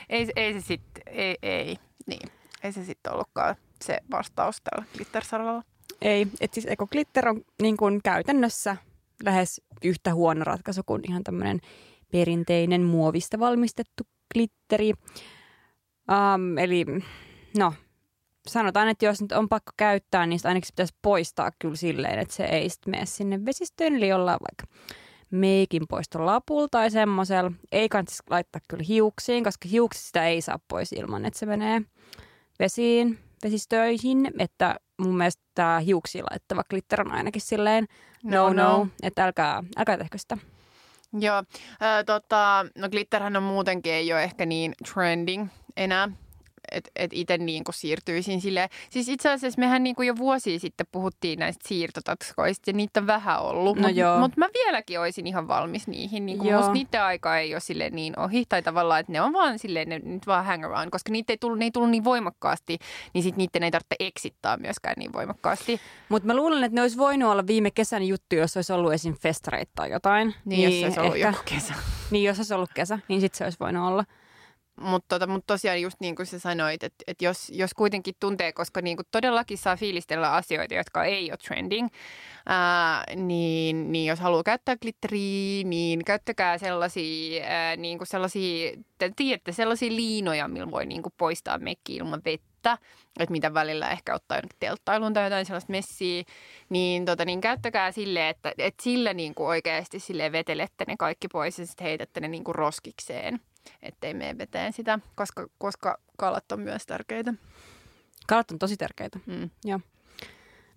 ei, 0.09 0.27
ei 0.35 0.53
se 0.53 0.61
sitten, 0.61 1.03
ei, 1.07 1.37
ei, 1.41 1.77
niin. 2.07 2.29
ei 2.63 2.71
se 2.71 2.85
sitten 2.85 3.13
ollutkaan 3.13 3.55
se 3.81 3.99
vastaus 4.11 4.61
tällä 4.61 4.85
glittersaralla. 4.93 5.63
Ei, 6.01 6.27
että 6.41 6.55
siis 6.55 6.67
ekoglitter 6.69 7.29
on 7.29 7.41
niin 7.61 7.77
kuin 7.77 7.99
käytännössä 8.03 8.77
lähes 9.23 9.61
yhtä 9.83 10.13
huono 10.13 10.43
ratkaisu 10.43 10.81
kuin 10.85 11.01
ihan 11.09 11.23
tämmöinen 11.23 11.59
perinteinen 12.11 12.81
muovista 12.81 13.39
valmistettu 13.39 14.03
glitteri. 14.33 14.93
Um, 16.11 16.57
eli 16.57 16.85
no, 17.57 17.73
sanotaan, 18.47 18.87
että 18.87 19.05
jos 19.05 19.21
nyt 19.21 19.31
on 19.31 19.49
pakko 19.49 19.71
käyttää, 19.77 20.25
niin 20.25 20.39
ainakin 20.43 20.67
se 20.67 20.71
pitäisi 20.71 20.95
poistaa 21.01 21.51
kyllä 21.59 21.75
silleen, 21.75 22.19
että 22.19 22.33
se 22.33 22.43
ei 22.43 22.69
sitten 22.69 22.91
mene 22.91 23.05
sinne 23.05 23.45
vesistöön, 23.45 23.95
eli 23.95 24.07
jollain 24.07 24.39
vaikka 24.41 24.77
meikin 25.35 25.83
poistolapulla 25.89 26.67
tai 26.71 26.91
semmoisella. 26.91 27.51
Ei 27.71 27.89
kannata 27.89 28.13
laittaa 28.29 28.61
kyllä 28.69 28.83
hiuksiin, 28.87 29.43
koska 29.43 29.69
hiuksista 29.69 30.23
ei 30.23 30.41
saa 30.41 30.59
pois 30.67 30.91
ilman, 30.91 31.25
että 31.25 31.39
se 31.39 31.45
menee 31.45 31.81
vesiin, 32.59 33.19
vesistöihin. 33.43 34.31
Että 34.39 34.75
mun 34.97 35.17
mielestä 35.17 35.43
tämä 35.55 35.79
hiuksiin 35.79 36.23
laittava 36.31 36.63
glitter 36.69 37.01
on 37.01 37.11
ainakin 37.11 37.41
silleen 37.41 37.87
no 38.23 38.53
no, 38.53 38.53
no 38.53 38.87
että 39.03 39.25
älkää, 39.25 39.63
älkää 39.77 39.97
tehkö 39.97 40.17
sitä. 40.17 40.37
Joo, 41.19 41.37
äh, 41.37 42.05
tota, 42.05 42.65
no 42.77 42.89
glitterhän 42.89 43.35
on 43.35 43.43
muutenkin 43.43 43.93
ei 43.93 44.13
ole 44.13 44.23
ehkä 44.23 44.45
niin 44.45 44.73
trending 44.93 45.47
enää 45.77 46.09
että 46.71 46.91
et 46.95 47.11
itse 47.13 47.37
niin 47.37 47.63
siirtyisin 47.71 48.41
silleen. 48.41 48.69
Siis 48.89 49.09
itse 49.09 49.29
asiassa 49.29 49.59
mehän 49.59 49.83
niin 49.83 49.95
kuin 49.95 50.07
jo 50.07 50.17
vuosia 50.17 50.59
sitten 50.59 50.87
puhuttiin 50.91 51.39
näistä 51.39 51.67
siirtotatskoista 51.67 52.69
ja 52.69 52.73
niitä 52.73 52.99
on 52.99 53.07
vähän 53.07 53.41
ollut. 53.41 53.77
No 53.77 53.87
Mutta 53.87 54.19
mut 54.19 54.37
mä 54.37 54.47
vieläkin 54.53 54.99
olisin 54.99 55.27
ihan 55.27 55.47
valmis 55.47 55.87
niihin. 55.87 56.25
Niin 56.25 56.37
kuin 56.37 56.55
musta 56.55 56.71
niiden 56.71 57.03
aika 57.03 57.37
ei 57.37 57.53
ole 57.53 57.59
sille 57.59 57.89
niin 57.89 58.19
ohi. 58.19 58.45
Tai 58.49 58.61
tavallaan, 58.61 58.99
että 58.99 59.11
ne 59.11 59.21
on 59.21 59.33
vaan 59.33 59.59
silleen, 59.59 59.89
ne 59.89 59.99
nyt 59.99 60.27
vaan 60.27 60.45
hang 60.45 60.65
around. 60.65 60.89
Koska 60.89 61.11
niitä 61.11 61.33
ei 61.33 61.37
tullut, 61.37 61.59
ne 61.59 61.65
ei 61.65 61.71
tullut 61.71 61.89
niin 61.89 62.03
voimakkaasti, 62.03 62.77
niin 63.13 63.23
sitten 63.23 63.37
niiden 63.37 63.63
ei 63.63 63.71
tarvitse 63.71 63.95
eksittää 63.99 64.57
myöskään 64.57 64.95
niin 64.97 65.13
voimakkaasti. 65.13 65.79
Mutta 66.09 66.27
mä 66.27 66.35
luulen, 66.35 66.63
että 66.63 66.75
ne 66.75 66.81
olisi 66.81 66.97
voinut 66.97 67.31
olla 67.31 67.47
viime 67.47 67.71
kesän 67.71 68.03
juttu, 68.03 68.35
jos 68.35 68.55
olisi 68.57 68.73
ollut 68.73 68.93
esim. 68.93 69.15
festareita 69.15 69.71
tai 69.75 69.91
jotain. 69.91 70.35
Niin, 70.45 70.69
niin 70.69 70.81
jos 70.81 70.83
olisi 70.83 70.99
ollut 70.99 71.15
ehkä, 71.15 71.27
joku 71.29 71.41
kesä. 71.45 71.73
Niin, 72.11 72.23
jos 72.23 72.39
olisi 72.39 72.53
ollut 72.53 72.69
kesä, 72.73 72.99
niin 73.07 73.21
sitten 73.21 73.37
se 73.37 73.43
olisi 73.43 73.59
voinut 73.59 73.87
olla. 73.87 74.05
Mutta 74.81 75.15
tota, 75.15 75.27
mut 75.27 75.43
tosiaan 75.47 75.81
just 75.81 75.97
niin 75.99 76.15
kuin 76.15 76.25
sä 76.25 76.39
sanoit, 76.39 76.83
että 76.83 77.03
et 77.07 77.21
jos, 77.21 77.49
jos 77.49 77.73
kuitenkin 77.73 78.15
tuntee, 78.19 78.53
koska 78.53 78.81
niin 78.81 78.97
kuin 78.97 79.07
todellakin 79.11 79.57
saa 79.57 79.77
fiilistellä 79.77 80.33
asioita, 80.33 80.73
jotka 80.73 81.03
ei 81.03 81.31
ole 81.31 81.37
trending, 81.37 81.87
ää, 82.45 83.03
niin, 83.15 83.91
niin 83.91 84.05
jos 84.05 84.19
haluaa 84.19 84.43
käyttää 84.43 84.77
glitteriä, 84.77 85.63
niin 85.63 86.05
käyttäkää 86.05 86.57
sellaisia, 86.57 87.45
ää, 87.45 87.75
niin 87.75 87.97
kuin 87.97 88.07
sellaisia 88.07 88.71
te 88.97 89.11
tiedätte, 89.15 89.51
sellaisia 89.51 89.91
liinoja, 89.91 90.47
millä 90.47 90.71
voi 90.71 90.85
niin 90.85 91.01
kuin 91.01 91.13
poistaa 91.17 91.57
mekki 91.57 91.95
ilman 91.95 92.21
vettä, 92.25 92.77
että 93.19 93.31
mitä 93.31 93.53
välillä 93.53 93.89
ehkä 93.89 94.15
ottaa 94.15 94.37
jonnekin 94.37 94.59
telttailuun 94.59 95.13
tai 95.13 95.23
jotain 95.23 95.45
sellaista 95.45 95.71
messiä, 95.71 96.23
niin, 96.69 97.05
tota, 97.05 97.25
niin 97.25 97.41
käyttäkää 97.41 97.91
sille, 97.91 98.29
että, 98.29 98.53
että 98.57 98.83
sillä 98.83 99.13
niin 99.13 99.35
kuin 99.35 99.47
oikeasti 99.47 99.99
sille 99.99 100.31
vetelette 100.31 100.85
ne 100.87 100.95
kaikki 100.99 101.27
pois 101.27 101.59
ja 101.59 101.65
sitten 101.65 101.87
heitätte 101.87 102.19
ne 102.19 102.27
niin 102.27 102.43
kuin 102.43 102.55
roskikseen 102.55 103.39
ettei 103.81 104.13
mene 104.13 104.37
veteen 104.37 104.73
sitä, 104.73 104.99
koska, 105.15 105.47
koska 105.57 105.97
kalat 106.17 106.51
on 106.51 106.59
myös 106.59 106.85
tärkeitä. 106.85 107.33
Kalat 108.27 108.51
on 108.51 108.59
tosi 108.59 108.77
tärkeitä, 108.77 109.19
mm. 109.25 109.49
joo. 109.63 109.79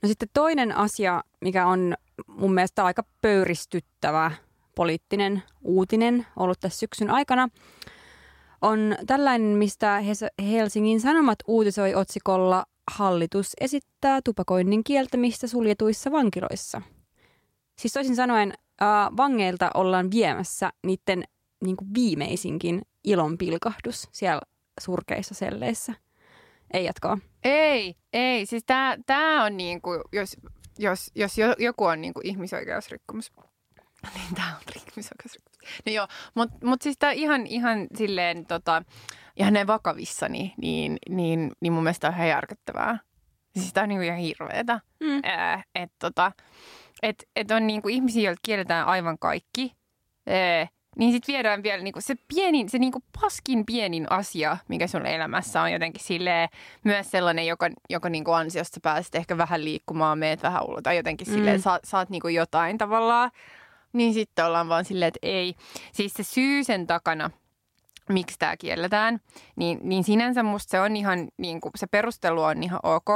No 0.02 0.08
sitten 0.08 0.28
toinen 0.34 0.76
asia, 0.76 1.24
mikä 1.40 1.66
on 1.66 1.94
mun 2.26 2.54
mielestä 2.54 2.84
aika 2.84 3.04
pöyristyttävä 3.22 4.30
poliittinen 4.74 5.42
uutinen 5.62 6.26
ollut 6.36 6.60
tässä 6.60 6.78
syksyn 6.78 7.10
aikana, 7.10 7.48
on 8.62 8.96
tällainen, 9.06 9.48
mistä 9.48 10.02
Helsingin 10.42 11.00
Sanomat 11.00 11.38
uutisoi 11.46 11.94
otsikolla 11.94 12.64
Hallitus 12.90 13.52
esittää 13.60 14.20
tupakoinnin 14.24 14.84
kieltämistä 14.84 15.46
suljetuissa 15.46 16.12
vankiloissa. 16.12 16.82
Siis 17.78 17.92
toisin 17.92 18.16
sanoen, 18.16 18.52
äh, 18.82 18.88
vangeilta 19.16 19.70
ollaan 19.74 20.10
viemässä 20.10 20.70
niiden 20.86 21.24
niin 21.64 21.76
kuin 21.76 21.94
viimeisinkin 21.94 22.82
ilon 23.04 23.38
pilkahdus 23.38 24.08
siellä 24.12 24.42
surkeissa 24.80 25.34
selleissä. 25.34 25.94
Ei 26.72 26.84
jatkaa. 26.84 27.18
Ei, 27.44 27.96
ei. 28.12 28.46
Siis 28.46 28.64
tämä 28.66 28.96
tää 29.06 29.44
on 29.44 29.56
niin 29.56 29.82
kuin, 29.82 30.00
jos, 30.12 30.36
jos, 30.78 31.10
jos 31.14 31.32
joku 31.58 31.84
on 31.84 32.00
niin 32.00 32.14
kuin 32.14 32.26
ihmisoikeusrikkomus, 32.26 33.32
niin 34.14 34.34
tämä 34.34 34.48
on 34.48 34.62
ihmisoikeusrikkomus. 34.76 35.58
No 35.86 35.92
joo, 35.92 36.08
mutta 36.34 36.66
mut 36.66 36.82
siis 36.82 36.96
tämä 36.98 37.12
ihan, 37.12 37.46
ihan 37.46 37.86
silleen 37.94 38.46
tota, 38.46 38.82
ihan 39.36 39.52
näin 39.52 39.66
vakavissa, 39.66 40.28
niin, 40.28 40.52
niin, 40.56 40.96
niin, 41.08 41.52
niin 41.60 41.72
mun 41.72 41.82
mielestä 41.82 42.08
on 42.08 42.14
ihan 42.14 42.28
järkyttävää. 42.28 42.98
Siis 43.58 43.72
tämä 43.72 43.82
on 43.82 43.88
niin 43.88 43.98
kuin 43.98 44.06
ihan 44.06 44.18
hirveetä. 44.18 44.80
Mm. 45.00 45.20
Äh, 45.26 45.64
että 45.74 45.96
tota, 45.98 46.32
et, 47.02 47.28
et 47.36 47.50
on 47.50 47.66
niin 47.66 47.82
kuin 47.82 47.94
ihmisiä, 47.94 48.22
joilta 48.22 48.40
kielletään 48.44 48.86
aivan 48.86 49.18
kaikki. 49.18 49.72
Äh, 50.28 50.70
niin 50.98 51.12
sitten 51.12 51.32
viedään 51.32 51.62
vielä 51.62 51.82
niinku 51.82 52.00
se 52.00 52.14
pienin, 52.34 52.68
se 52.68 52.78
niinku 52.78 53.02
paskin 53.20 53.66
pienin 53.66 54.12
asia, 54.12 54.56
mikä 54.68 54.86
sun 54.86 55.06
elämässä 55.06 55.62
on 55.62 55.72
jotenkin 55.72 56.04
silleen, 56.04 56.48
myös 56.84 57.10
sellainen, 57.10 57.46
joka, 57.46 57.68
joka 57.90 58.08
niinku 58.08 58.32
ansiosta 58.32 58.80
pääset 58.82 59.14
ehkä 59.14 59.38
vähän 59.38 59.64
liikkumaan, 59.64 60.18
meet 60.18 60.42
vähän 60.42 60.64
ulos 60.64 60.82
tai 60.82 60.96
jotenkin 60.96 61.28
mm. 61.28 61.32
silleen, 61.34 61.60
sa, 61.60 61.80
saat 61.84 62.10
niinku 62.10 62.28
jotain 62.28 62.78
tavallaan. 62.78 63.30
Niin 63.92 64.14
sitten 64.14 64.44
ollaan 64.44 64.68
vaan 64.68 64.84
silleen, 64.84 65.08
että 65.08 65.18
ei. 65.22 65.54
Siis 65.92 66.12
se 66.14 66.22
syy 66.22 66.64
sen 66.64 66.86
takana, 66.86 67.30
miksi 68.08 68.38
tämä 68.38 68.56
kielletään, 68.56 69.20
niin, 69.56 69.78
niin 69.82 70.04
sinänsä 70.04 70.42
musta 70.42 70.70
se 70.70 70.80
on 70.80 70.96
ihan, 70.96 71.28
niin 71.36 71.60
kuin, 71.60 71.72
se 71.76 71.86
perustelu 71.86 72.42
on 72.42 72.62
ihan 72.62 72.80
ok 72.82 73.08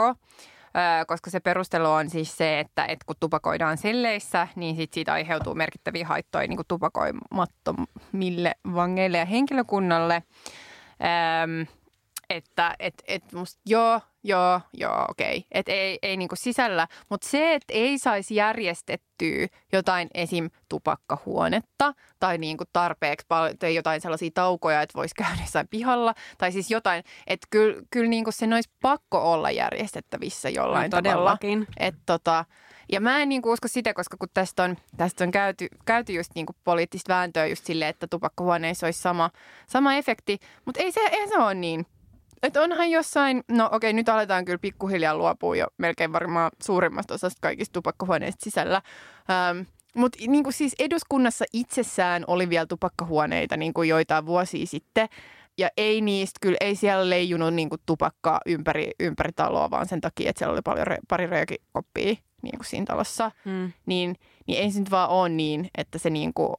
koska 1.07 1.31
se 1.31 1.41
perustelu 1.41 1.91
on 1.91 2.11
siis 2.11 2.37
se, 2.37 2.61
että, 2.61 2.85
että 2.85 3.05
kun 3.07 3.17
tupakoidaan 3.21 3.79
selleissä, 3.79 4.49
niin 4.57 4.77
sit 4.77 4.93
siitä 4.93 5.13
aiheutuu 5.13 5.55
merkittäviä 5.55 6.07
haittoja 6.07 6.49
niin 6.49 6.57
kuin 6.57 6.67
tupakoimattomille 6.69 8.55
vangeille 8.75 9.19
ja 9.19 9.25
henkilökunnalle. 9.25 10.15
Ähm, 10.15 11.63
että 12.31 12.75
et, 12.79 13.03
et 13.09 13.33
musta 13.33 13.61
joo, 13.67 14.01
joo, 14.25 14.61
joo, 14.73 15.05
okei. 15.09 15.37
Okay. 15.37 15.49
Että 15.51 15.73
ei, 15.73 15.99
ei 16.03 16.17
niinku 16.17 16.37
sisällä. 16.37 16.89
Mutta 17.11 17.29
se, 17.29 17.55
että 17.55 17.75
ei 17.75 17.99
saisi 17.99 18.35
järjestettyä 18.35 19.47
jotain 19.73 20.09
esim. 20.15 20.51
tupakkahuonetta 20.69 21.95
tai 22.21 22.39
niinku 22.39 22.65
tarpeeksi 22.73 23.27
paljon, 23.29 23.59
tai 23.59 23.75
jotain 23.75 24.01
sellaisia 24.01 24.31
taukoja, 24.35 24.83
että 24.83 24.97
voisi 24.97 25.15
käydä 25.25 25.41
jossain 25.41 25.69
pihalla. 25.69 26.15
Tai 26.39 26.53
siis 26.53 26.71
jotain, 26.71 27.05
että 27.27 27.47
kyllä 27.51 27.83
kyl 27.91 28.09
niinku 28.09 28.33
sen 28.33 28.53
olisi 28.53 28.71
pakko 28.83 29.33
olla 29.33 29.51
järjestettävissä 29.51 30.49
jollain 30.49 30.91
no, 30.91 31.03
tavalla. 31.03 31.39
Et 31.77 31.95
tota, 32.07 32.45
ja 32.93 33.01
mä 33.01 33.19
en 33.19 33.29
niinku 33.29 33.53
usko 33.53 33.69
sitä, 33.69 33.95
koska 33.95 34.17
kun 34.17 34.29
tästä 34.35 34.63
on, 34.65 34.77
tästä 34.97 35.25
on 35.25 35.31
käyty, 35.31 35.69
käyty 35.85 36.13
just 36.13 36.31
niinku 36.35 36.53
poliittista 36.65 37.13
vääntöä 37.15 37.47
just 37.47 37.67
silleen, 37.67 37.91
että 37.91 38.07
tupakkahuoneissa 38.07 38.87
olisi 38.87 39.01
sama, 39.01 39.31
sama 39.67 39.95
efekti. 39.95 40.39
Mutta 40.65 40.81
ei 40.81 40.93
se, 40.93 41.01
ei 41.01 41.29
se 41.29 41.39
ole 41.39 41.55
niin. 41.55 41.87
Että 42.43 42.61
onhan 42.61 42.91
jossain, 42.91 43.43
no 43.49 43.69
okei, 43.73 43.93
nyt 43.93 44.09
aletaan 44.09 44.45
kyllä 44.45 44.59
pikkuhiljaa 44.59 45.17
luopua 45.17 45.57
jo 45.57 45.67
melkein 45.79 46.13
varmaan 46.13 46.51
suurimmasta 46.63 47.15
osasta 47.15 47.39
kaikista 47.41 47.73
tupakkahuoneista 47.73 48.45
sisällä. 48.45 48.83
Ähm, 49.31 49.59
mutta 49.97 50.19
niin 50.27 50.53
siis 50.53 50.75
eduskunnassa 50.79 51.45
itsessään 51.53 52.25
oli 52.27 52.49
vielä 52.49 52.67
tupakkahuoneita 52.67 53.57
niin 53.57 53.75
kuin 53.75 53.89
joitain 53.89 54.27
vuosia 54.27 54.67
sitten. 54.67 55.09
Ja 55.59 55.69
ei 55.77 56.01
niistä, 56.01 56.39
kyllä 56.41 56.57
ei 56.61 56.75
siellä 56.75 57.11
leijunut 57.11 57.55
niin 57.55 57.69
kuin 57.69 57.81
tupakkaa 57.87 58.41
ympäri, 58.47 58.91
ympäri 59.01 59.33
taloa, 59.33 59.71
vaan 59.71 59.89
sen 59.89 60.01
takia, 60.01 60.31
että 60.31 60.39
siellä 60.39 60.53
oli 60.53 60.63
paljon 60.63 60.87
pari 61.09 61.27
röökikoppia 61.27 62.15
niin 62.43 62.57
kuin 62.57 62.67
siinä 62.67 62.87
talossa. 62.87 63.31
Hmm. 63.45 63.73
Niin, 63.87 64.17
niin 64.47 64.63
ei 64.63 64.71
se 64.71 64.79
nyt 64.79 64.91
vaan 64.91 65.11
ole 65.11 65.29
niin, 65.29 65.71
että 65.79 65.99
se 65.99 66.11
niin 66.11 66.35
kuin, 66.35 66.57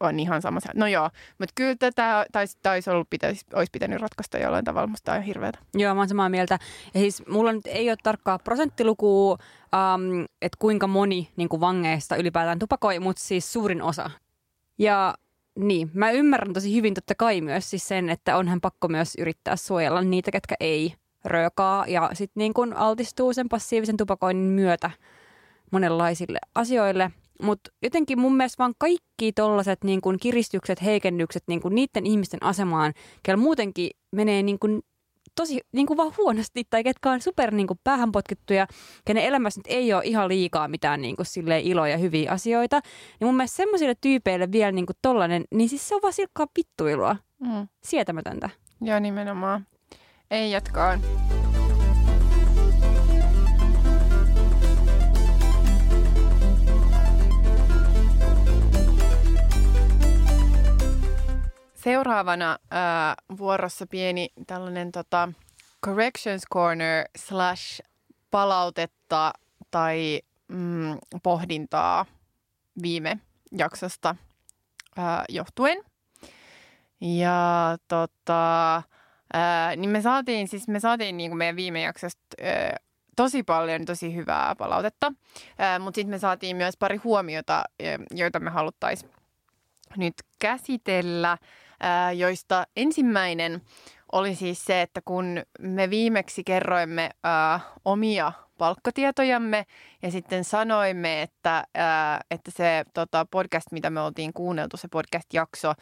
on 0.00 0.20
ihan 0.20 0.42
sama. 0.42 0.60
No 0.74 0.86
joo, 0.86 1.10
mutta 1.38 1.52
kyllä 1.54 1.76
tätä 1.78 2.26
taisi, 2.32 2.58
taisi 2.62 2.90
ollut, 2.90 3.10
pitäisi, 3.10 3.46
olisi 3.54 3.70
pitänyt 3.72 4.00
ratkaista 4.00 4.38
jollain 4.38 4.64
tavalla, 4.64 4.86
mutta 4.86 5.12
on 5.12 5.22
hirveätä. 5.22 5.58
Joo, 5.74 5.94
mä 5.94 6.00
oon 6.00 6.08
samaa 6.08 6.28
mieltä. 6.28 6.58
Ja 6.94 7.00
siis 7.00 7.26
mulla 7.26 7.52
nyt 7.52 7.66
ei 7.66 7.90
ole 7.90 7.96
tarkkaa 8.02 8.38
prosenttilukua, 8.38 9.32
um, 9.32 10.24
että 10.42 10.56
kuinka 10.58 10.86
moni 10.86 11.28
niin 11.36 11.48
kuin 11.48 11.60
vangeista 11.60 12.16
ylipäätään 12.16 12.58
tupakoi, 12.58 12.98
mutta 12.98 13.22
siis 13.22 13.52
suurin 13.52 13.82
osa. 13.82 14.10
Ja 14.78 15.14
niin, 15.58 15.90
mä 15.94 16.10
ymmärrän 16.10 16.52
tosi 16.52 16.74
hyvin 16.74 16.94
totta 16.94 17.14
kai 17.14 17.40
myös 17.40 17.70
siis 17.70 17.88
sen, 17.88 18.10
että 18.10 18.36
onhan 18.36 18.60
pakko 18.60 18.88
myös 18.88 19.14
yrittää 19.18 19.56
suojella 19.56 20.02
niitä, 20.02 20.30
ketkä 20.30 20.54
ei 20.60 20.94
röökaa 21.24 21.84
ja 21.86 22.10
sitten 22.12 22.40
niin 22.40 22.54
kun 22.54 22.72
altistuu 22.72 23.32
sen 23.32 23.48
passiivisen 23.48 23.96
tupakoinnin 23.96 24.52
myötä 24.52 24.90
monenlaisille 25.70 26.38
asioille– 26.54 27.10
mutta 27.42 27.70
jotenkin 27.82 28.20
mun 28.20 28.36
mielestä 28.36 28.58
vaan 28.58 28.74
kaikki 28.78 29.32
tollaset 29.32 29.84
niin 29.84 30.00
kuin 30.00 30.18
kiristykset, 30.18 30.82
heikennykset 30.82 31.42
niin 31.46 31.60
kuin 31.60 31.74
niiden 31.74 32.06
ihmisten 32.06 32.42
asemaan, 32.42 32.92
kellä 33.22 33.36
muutenkin 33.36 33.90
menee 34.12 34.42
niin 34.42 34.58
kuin 34.58 34.82
tosi 35.34 35.60
niin 35.72 35.86
kuin 35.86 35.96
vaan 35.96 36.12
huonosti 36.16 36.64
tai 36.70 36.84
ketkä 36.84 37.10
on 37.10 37.20
super 37.20 37.50
niin 37.50 37.66
kuin 37.66 37.80
päähänpotkittuja, 37.84 38.66
kenen 39.04 39.24
elämässä 39.24 39.58
nyt 39.58 39.66
ei 39.68 39.92
ole 39.92 40.02
ihan 40.04 40.28
liikaa 40.28 40.68
mitään 40.68 41.00
niin 41.00 41.16
kuin 41.16 41.26
iloja 41.62 41.92
ja 41.92 41.98
hyviä 41.98 42.30
asioita. 42.30 42.80
Niin 43.20 43.28
mun 43.28 43.36
mielestä 43.36 43.56
semmoisille 43.56 43.94
tyypeille 44.00 44.52
vielä 44.52 44.72
niin 44.72 44.86
kuin 44.86 44.96
tollanen, 45.02 45.44
niin 45.54 45.68
siis 45.68 45.88
se 45.88 45.94
on 45.94 46.02
vaan 46.02 46.12
silkkaa 46.12 46.46
vittuilua. 46.58 47.16
Mm. 47.38 47.68
Sietämätöntä. 47.84 48.50
Joo, 48.80 48.98
nimenomaan. 48.98 49.66
Ei 50.30 50.50
jatkaa. 50.50 50.98
Seuraavana 61.82 62.58
ää, 62.70 63.14
vuorossa 63.38 63.86
pieni 63.86 64.28
tällainen 64.46 64.92
tota, 64.92 65.28
corrections 65.86 66.42
corner 66.54 67.04
slash 67.16 67.80
palautetta 68.30 69.32
tai 69.70 70.20
mm, 70.48 70.98
pohdintaa 71.22 72.06
viime 72.82 73.18
jaksosta 73.58 74.16
ää, 74.96 75.24
johtuen. 75.28 75.84
Ja 77.00 77.76
tota, 77.88 78.82
ää, 79.32 79.76
niin 79.76 79.90
me 79.90 80.02
saatiin, 80.02 80.48
siis 80.48 80.68
me 80.68 80.80
saatiin 80.80 81.16
niin 81.16 81.30
kuin 81.30 81.38
meidän 81.38 81.56
viime 81.56 81.80
jaksosta 81.80 82.20
ää, 82.42 82.76
tosi 83.16 83.42
paljon 83.42 83.84
tosi 83.84 84.14
hyvää 84.14 84.54
palautetta, 84.56 85.12
mutta 85.80 85.98
sitten 85.98 86.10
me 86.10 86.18
saatiin 86.18 86.56
myös 86.56 86.76
pari 86.76 86.96
huomiota, 86.96 87.64
joita 88.10 88.40
me 88.40 88.50
haluttaisiin 88.50 89.10
nyt 89.96 90.14
käsitellä, 90.38 91.28
ää, 91.30 91.38
joista 92.16 92.66
ensimmäinen 92.76 93.62
oli 94.12 94.34
siis 94.34 94.64
se, 94.64 94.82
että 94.82 95.00
kun 95.04 95.42
me 95.60 95.90
viimeksi 95.90 96.44
kerroimme 96.44 97.10
omia 97.84 98.32
palkkatietojamme 98.58 99.66
ja 100.02 100.10
sitten 100.10 100.44
sanoimme, 100.44 101.22
että, 101.22 101.64
että 102.30 102.50
se 102.50 102.84
tota, 102.94 103.26
podcast, 103.30 103.72
mitä 103.72 103.90
me 103.90 104.00
oltiin 104.00 104.32
kuunneltu, 104.32 104.76
se 104.76 104.88
podcast-jakso, 104.88 105.74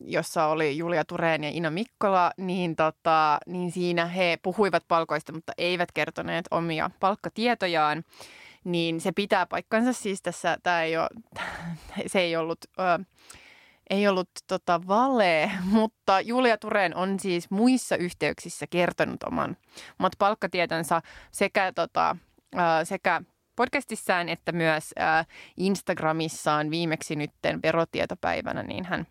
jossa 0.00 0.46
oli 0.46 0.78
Julia 0.78 1.04
Tureen 1.04 1.44
ja 1.44 1.50
Ina 1.50 1.70
Mikkola, 1.70 2.32
niin, 2.36 2.76
tota, 2.76 3.38
niin 3.46 3.72
siinä 3.72 4.06
he 4.06 4.38
puhuivat 4.42 4.84
palkoista, 4.88 5.32
mutta 5.32 5.52
eivät 5.58 5.92
kertoneet 5.92 6.44
omia 6.50 6.90
palkkatietojaan. 7.00 8.04
Niin 8.64 9.00
se 9.00 9.12
pitää 9.12 9.46
paikkansa 9.46 9.92
siis 9.92 10.22
tässä, 10.22 10.56
tämä 10.62 10.82
ei 10.82 10.96
ole, 10.96 11.08
se 12.06 12.20
ei 12.20 12.36
ollut... 12.36 12.58
Ö, 12.78 13.04
ei 13.90 14.08
ollut 14.08 14.30
tota 14.46 14.80
vale, 14.86 15.50
mutta 15.64 16.20
Julia 16.20 16.58
Tureen 16.58 16.96
on 16.96 17.20
siis 17.20 17.50
muissa 17.50 17.96
yhteyksissä 17.96 18.66
kertonut 18.66 19.22
oman, 19.22 19.56
omat 19.98 20.12
palkkatietonsa 20.18 21.02
sekä, 21.32 21.72
tota, 21.74 22.16
ää, 22.54 22.84
sekä 22.84 23.22
podcastissaan 23.56 24.28
että 24.28 24.52
myös 24.52 24.90
ää, 24.96 25.24
Instagramissaan 25.56 26.70
viimeksi 26.70 27.16
nytten 27.16 27.62
verotietopäivänä, 27.62 28.62
niin 28.62 28.84
hän, 28.84 29.06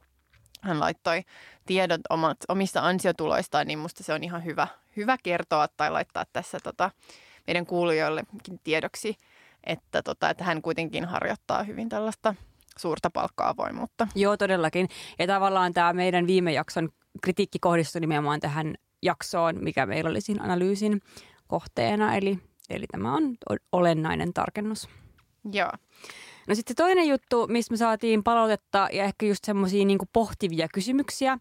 hän 0.61 0.79
laittoi 0.79 1.23
tiedot 1.65 2.01
omat, 2.09 2.37
omista 2.47 2.81
ansiotuloistaan, 2.81 3.67
niin 3.67 3.79
musta 3.79 4.03
se 4.03 4.13
on 4.13 4.23
ihan 4.23 4.45
hyvä, 4.45 4.67
hyvä 4.97 5.17
kertoa 5.23 5.67
tai 5.67 5.91
laittaa 5.91 6.25
tässä 6.33 6.59
tota, 6.63 6.91
meidän 7.47 7.65
kuulijoillekin 7.65 8.59
tiedoksi, 8.63 9.15
että, 9.63 10.03
tota, 10.03 10.29
että 10.29 10.43
hän 10.43 10.61
kuitenkin 10.61 11.05
harjoittaa 11.05 11.63
hyvin 11.63 11.89
tällaista 11.89 12.35
suurta 12.79 13.09
palkka-avoimuutta. 13.09 14.07
Joo, 14.15 14.37
todellakin. 14.37 14.87
Ja 15.19 15.27
tavallaan 15.27 15.73
tämä 15.73 15.93
meidän 15.93 16.27
viime 16.27 16.53
jakson 16.53 16.89
kritiikki 17.21 17.59
kohdistui 17.59 18.01
nimenomaan 18.01 18.39
tähän 18.39 18.75
jaksoon, 19.01 19.63
mikä 19.63 19.85
meillä 19.85 20.09
oli 20.09 20.21
siinä 20.21 20.43
analyysin 20.43 21.01
kohteena. 21.47 22.15
Eli, 22.15 22.39
eli 22.69 22.85
tämä 22.91 23.15
on 23.15 23.35
olennainen 23.71 24.33
tarkennus. 24.33 24.89
Joo. 25.51 25.71
No 26.47 26.55
sitten 26.55 26.73
se 26.73 26.83
toinen 26.83 27.07
juttu, 27.07 27.47
missä 27.47 27.73
me 27.73 27.77
saatiin 27.77 28.23
palautetta 28.23 28.87
ja 28.93 29.03
ehkä 29.03 29.25
just 29.25 29.43
semmoisia 29.45 29.85
niin 29.85 29.97
pohtivia 30.13 30.67
kysymyksiä 30.73 31.37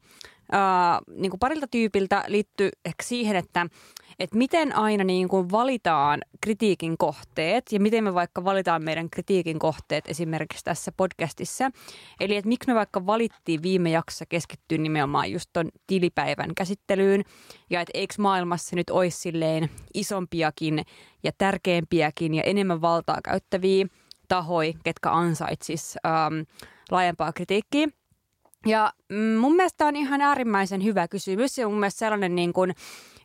ää, 0.52 1.00
niin 1.16 1.30
kuin 1.30 1.40
parilta 1.40 1.66
tyypiltä 1.66 2.24
liittyy 2.26 2.70
ehkä 2.84 3.02
siihen, 3.02 3.36
että 3.36 3.66
että 4.18 4.38
miten 4.38 4.76
aina 4.76 5.04
niin 5.04 5.28
kuin 5.28 5.50
valitaan 5.50 6.20
kritiikin 6.40 6.98
kohteet 6.98 7.72
ja 7.72 7.80
miten 7.80 8.04
me 8.04 8.14
vaikka 8.14 8.44
valitaan 8.44 8.84
meidän 8.84 9.10
kritiikin 9.10 9.58
kohteet 9.58 10.04
esimerkiksi 10.08 10.64
tässä 10.64 10.92
podcastissa. 10.96 11.70
Eli 12.20 12.36
että 12.36 12.48
miksi 12.48 12.70
me 12.70 12.74
vaikka 12.74 13.06
valittiin 13.06 13.62
viime 13.62 13.90
jaksossa 13.90 14.26
keskittyä 14.26 14.78
nimenomaan 14.78 15.32
just 15.32 15.50
ton 15.52 15.68
tilipäivän 15.86 16.54
käsittelyyn 16.54 17.24
ja 17.70 17.80
että 17.80 17.90
eikö 17.94 18.14
maailmassa 18.18 18.76
nyt 18.76 18.90
olisi 18.90 19.18
silleen 19.18 19.70
isompiakin 19.94 20.82
ja 21.22 21.32
tärkeämpiäkin 21.38 22.34
ja 22.34 22.42
enemmän 22.42 22.80
valtaa 22.80 23.18
käyttäviä 23.24 23.86
tahoja, 24.28 24.72
ketkä 24.84 25.12
ansaitsis 25.12 25.96
ähm, 26.06 26.34
laajempaa 26.90 27.32
kritiikkiä. 27.32 27.88
Ja 28.66 28.92
mm, 29.08 29.16
mun 29.16 29.56
mielestä 29.56 29.86
on 29.86 29.96
ihan 29.96 30.20
äärimmäisen 30.20 30.84
hyvä 30.84 31.08
kysymys 31.08 31.58
ja 31.58 31.68
mun 31.68 31.80
mielestä 31.80 31.98
sellainen 31.98 32.34
niin 32.34 32.52
kuin, 32.52 32.74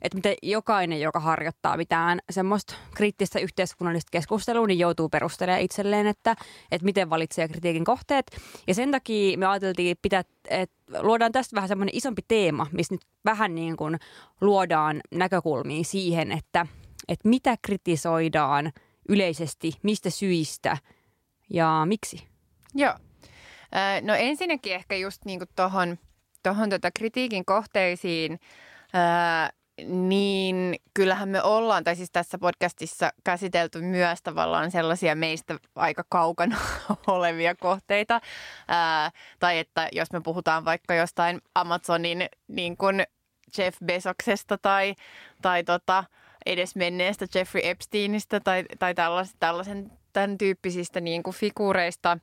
että 0.01 0.15
miten 0.15 0.35
jokainen, 0.43 1.01
joka 1.01 1.19
harjoittaa 1.19 1.77
mitään 1.77 2.19
semmoista 2.29 2.75
kriittistä 2.95 3.39
yhteiskunnallista 3.39 4.09
keskustelua, 4.11 4.67
niin 4.67 4.79
joutuu 4.79 5.09
perustelemaan 5.09 5.61
itselleen, 5.61 6.07
että, 6.07 6.35
että 6.71 6.85
miten 6.85 7.09
valitsee 7.09 7.47
kritiikin 7.47 7.85
kohteet. 7.85 8.25
Ja 8.67 8.73
sen 8.73 8.91
takia 8.91 9.37
me 9.37 9.45
ajateltiin, 9.45 9.97
pitää, 10.01 10.23
että 10.49 10.75
luodaan 10.99 11.31
tästä 11.31 11.55
vähän 11.55 11.67
semmoinen 11.67 11.95
isompi 11.95 12.21
teema, 12.27 12.67
missä 12.71 12.93
nyt 12.93 13.05
vähän 13.25 13.55
niin 13.55 13.77
kuin 13.77 13.97
luodaan 14.41 15.01
näkökulmia 15.11 15.83
siihen, 15.83 16.31
että, 16.31 16.67
että 17.07 17.29
mitä 17.29 17.57
kritisoidaan 17.61 18.71
yleisesti, 19.09 19.73
mistä 19.83 20.09
syistä 20.09 20.77
ja 21.49 21.83
miksi. 21.85 22.27
Joo. 22.75 22.93
No 24.01 24.13
ensinnäkin 24.13 24.75
ehkä 24.75 24.95
just 24.95 25.25
niin 25.25 25.39
tuohon 25.55 25.97
tohon 26.43 26.69
tota 26.69 26.91
kritiikin 26.91 27.45
kohteisiin 27.45 28.39
niin 29.85 30.75
kyllähän 30.93 31.29
me 31.29 31.43
ollaan, 31.43 31.83
tai 31.83 31.95
siis 31.95 32.11
tässä 32.11 32.37
podcastissa 32.37 33.13
käsitelty 33.23 33.81
myös 33.81 34.21
tavallaan 34.21 34.71
sellaisia 34.71 35.15
meistä 35.15 35.59
aika 35.75 36.03
kaukana 36.09 36.57
olevia 37.07 37.55
kohteita. 37.55 38.21
Tai 39.39 39.59
että 39.59 39.89
jos 39.91 40.11
me 40.11 40.21
puhutaan 40.21 40.65
vaikka 40.65 40.95
jostain 40.95 41.41
Amazonin 41.55 42.25
niin 42.47 42.77
kuin 42.77 43.03
Jeff 43.57 43.77
Besoksesta 43.85 44.57
tai, 44.57 44.95
tai 45.41 45.63
tota, 45.63 46.03
edes 46.45 46.75
menneestä 46.75 47.25
Jeffrey 47.35 47.61
Epsteinistä 47.65 48.39
tai, 48.39 48.65
tai 48.79 48.95
tällaisen, 48.95 49.35
tällaisen 49.39 49.91
tämän 50.13 50.37
tyyppisistä 50.37 51.01
niin 51.01 51.23
kuin 51.23 51.35
figuureista, 51.35 52.17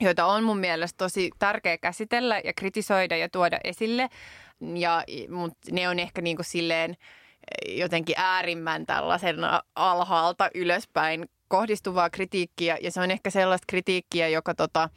joita 0.00 0.26
on 0.26 0.44
mun 0.44 0.58
mielestä 0.58 0.96
tosi 0.96 1.30
tärkeä 1.38 1.78
käsitellä 1.78 2.40
ja 2.44 2.52
kritisoida 2.56 3.16
ja 3.16 3.28
tuoda 3.28 3.58
esille– 3.64 4.08
ja, 4.60 5.04
mutta 5.28 5.58
ne 5.72 5.88
on 5.88 5.98
ehkä 5.98 6.20
niin 6.20 6.36
kuin 6.36 6.46
silleen 6.46 6.90
eh, 6.90 7.78
jotenkin 7.78 8.14
äärimmän 8.18 8.86
tällaisen 8.86 9.36
alhaalta 9.74 10.50
ylöspäin 10.54 11.28
kohdistuvaa 11.48 12.10
kritiikkiä. 12.10 12.78
Ja 12.80 12.90
se 12.90 13.00
on 13.00 13.10
ehkä 13.10 13.30
sellaista 13.30 13.64
kritiikkiä, 13.68 14.28
joka 14.28 14.54
tota, 14.54 14.88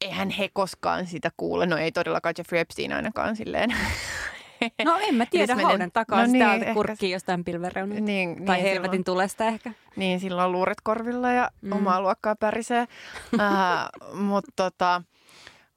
eihän 0.00 0.30
he 0.30 0.48
koskaan 0.52 1.06
sitä 1.06 1.30
kuule. 1.36 1.66
No 1.66 1.76
ei 1.76 1.92
todellakaan 1.92 2.34
Jeffrey 2.38 2.60
Epstein 2.60 2.92
ainakaan 2.92 3.36
silleen. 3.36 3.74
No 4.84 4.98
en 5.08 5.14
mä 5.14 5.26
tiedä, 5.30 5.54
hauden 5.54 5.92
takaa 5.92 6.20
no 6.20 6.32
niin, 6.32 6.44
täältä 6.44 6.74
kurkkii 6.74 7.10
jostain 7.10 7.44
pilvereunalta. 7.44 8.02
Niin, 8.02 8.44
tai 8.44 8.56
niin, 8.56 8.68
helvetin 8.68 8.90
silloin, 8.90 9.04
tulesta 9.04 9.44
ehkä. 9.44 9.72
Niin, 9.96 10.20
silloin 10.20 10.52
luuret 10.52 10.78
korvilla 10.82 11.32
ja 11.32 11.50
mm. 11.62 11.72
omaa 11.72 12.00
luokkaa 12.00 12.36
pärisee. 12.36 12.82
uh, 13.34 14.18
Mutta 14.18 14.52
tota, 14.56 15.02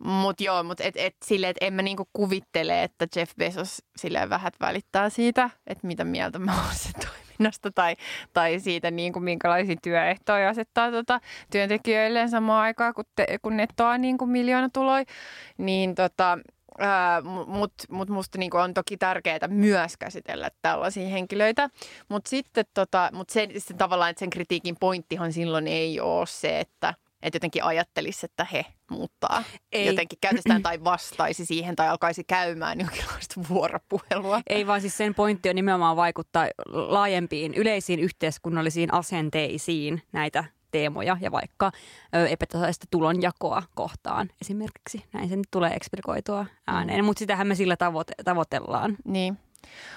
mutta 0.04 0.44
joo, 0.44 0.64
mutta 0.64 0.84
et, 0.84 0.96
et, 0.98 1.16
silleen, 1.26 1.52
että 1.52 1.66
en 1.66 1.74
mä 1.74 1.82
niinku 1.82 2.10
kuvittele, 2.14 2.84
että 2.84 3.08
Jeff 3.16 3.36
Bezos 3.36 3.84
silleen 3.96 4.30
vähät 4.30 4.54
välittää 4.62 5.10
siitä, 5.10 5.50
että 5.68 5.88
mitä 5.88 6.04
mieltä 6.04 6.40
mä 6.40 6.56
oon 6.56 6.76
se 6.76 6.90
toiminnasta 6.94 7.72
tai, 7.72 7.96
tai 8.34 8.60
siitä, 8.60 8.92
niinku, 8.92 9.20
minkälaisia 9.20 9.76
työehtoja 9.84 10.50
asettaa 10.50 10.92
tota, 10.92 11.20
työntekijöilleen 11.52 12.30
samaan 12.30 12.62
aikaan, 12.62 12.94
kun, 12.94 13.06
te, 13.16 13.38
kun 13.42 13.58
nettoaa 13.58 13.98
niinku 13.98 14.26
miljoona 14.26 14.70
tuloi. 14.74 15.06
Niin 15.58 15.96
tota, 15.96 16.38
mutta 17.46 17.84
mut 17.90 18.10
musta 18.10 18.38
niinku 18.38 18.58
on 18.58 18.74
toki 18.74 18.98
tärkeää 18.98 19.48
myös 19.48 19.98
käsitellä 19.98 20.50
tällaisia 20.62 21.10
henkilöitä. 21.10 21.70
Mutta 22.10 22.30
sitten 22.30 22.66
tota, 22.74 23.10
mut 23.14 23.30
se, 23.30 23.48
se 23.58 23.74
tavallaan, 23.74 24.10
että 24.10 24.20
sen 24.20 24.30
kritiikin 24.30 24.76
pointtihan 24.80 25.34
silloin 25.34 25.68
ei 25.68 26.00
ole 26.00 26.26
se, 26.26 26.60
että– 26.60 26.94
että 27.22 27.36
jotenkin 27.36 27.64
ajattelisi, 27.64 28.26
että 28.26 28.48
he 28.54 28.66
muuttaa. 28.90 29.44
Ei. 29.72 29.86
Jotenkin 29.86 30.20
käytöstään 30.22 30.64
tai 30.64 30.84
vastaisi 30.84 31.46
siihen 31.46 31.76
tai 31.76 31.90
alkaisi 31.90 32.24
käymään 32.24 32.80
jonkinlaista 32.80 33.42
vuoropuhelua. 33.50 34.42
Ei 34.50 34.68
vaan 34.68 34.82
siis 34.82 34.98
sen 34.98 35.16
pointti 35.16 35.50
on 35.50 35.56
nimenomaan 35.56 35.96
vaikuttaa 35.96 36.48
laajempiin 36.66 37.54
yleisiin 37.54 38.00
yhteiskunnallisiin 38.00 38.94
asenteisiin 38.94 40.02
näitä 40.12 40.44
teemoja 40.72 41.18
ja 41.22 41.32
vaikka 41.32 41.72
epätasaista 42.30 42.86
tulonjakoa 42.92 43.64
kohtaan 43.76 44.30
esimerkiksi. 44.42 45.06
Näin 45.14 45.30
sen 45.30 45.42
tulee 45.52 45.74
eksplikoitua 45.74 46.46
ääneen, 46.68 47.00
mm. 47.00 47.06
mutta 47.06 47.20
sitähän 47.20 47.48
me 47.48 47.56
sillä 47.56 47.76
tavoite- 47.76 48.24
tavoitellaan. 48.26 48.98
Niin. 49.06 49.38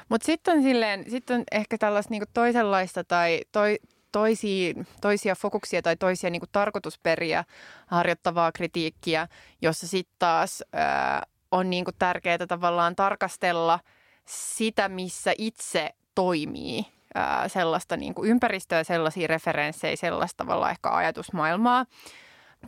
Mutta 0.08 0.26
sitten 0.26 0.54
on, 0.56 0.62
sit 1.10 1.30
on 1.30 1.44
ehkä 1.52 1.78
tällaista 1.78 2.10
niinku 2.10 2.30
toisenlaista 2.34 3.04
tai 3.04 3.40
toi, 3.52 3.78
toisia, 4.12 4.74
toisia 5.00 5.34
fokuksia 5.34 5.82
tai 5.82 5.96
toisia 5.96 6.30
niin 6.30 6.40
kuin 6.40 6.50
tarkoitusperiä 6.52 7.44
harjoittavaa 7.86 8.52
kritiikkiä, 8.52 9.28
jossa 9.62 9.88
sitten 9.88 10.16
taas 10.18 10.64
ää, 10.72 11.22
on 11.50 11.70
niin 11.70 11.84
kuin 11.84 11.94
tärkeää 11.98 12.46
tavallaan 12.46 12.96
tarkastella 12.96 13.80
sitä, 14.26 14.88
missä 14.88 15.32
itse 15.38 15.90
toimii 16.14 16.86
ää, 17.14 17.48
sellaista 17.48 17.96
niin 17.96 18.14
kuin 18.14 18.30
ympäristöä, 18.30 18.84
sellaisia 18.84 19.26
referenssejä, 19.26 19.96
sellaista 19.96 20.44
tavalla 20.44 20.70
ehkä 20.70 20.90
ajatusmaailmaa. 20.90 21.86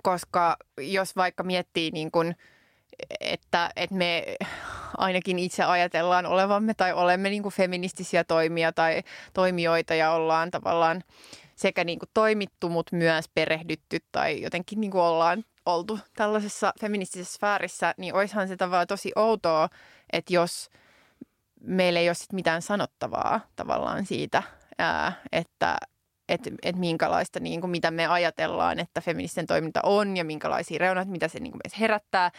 Koska 0.02 0.57
jos 0.78 1.16
vaikka 1.16 1.42
miettii 1.42 1.90
niin 1.90 2.11
kuin 2.11 2.37
että, 3.20 3.70
että 3.76 3.96
me 3.96 4.37
ainakin 4.98 5.38
itse 5.38 5.64
ajatellaan 5.64 6.26
olevamme 6.26 6.74
tai 6.74 6.92
olemme 6.92 7.30
niin 7.30 7.42
kuin 7.42 7.52
feministisiä 7.52 8.24
toimia 8.24 8.72
tai 8.72 9.02
toimijoita 9.33 9.94
ja 9.94 10.11
ollaan 10.12 10.50
tavallaan 10.50 11.02
sekä 11.57 11.85
niin 11.85 11.98
kuin 11.98 12.09
toimittu, 12.14 12.68
mutta 12.68 12.96
myös 12.96 13.28
perehdytty 13.35 13.98
tai 14.12 14.42
jotenkin 14.42 14.80
niin 14.80 14.90
kuin 14.90 15.02
ollaan 15.02 15.44
oltu 15.66 15.98
tällaisessa 16.16 16.72
feministisessä 16.80 17.35
sfäärissä, 17.35 17.94
niin 17.96 18.14
oishan 18.14 18.48
se 18.48 18.57
tavallaan 18.57 18.87
tosi 18.87 19.12
outoa, 19.16 19.68
että 20.12 20.35
jos 20.35 20.70
meillä 21.66 22.00
ei 22.00 22.09
ole 22.09 22.14
sit 22.14 22.33
mitään 22.33 22.62
sanottavaa 22.62 23.40
tavallaan 23.57 24.07
siitä, 24.07 24.42
ää, 24.79 25.12
että 25.33 25.77
että 26.29 26.50
et 26.62 26.77
minkälaista, 26.77 27.40
niin 27.40 27.61
kuin, 27.61 27.70
mitä 27.70 27.90
me 27.90 28.07
ajatellaan, 28.07 28.81
että 28.81 29.00
feministen 29.00 29.46
toiminta 29.46 29.81
on 29.83 30.16
ja 30.16 30.24
minkälaisia 30.24 30.79
reunat, 30.79 31.09
mitä 31.09 31.29
se 31.29 31.40
niin 31.40 31.53
kuin, 31.53 31.61
meissä 31.64 31.79
herättää. 31.81 32.31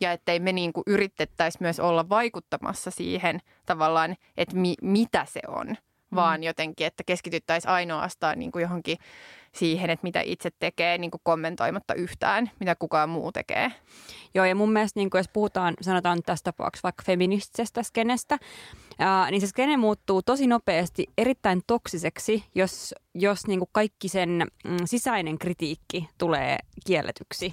Ja 0.00 0.12
ettei 0.12 0.40
me 0.40 0.52
niin 0.52 0.72
kuin, 0.72 0.84
yritettäisi 0.86 1.58
myös 1.60 1.80
olla 1.80 2.08
vaikuttamassa 2.08 2.90
siihen 2.90 3.40
tavallaan, 3.66 4.16
että 4.36 4.56
mi, 4.56 4.74
mitä 4.82 5.26
se 5.28 5.40
on. 5.48 5.76
Vaan 6.14 6.42
jotenkin, 6.42 6.86
että 6.86 7.02
keskityttäisiin 7.06 7.70
ainoastaan 7.70 8.38
niin 8.38 8.52
kuin 8.52 8.62
johonkin 8.62 8.98
siihen, 9.54 9.90
että 9.90 10.04
mitä 10.04 10.20
itse 10.20 10.50
tekee, 10.58 10.98
niin 10.98 11.10
kuin 11.10 11.20
kommentoimatta 11.24 11.94
yhtään, 11.94 12.50
mitä 12.60 12.74
kukaan 12.74 13.08
muu 13.08 13.32
tekee. 13.32 13.72
Joo, 14.34 14.44
ja 14.44 14.54
mun 14.54 14.72
mielestä 14.72 15.00
niin 15.00 15.10
kuin 15.10 15.18
jos 15.18 15.28
puhutaan, 15.32 15.74
sanotaan 15.80 16.22
tässä 16.26 16.44
tapauksessa 16.44 16.86
vaikka 16.86 17.02
feministisestä 17.06 17.82
skenestä, 17.82 18.38
ää, 18.98 19.30
niin 19.30 19.40
se 19.40 19.46
skene 19.46 19.76
muuttuu 19.76 20.22
tosi 20.22 20.46
nopeasti 20.46 21.06
erittäin 21.18 21.60
toksiseksi, 21.66 22.44
jos, 22.54 22.94
jos 23.14 23.46
niin 23.46 23.58
kuin 23.58 23.68
kaikki 23.72 24.08
sen 24.08 24.46
mm, 24.64 24.76
sisäinen 24.84 25.38
kritiikki 25.38 26.08
tulee 26.18 26.58
kielletyksi. 26.86 27.52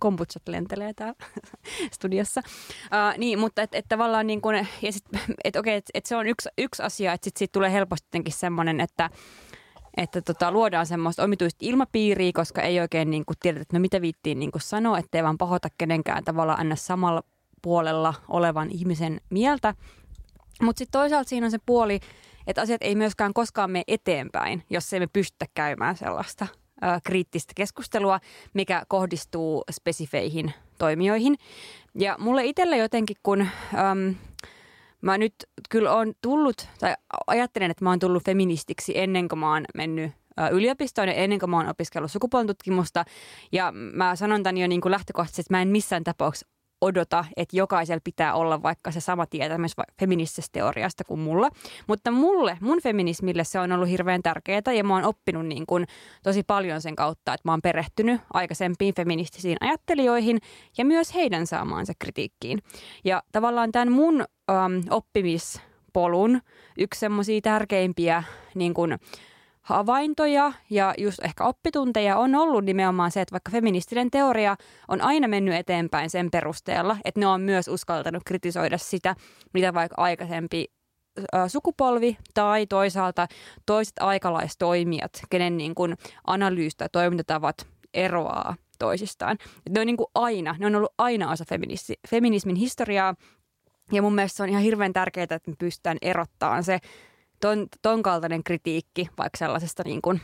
Kombutsat 0.00 0.48
lentelee 0.48 0.94
täällä 0.94 1.14
studiossa. 1.96 2.42
Uh, 2.46 3.18
niin, 3.18 3.38
mutta 3.38 3.62
että 3.62 3.78
et 3.78 3.86
tavallaan 3.88 4.26
niin 4.26 4.40
kuin, 4.40 4.68
ja 4.82 4.92
sit, 4.92 5.04
et 5.44 5.56
okei, 5.56 5.76
et, 5.76 5.90
et 5.94 6.06
se 6.06 6.16
on 6.16 6.26
yksi, 6.26 6.48
yksi 6.58 6.82
asia, 6.82 7.12
että 7.12 7.24
sit 7.24 7.36
siitä 7.36 7.52
tulee 7.52 7.72
helposti 7.72 8.22
semmoinen, 8.28 8.80
että 8.80 9.10
että 9.96 10.22
tota, 10.22 10.52
luodaan 10.52 10.86
semmoista 10.86 11.24
omituista 11.24 11.58
ilmapiiriä, 11.60 12.30
koska 12.34 12.62
ei 12.62 12.80
oikein 12.80 13.10
niin 13.10 13.24
kuin 13.24 13.36
tiedetä, 13.42 13.62
että 13.62 13.76
no 13.76 13.80
mitä 13.80 14.00
viittiin 14.00 14.38
niin 14.38 14.52
kuin 14.52 14.62
sanoa, 14.62 14.98
ettei 14.98 15.22
vaan 15.22 15.38
pahota 15.38 15.68
kenenkään 15.78 16.24
tavalla 16.24 16.54
aina 16.54 16.76
samalla 16.76 17.22
puolella 17.62 18.14
olevan 18.28 18.70
ihmisen 18.70 19.20
mieltä. 19.30 19.74
Mutta 20.62 20.78
sitten 20.78 21.00
toisaalta 21.00 21.28
siinä 21.28 21.46
on 21.46 21.50
se 21.50 21.58
puoli, 21.66 22.00
että 22.46 22.62
asiat 22.62 22.82
ei 22.82 22.94
myöskään 22.94 23.34
koskaan 23.34 23.70
mene 23.70 23.84
eteenpäin, 23.88 24.64
jos 24.70 24.92
emme 24.92 25.06
pystytä 25.12 25.46
käymään 25.54 25.96
sellaista 25.96 26.46
kriittistä 27.04 27.52
keskustelua, 27.56 28.20
mikä 28.54 28.82
kohdistuu 28.88 29.64
spesifeihin 29.70 30.52
toimijoihin. 30.78 31.36
Ja 31.94 32.16
mulle 32.18 32.44
itselle 32.44 32.76
jotenkin, 32.76 33.16
kun... 33.22 33.46
Öm, 33.90 34.14
Mä 35.02 35.18
nyt 35.18 35.34
kyllä 35.70 35.94
on 35.94 36.12
tullut, 36.22 36.68
tai 36.80 36.94
ajattelen, 37.26 37.70
että 37.70 37.84
mä 37.84 37.90
oon 37.90 37.98
tullut 37.98 38.24
feministiksi 38.24 38.98
ennen 38.98 39.28
kuin 39.28 39.38
mä 39.38 39.52
oon 39.52 39.64
mennyt 39.74 40.12
yliopistoon 40.52 41.08
ja 41.08 41.14
ennen 41.14 41.38
kuin 41.38 41.50
mä 41.50 41.56
oon 41.56 41.68
opiskellut 41.68 42.10
sukupuolitutkimusta. 42.10 43.04
Ja 43.52 43.72
mä 43.72 44.16
sanon 44.16 44.42
tämän 44.42 44.56
jo 44.56 44.66
niin 44.66 44.80
kuin 44.80 44.92
lähtökohtaisesti, 44.92 45.42
että 45.42 45.54
mä 45.54 45.62
en 45.62 45.68
missään 45.68 46.04
tapauksessa 46.04 46.46
odota, 46.80 47.24
että 47.36 47.56
jokaisella 47.56 48.00
pitää 48.04 48.34
olla 48.34 48.62
vaikka 48.62 48.90
se 48.90 49.00
sama 49.00 49.26
tietämys 49.26 49.72
feministisestä 50.00 50.52
teoriasta 50.52 51.04
kuin 51.04 51.20
mulla. 51.20 51.48
Mutta 51.86 52.10
mulle, 52.10 52.58
mun 52.60 52.82
feminismille 52.82 53.44
se 53.44 53.60
on 53.60 53.72
ollut 53.72 53.88
hirveän 53.88 54.22
tärkeää 54.22 54.72
ja 54.76 54.84
mä 54.84 54.94
oon 54.94 55.04
oppinut 55.04 55.46
niin 55.46 55.66
kuin 55.66 55.86
tosi 56.22 56.42
paljon 56.42 56.80
sen 56.80 56.96
kautta, 56.96 57.34
että 57.34 57.48
mä 57.48 57.52
oon 57.52 57.62
perehtynyt 57.62 58.20
aikaisempiin 58.32 58.94
feministisiin 58.94 59.56
ajattelijoihin 59.60 60.38
ja 60.78 60.84
myös 60.84 61.14
heidän 61.14 61.46
saamaansa 61.46 61.92
kritiikkiin. 61.98 62.58
Ja 63.04 63.22
tavallaan 63.32 63.72
tämän 63.72 63.92
mun 63.92 64.24
äm, 64.50 64.82
oppimispolun 64.90 66.40
yksi 66.78 67.00
semmoisia 67.00 67.40
tärkeimpiä 67.40 68.22
niin 68.54 68.74
kuin, 68.74 68.98
havaintoja 69.70 70.52
ja 70.70 70.94
just 70.98 71.18
ehkä 71.24 71.44
oppitunteja 71.44 72.16
on 72.16 72.34
ollut 72.34 72.64
nimenomaan 72.64 73.10
se, 73.10 73.20
että 73.20 73.32
vaikka 73.32 73.50
feministinen 73.50 74.10
teoria 74.10 74.56
on 74.88 75.00
aina 75.00 75.28
mennyt 75.28 75.54
eteenpäin 75.54 76.10
sen 76.10 76.30
perusteella, 76.30 76.96
että 77.04 77.20
ne 77.20 77.26
on 77.26 77.40
myös 77.40 77.68
uskaltanut 77.68 78.22
kritisoida 78.26 78.78
sitä, 78.78 79.14
mitä 79.54 79.74
vaikka 79.74 80.02
aikaisempi 80.02 80.64
sukupolvi 81.48 82.16
tai 82.34 82.66
toisaalta 82.66 83.26
toiset 83.66 83.94
aikalaistoimijat, 84.00 85.10
kenen 85.30 85.56
niin 85.56 85.74
kuin 85.74 85.96
analyystä 86.26 86.84
ja 86.84 86.88
toimintatavat 86.88 87.66
eroaa 87.94 88.56
toisistaan. 88.78 89.38
Ne 89.70 89.80
on 89.80 89.86
niin 89.86 89.96
kuin 89.96 90.10
aina, 90.14 90.56
ne 90.58 90.66
on 90.66 90.74
ollut 90.74 90.94
aina 90.98 91.30
osa 91.30 91.44
feminismin 92.10 92.56
historiaa 92.56 93.14
ja 93.92 94.02
mun 94.02 94.14
mielestä 94.14 94.36
se 94.36 94.42
on 94.42 94.48
ihan 94.48 94.62
hirveän 94.62 94.92
tärkeää, 94.92 95.24
että 95.24 95.40
me 95.46 95.54
pystytään 95.58 95.98
erottamaan 96.02 96.64
se 96.64 96.78
ton, 97.40 97.66
ton 97.82 98.02
kaltainen 98.02 98.44
kritiikki 98.44 99.08
vaikka 99.18 99.38
sellaisesta 99.38 99.82
niin 99.86 100.02
kuin 100.02 100.20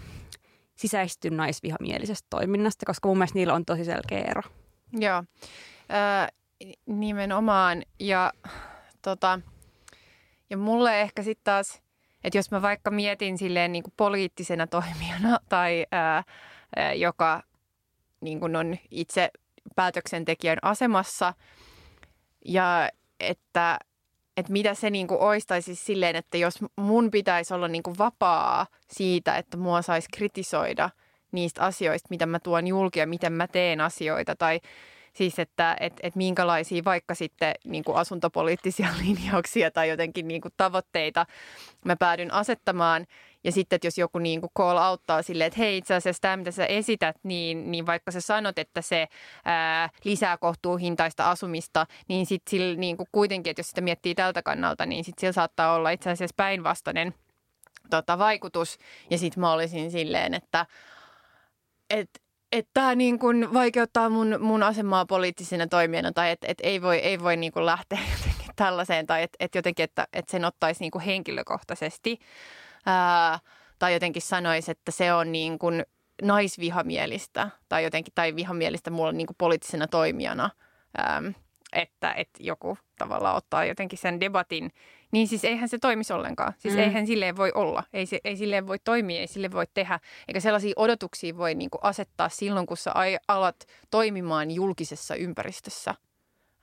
sisäistyn 0.77 1.37
naisvihamielisestä 1.37 2.27
toiminnasta, 2.31 2.87
koska 2.87 3.09
mun 3.09 3.19
mielestä 3.19 3.39
niillä 3.39 3.55
on 3.55 3.65
tosi 3.65 3.85
selkeä 3.85 4.21
ero. 4.21 4.43
Joo, 4.93 5.25
äh, 5.91 6.29
nimenomaan. 6.87 7.83
Ja, 8.01 8.33
tota, 9.03 9.41
ja 10.51 10.57
mulle 10.57 11.01
ehkä 11.01 11.23
sitten 11.23 11.45
taas, 11.45 11.83
että 12.25 12.39
jos 12.39 12.51
mä 12.51 12.63
vaikka 12.63 12.91
mietin 12.91 13.39
silleen 13.39 13.73
niin 13.73 13.83
kuin 13.83 13.95
poliittisena 13.97 14.67
toimijana 14.67 15.39
tai 15.49 15.87
ää, 15.93 16.25
joka 16.95 17.43
niin 18.21 18.41
kuin 18.41 18.57
on 18.57 18.77
itse 18.91 19.31
päätöksentekijän 19.77 20.59
asemassa 20.63 21.35
ja 22.45 22.89
että 23.21 23.79
että 24.37 24.53
mitä 24.53 24.75
se 24.75 24.91
niinku 24.91 25.17
oistaisi 25.21 25.75
silleen, 25.75 26.17
että 26.17 26.39
jos 26.39 26.55
mun 26.77 27.11
pitäisi 27.11 27.55
olla 27.55 27.69
niinku 27.69 27.95
vapaa 27.99 28.67
siitä, 28.91 29.37
että 29.37 29.57
mua 29.57 29.83
saisi 29.83 30.09
kritisoida 30.17 30.91
niistä 31.33 31.63
asioista, 31.63 32.07
mitä 32.11 32.27
mä 32.27 32.39
tuon 32.39 32.67
julki 32.67 32.99
ja 32.99 33.07
miten 33.07 33.33
mä 33.33 33.49
teen 33.49 33.81
asioita 33.81 34.37
tai 34.37 34.61
siis, 35.13 35.39
että 35.39 35.77
et, 35.81 35.93
et 36.03 36.17
minkälaisia 36.17 36.85
vaikka 36.85 37.15
sitten 37.15 37.55
niin 37.65 37.85
kuin 37.85 37.97
asuntopoliittisia 37.97 38.89
linjauksia 39.07 39.71
tai 39.71 39.89
jotenkin 39.89 40.29
niin 40.29 40.41
kuin 40.41 40.55
tavoitteita 40.57 41.27
mä 41.85 41.97
päädyn 41.97 42.33
asettamaan. 42.33 43.07
Ja 43.47 43.53
sitten, 43.53 43.77
että 43.77 43.87
jos 43.87 43.99
joku 43.99 44.19
niin 44.19 44.41
kuin 44.41 44.51
call 44.59 44.77
auttaa 44.77 45.23
silleen, 45.23 45.49
että 45.49 45.59
hei 45.59 45.77
itse 45.77 45.95
asiassa 45.95 46.21
tämä, 46.21 46.37
mitä 46.37 46.51
sä 46.51 46.67
esität, 46.67 47.17
niin, 47.23 47.71
niin 47.71 47.87
vaikka 47.87 48.11
sä 48.11 48.21
sanot, 48.21 48.59
että 48.59 48.83
se 48.83 49.09
ää, 49.45 49.91
lisää 50.05 50.37
kohtuuhintaista 50.37 51.31
asumista, 51.31 51.87
niin 52.09 52.27
sitten 52.27 52.51
sillä 52.51 52.77
niin 52.77 52.97
kuin 52.97 53.09
kuitenkin, 53.13 53.51
että 53.51 53.61
jos 53.61 53.69
sitä 53.69 53.81
miettii 53.81 54.15
tältä 54.15 54.43
kannalta, 54.43 54.87
niin 54.87 55.05
sitten 55.05 55.21
sillä 55.21 55.33
saattaa 55.33 55.75
olla 55.75 55.91
itse 55.91 56.11
asiassa 56.11 56.35
päinvastainen 56.37 57.15
tota, 57.91 58.19
vaikutus. 58.19 58.79
Ja 59.11 59.19
sitten 59.19 59.41
mä 59.41 59.53
olisin 59.53 59.91
silleen, 59.91 60.35
että 60.35 60.67
et, 61.91 62.11
että 62.53 62.71
tämä 62.75 62.95
niin 62.95 63.19
kuin 63.19 63.55
vaikeuttaa 63.55 64.09
mun, 64.09 64.37
mun 64.41 64.63
asemaa 64.63 65.07
poliittisena 65.07 65.67
toimijana 65.67 66.13
tai 66.13 66.31
että 66.31 66.47
et 66.51 66.59
ei 66.63 66.83
voi, 66.83 66.99
ei 66.99 67.21
voi 67.21 67.37
niin 67.37 67.53
kuin 67.53 67.67
lähteä 67.67 67.99
jotenkin 68.19 68.51
tällaiseen 68.57 69.07
tai 69.07 69.23
että 69.23 69.37
et 69.41 69.55
jotenkin, 69.55 69.85
että 69.85 70.07
et 70.13 70.29
sen 70.29 70.45
ottaisi 70.45 70.81
niin 70.81 70.91
kuin 70.91 71.05
henkilökohtaisesti 71.05 72.19
ää, 72.87 73.39
tai 73.79 73.93
jotenkin 73.93 74.23
sanoisi, 74.23 74.71
että 74.71 74.93
se 74.93 75.13
on 75.13 75.33
niin 75.33 75.59
kuin 75.59 75.85
naisvihamielistä 76.23 77.51
tai 77.69 77.85
jotenkin 77.85 78.13
tai 78.15 78.37
vihamielistä 78.37 78.91
mulla 78.91 79.13
niin 79.13 79.27
kuin 79.27 79.37
poliittisena 79.39 79.87
toimijana, 79.87 80.51
ää, 80.99 81.23
että, 81.73 82.13
että 82.13 82.43
joku 82.43 82.79
tavallaan 82.99 83.37
ottaa 83.37 83.65
jotenkin 83.65 83.99
sen 83.99 84.21
debatin 84.21 84.71
niin 85.13 85.29
siis 85.29 85.45
eihän 85.45 85.69
se 85.69 85.79
toimisi 85.79 86.13
ollenkaan. 86.13 86.53
Siis 86.59 86.75
mm. 86.75 86.81
eihän 86.81 87.07
silleen 87.07 87.37
voi 87.37 87.53
olla. 87.55 87.83
Ei, 87.93 88.07
se, 88.07 88.21
ei 88.25 88.37
silleen 88.37 88.67
voi 88.67 88.79
toimia, 88.79 89.21
ei 89.21 89.27
sille 89.27 89.51
voi 89.53 89.65
tehdä. 89.75 90.01
Eikä 90.29 90.41
sellaisia 90.41 90.73
odotuksia 90.77 91.37
voi 91.37 91.55
niinku 91.55 91.79
asettaa 91.83 92.29
silloin, 92.29 92.67
kun 92.67 92.77
sä 92.77 92.93
alat 93.29 93.67
toimimaan 93.91 94.51
julkisessa 94.51 95.15
ympäristössä. 95.15 95.95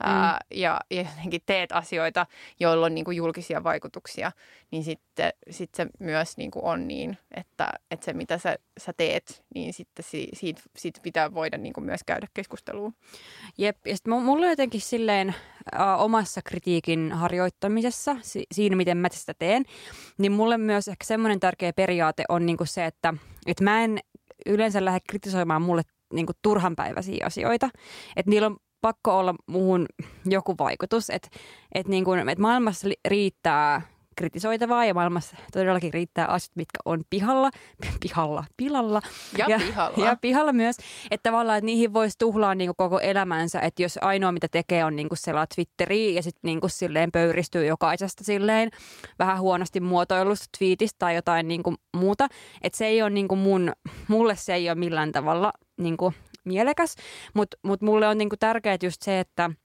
Mm. 0.04 0.10
Ää, 0.10 0.39
ja, 0.51 0.80
ja 0.91 1.01
jotenkin 1.01 1.41
teet 1.45 1.72
asioita, 1.72 2.26
joilla 2.60 2.86
on 2.86 2.95
niin 2.95 3.06
kuin 3.06 3.18
julkisia 3.18 3.64
vaikutuksia, 3.64 4.32
niin 4.72 4.84
sitten 4.84 5.34
sit 5.49 5.76
se 5.76 5.88
myös 5.99 6.38
niin 6.38 6.51
kuin 6.51 6.66
on 6.66 6.88
niin, 6.88 7.18
että, 7.32 7.70
että 7.91 8.06
se 8.06 8.14
mitä 8.14 8.38
sä, 8.38 8.56
sä 8.78 8.93
teet, 8.97 9.43
niin 9.56 9.74
sitten 9.74 10.06
si, 10.06 10.28
siitä, 10.34 10.62
siitä 10.78 10.99
pitää 11.04 11.34
voida 11.34 11.58
niin 11.58 11.74
kuin 11.74 11.86
myös 11.86 12.01
käydä 12.06 12.28
keskustelua. 12.34 12.91
Jep, 13.58 13.88
ja 13.88 13.95
sitten 13.95 14.24
mulla 14.24 14.47
jotenkin 14.47 14.82
silleen 14.82 15.36
ä, 15.80 15.95
omassa 15.95 16.41
kritiikin 16.41 17.12
harjoittamisessa, 17.12 18.16
si, 18.22 18.43
siinä 18.51 18.76
miten 18.76 18.97
mä 18.97 19.08
sitä 19.12 19.34
teen, 19.39 19.66
niin 20.18 20.32
mulle 20.32 20.58
myös 20.58 20.88
ehkä 20.88 21.06
semmoinen 21.06 21.39
tärkeä 21.39 21.74
periaate 21.74 22.24
on 22.30 22.45
niin 22.45 22.58
kuin 22.58 22.68
se, 22.68 22.86
että, 22.86 23.14
että 23.47 23.64
mä 23.64 23.84
en 23.84 23.99
yleensä 24.45 24.86
lähde 24.86 24.99
kritisoimaan 25.10 25.62
mulle 25.62 25.82
niin 26.14 26.26
kuin 26.26 26.36
turhanpäiväisiä 26.41 27.26
asioita. 27.26 27.70
Että 28.16 28.30
niillä 28.30 28.45
on 28.45 28.58
pakko 28.84 29.19
olla 29.19 29.36
muuhun 29.47 29.86
joku 30.25 30.55
vaikutus, 30.59 31.09
että 31.09 31.29
et 31.75 31.88
niin 31.88 32.03
kuin, 32.05 32.29
et 32.29 32.39
maailmassa 32.39 32.88
riittää 33.07 33.81
kritisoitavaa 34.15 34.86
ja 34.86 34.93
maailmassa 34.93 35.38
todellakin 35.53 35.93
riittää 35.93 36.25
asiat, 36.25 36.55
mitkä 36.55 36.79
on 36.86 37.01
pihalla, 37.09 37.51
pihalla, 38.03 38.43
pilalla. 38.57 39.01
Ja, 39.38 39.45
ja 39.49 39.59
pihalla. 39.59 40.05
Ja 40.05 40.17
pihalla 40.21 40.53
myös, 40.53 40.75
että 41.11 41.29
tavallaan 41.29 41.57
että 41.57 41.65
niihin 41.65 41.93
voisi 41.93 42.17
tuhlaa 42.19 42.55
niin 42.55 42.71
koko 42.77 42.99
elämänsä, 42.99 43.59
että 43.59 43.81
jos 43.81 43.99
ainoa 44.01 44.31
mitä 44.31 44.47
tekee 44.51 44.86
on 44.86 44.95
niin 44.95 45.07
selaa 45.13 45.47
Twitteriä 45.55 46.11
ja 46.11 46.23
sitten 46.23 46.41
niin 46.43 46.59
silleen 46.67 47.11
pöyristyy 47.11 47.65
jokaisesta 47.65 48.23
silleen 48.23 48.69
vähän 49.19 49.39
huonosti 49.39 49.79
muotoilusta 49.79 50.45
twiitistä 50.57 50.95
tai 50.99 51.15
jotain 51.15 51.47
niin 51.47 51.63
muuta, 51.97 52.27
että 52.61 52.77
se 52.77 52.86
ei 52.86 53.01
ole 53.01 53.09
niin 53.09 53.38
mun, 53.38 53.71
mulle 54.07 54.36
se 54.36 54.53
ei 54.53 54.69
ole 54.69 54.75
millään 54.75 55.11
tavalla 55.11 55.53
niin 55.77 55.97
mielekäs, 56.46 56.96
mutta 57.34 57.58
mut 57.64 57.82
mulle 57.82 58.08
on 58.08 58.18
niin 58.18 58.30
tärkeää 58.39 58.78
just 58.84 59.02
se, 59.02 59.20
että– 59.20 59.50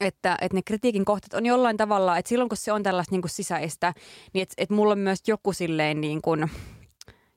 että, 0.00 0.38
että 0.40 0.56
ne 0.56 0.62
kritiikin 0.62 1.04
kohteet 1.04 1.34
on 1.34 1.46
jollain 1.46 1.76
tavalla, 1.76 2.18
että 2.18 2.28
silloin 2.28 2.48
kun 2.48 2.56
se 2.56 2.72
on 2.72 2.82
tällaista 2.82 3.14
niin 3.14 3.22
kuin 3.22 3.30
sisäistä, 3.30 3.94
niin 4.32 4.42
että, 4.42 4.54
että 4.58 4.74
mulla 4.74 4.92
on 4.92 4.98
myös 4.98 5.18
joku 5.26 5.52
silleen 5.52 6.00
niin 6.00 6.22
kuin, 6.22 6.50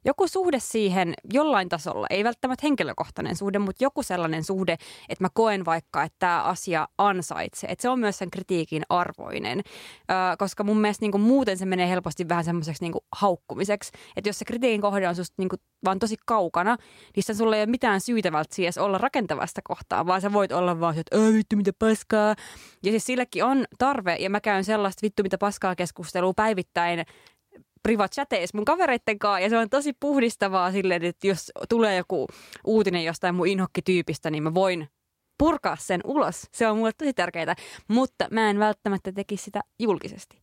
joku 0.05 0.27
suhde 0.27 0.59
siihen 0.59 1.13
jollain 1.33 1.69
tasolla, 1.69 2.07
ei 2.09 2.23
välttämättä 2.23 2.65
henkilökohtainen 2.65 3.35
suhde, 3.35 3.59
mutta 3.59 3.83
joku 3.83 4.03
sellainen 4.03 4.43
suhde, 4.43 4.73
että 5.09 5.23
mä 5.23 5.27
koen 5.33 5.65
vaikka, 5.65 6.03
että 6.03 6.15
tämä 6.19 6.43
asia 6.43 6.87
ansaitsee. 6.97 7.71
Että 7.71 7.81
se 7.81 7.89
on 7.89 7.99
myös 7.99 8.17
sen 8.17 8.31
kritiikin 8.31 8.83
arvoinen, 8.89 9.59
ö, 9.59 10.13
koska 10.37 10.63
mun 10.63 10.77
mielestä 10.81 11.03
niin 11.03 11.11
kuin 11.11 11.21
muuten 11.21 11.57
se 11.57 11.65
menee 11.65 11.89
helposti 11.89 12.29
vähän 12.29 12.43
semmoiseksi 12.43 12.83
niin 12.83 12.93
haukkumiseksi. 13.11 13.91
Että 14.15 14.29
jos 14.29 14.39
se 14.39 14.45
kritiikin 14.45 14.81
kohde 14.81 15.07
on 15.07 15.15
susta 15.15 15.35
niin 15.37 15.49
kuin 15.49 15.59
vaan 15.85 15.99
tosi 15.99 16.15
kaukana, 16.25 16.77
niin 17.15 17.23
sen 17.23 17.35
sulla 17.35 17.55
ei 17.55 17.61
ole 17.61 17.69
mitään 17.69 18.01
syytä 18.01 18.31
välttämättä 18.31 18.81
olla 18.81 18.97
rakentavasta 18.97 19.61
kohtaa, 19.63 20.05
vaan 20.05 20.21
sä 20.21 20.33
voit 20.33 20.51
olla 20.51 20.79
vaan 20.79 20.97
että 20.97 21.17
vittu 21.17 21.55
mitä 21.55 21.71
paskaa. 21.79 22.35
Ja 22.83 22.91
siis 22.91 23.05
silläkin 23.05 23.43
on 23.43 23.65
tarve, 23.77 24.15
ja 24.19 24.29
mä 24.29 24.41
käyn 24.41 24.63
sellaista 24.63 25.01
vittu 25.01 25.23
mitä 25.23 25.37
paskaa 25.37 25.75
keskustelua 25.75 26.33
päivittäin 26.35 27.05
privat 27.83 28.11
chateissa 28.11 28.57
mun 28.57 28.65
kavereitten 28.65 29.19
kanssa 29.19 29.39
ja 29.39 29.49
se 29.49 29.57
on 29.57 29.69
tosi 29.69 29.93
puhdistavaa 29.99 30.71
silleen, 30.71 31.03
että 31.03 31.27
jos 31.27 31.51
tulee 31.69 31.97
joku 31.97 32.27
uutinen 32.65 33.05
jostain 33.05 33.35
mun 33.35 33.47
inhokkityypistä, 33.47 34.29
niin 34.29 34.43
mä 34.43 34.53
voin 34.53 34.89
purkaa 35.37 35.77
sen 35.79 36.01
ulos. 36.03 36.47
Se 36.51 36.67
on 36.67 36.77
mulle 36.77 36.91
tosi 36.97 37.13
tärkeää, 37.13 37.55
mutta 37.87 38.27
mä 38.31 38.49
en 38.49 38.59
välttämättä 38.59 39.11
tekisi 39.11 39.43
sitä 39.43 39.61
julkisesti. 39.79 40.41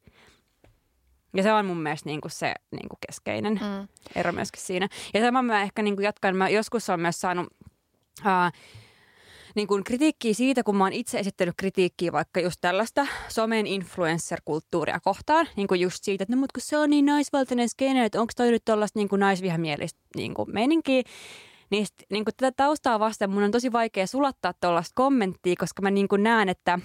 Ja 1.36 1.43
se 1.43 1.53
on 1.53 1.66
mun 1.66 1.82
mielestä 1.82 2.09
niin 2.09 2.20
kuin 2.20 2.32
se 2.32 2.55
niin 2.70 2.89
kuin 2.89 2.99
keskeinen 3.07 3.53
mm. 3.53 3.89
ero 4.14 4.32
myöskin 4.32 4.62
siinä. 4.62 4.89
Ja 5.14 5.20
sama 5.20 5.43
mä 5.43 5.62
ehkä 5.62 5.82
niin 5.82 5.97
kuin 5.97 6.05
jatkan, 6.05 6.36
mä 6.36 6.49
joskus 6.49 6.91
on 6.91 7.01
myös 7.01 7.20
saanut... 7.20 7.47
Uh, 8.20 8.53
niin 9.55 9.68
kuin 9.68 9.84
kritiikkiä 9.84 10.34
siitä, 10.34 10.62
kun 10.62 10.76
mä 10.76 10.84
oon 10.84 10.92
itse 10.92 11.18
esittänyt 11.18 11.55
kritiikkiä 11.57 12.12
vaikka 12.12 12.40
just 12.40 12.59
tällaista 12.61 13.07
somen 13.28 13.66
influencer-kulttuuria 13.66 15.01
kohtaan. 15.01 15.49
Niin 15.57 15.68
kuin 15.68 15.80
just 15.80 16.05
siitä, 16.05 16.22
että 16.22 16.36
no, 16.36 16.40
mutta 16.40 16.53
kun 16.55 16.62
se 16.62 16.78
on 16.78 16.90
niin 16.90 17.07
naisvaltainen 17.07 17.68
skene, 17.68 18.05
että 18.05 18.20
onko 18.20 18.32
toi 18.36 18.51
nyt 18.51 18.64
tuollaista 18.64 18.99
niin 18.99 19.09
naisvihamielistä 19.16 20.01
niin 20.16 20.34
kuin 20.34 20.53
meininkiä. 20.53 21.03
Niin, 21.71 21.87
sit, 21.87 21.95
niin 22.11 22.25
kuin 22.25 22.35
tätä 22.37 22.53
taustaa 22.57 22.99
vasten 22.99 23.31
mun 23.31 23.43
on 23.43 23.51
tosi 23.51 23.73
vaikea 23.73 24.07
sulattaa 24.07 24.53
tuollaista 24.61 24.93
kommenttia, 24.95 25.55
koska 25.59 25.83
mä 25.83 25.91
niin 25.91 26.09
kuin 26.09 26.23
näen, 26.23 26.49
että, 26.49 26.79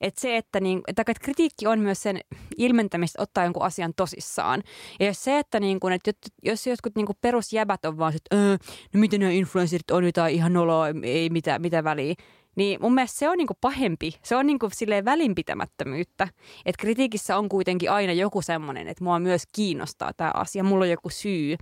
että 0.00 0.20
se, 0.20 0.36
että, 0.36 0.60
niin, 0.60 0.80
että, 0.88 1.04
kritiikki 1.04 1.66
on 1.66 1.78
myös 1.78 2.02
sen 2.02 2.20
ilmentämistä 2.56 3.22
ottaa 3.22 3.44
jonkun 3.44 3.62
asian 3.62 3.92
tosissaan. 3.96 4.62
Ja 5.00 5.06
jos 5.06 5.24
se, 5.24 5.38
että, 5.38 5.60
niin 5.60 5.80
kuin, 5.80 5.92
että 5.92 6.12
jos 6.42 6.66
jotkut 6.66 6.94
niin 6.94 7.06
perusjäbät 7.20 7.84
on 7.84 7.98
vaan, 7.98 8.14
että 8.16 8.36
öö, 8.36 8.56
no 8.94 9.00
miten 9.00 9.20
nämä 9.20 9.32
influencerit 9.32 9.90
on 9.90 10.04
jotain 10.04 10.34
ihan 10.34 10.52
noloa, 10.52 10.86
ei 11.02 11.30
mitä, 11.30 11.58
mitä 11.58 11.84
väliä, 11.84 12.14
niin 12.58 12.78
mun 12.82 12.94
mielestä 12.94 13.18
se 13.18 13.28
on 13.28 13.38
niinku 13.38 13.54
pahempi. 13.60 14.18
Se 14.24 14.36
on 14.36 14.46
niinku 14.46 14.68
silleen 14.72 15.04
välinpitämättömyyttä. 15.04 16.28
Että 16.66 16.80
kritiikissä 16.80 17.36
on 17.36 17.48
kuitenkin 17.48 17.90
aina 17.90 18.12
joku 18.12 18.42
semmoinen, 18.42 18.88
että 18.88 19.04
mua 19.04 19.18
myös 19.18 19.42
kiinnostaa 19.54 20.12
tämä 20.16 20.30
asia. 20.34 20.64
Mulla 20.64 20.84
on 20.84 20.90
joku 20.90 21.08
syy 21.08 21.56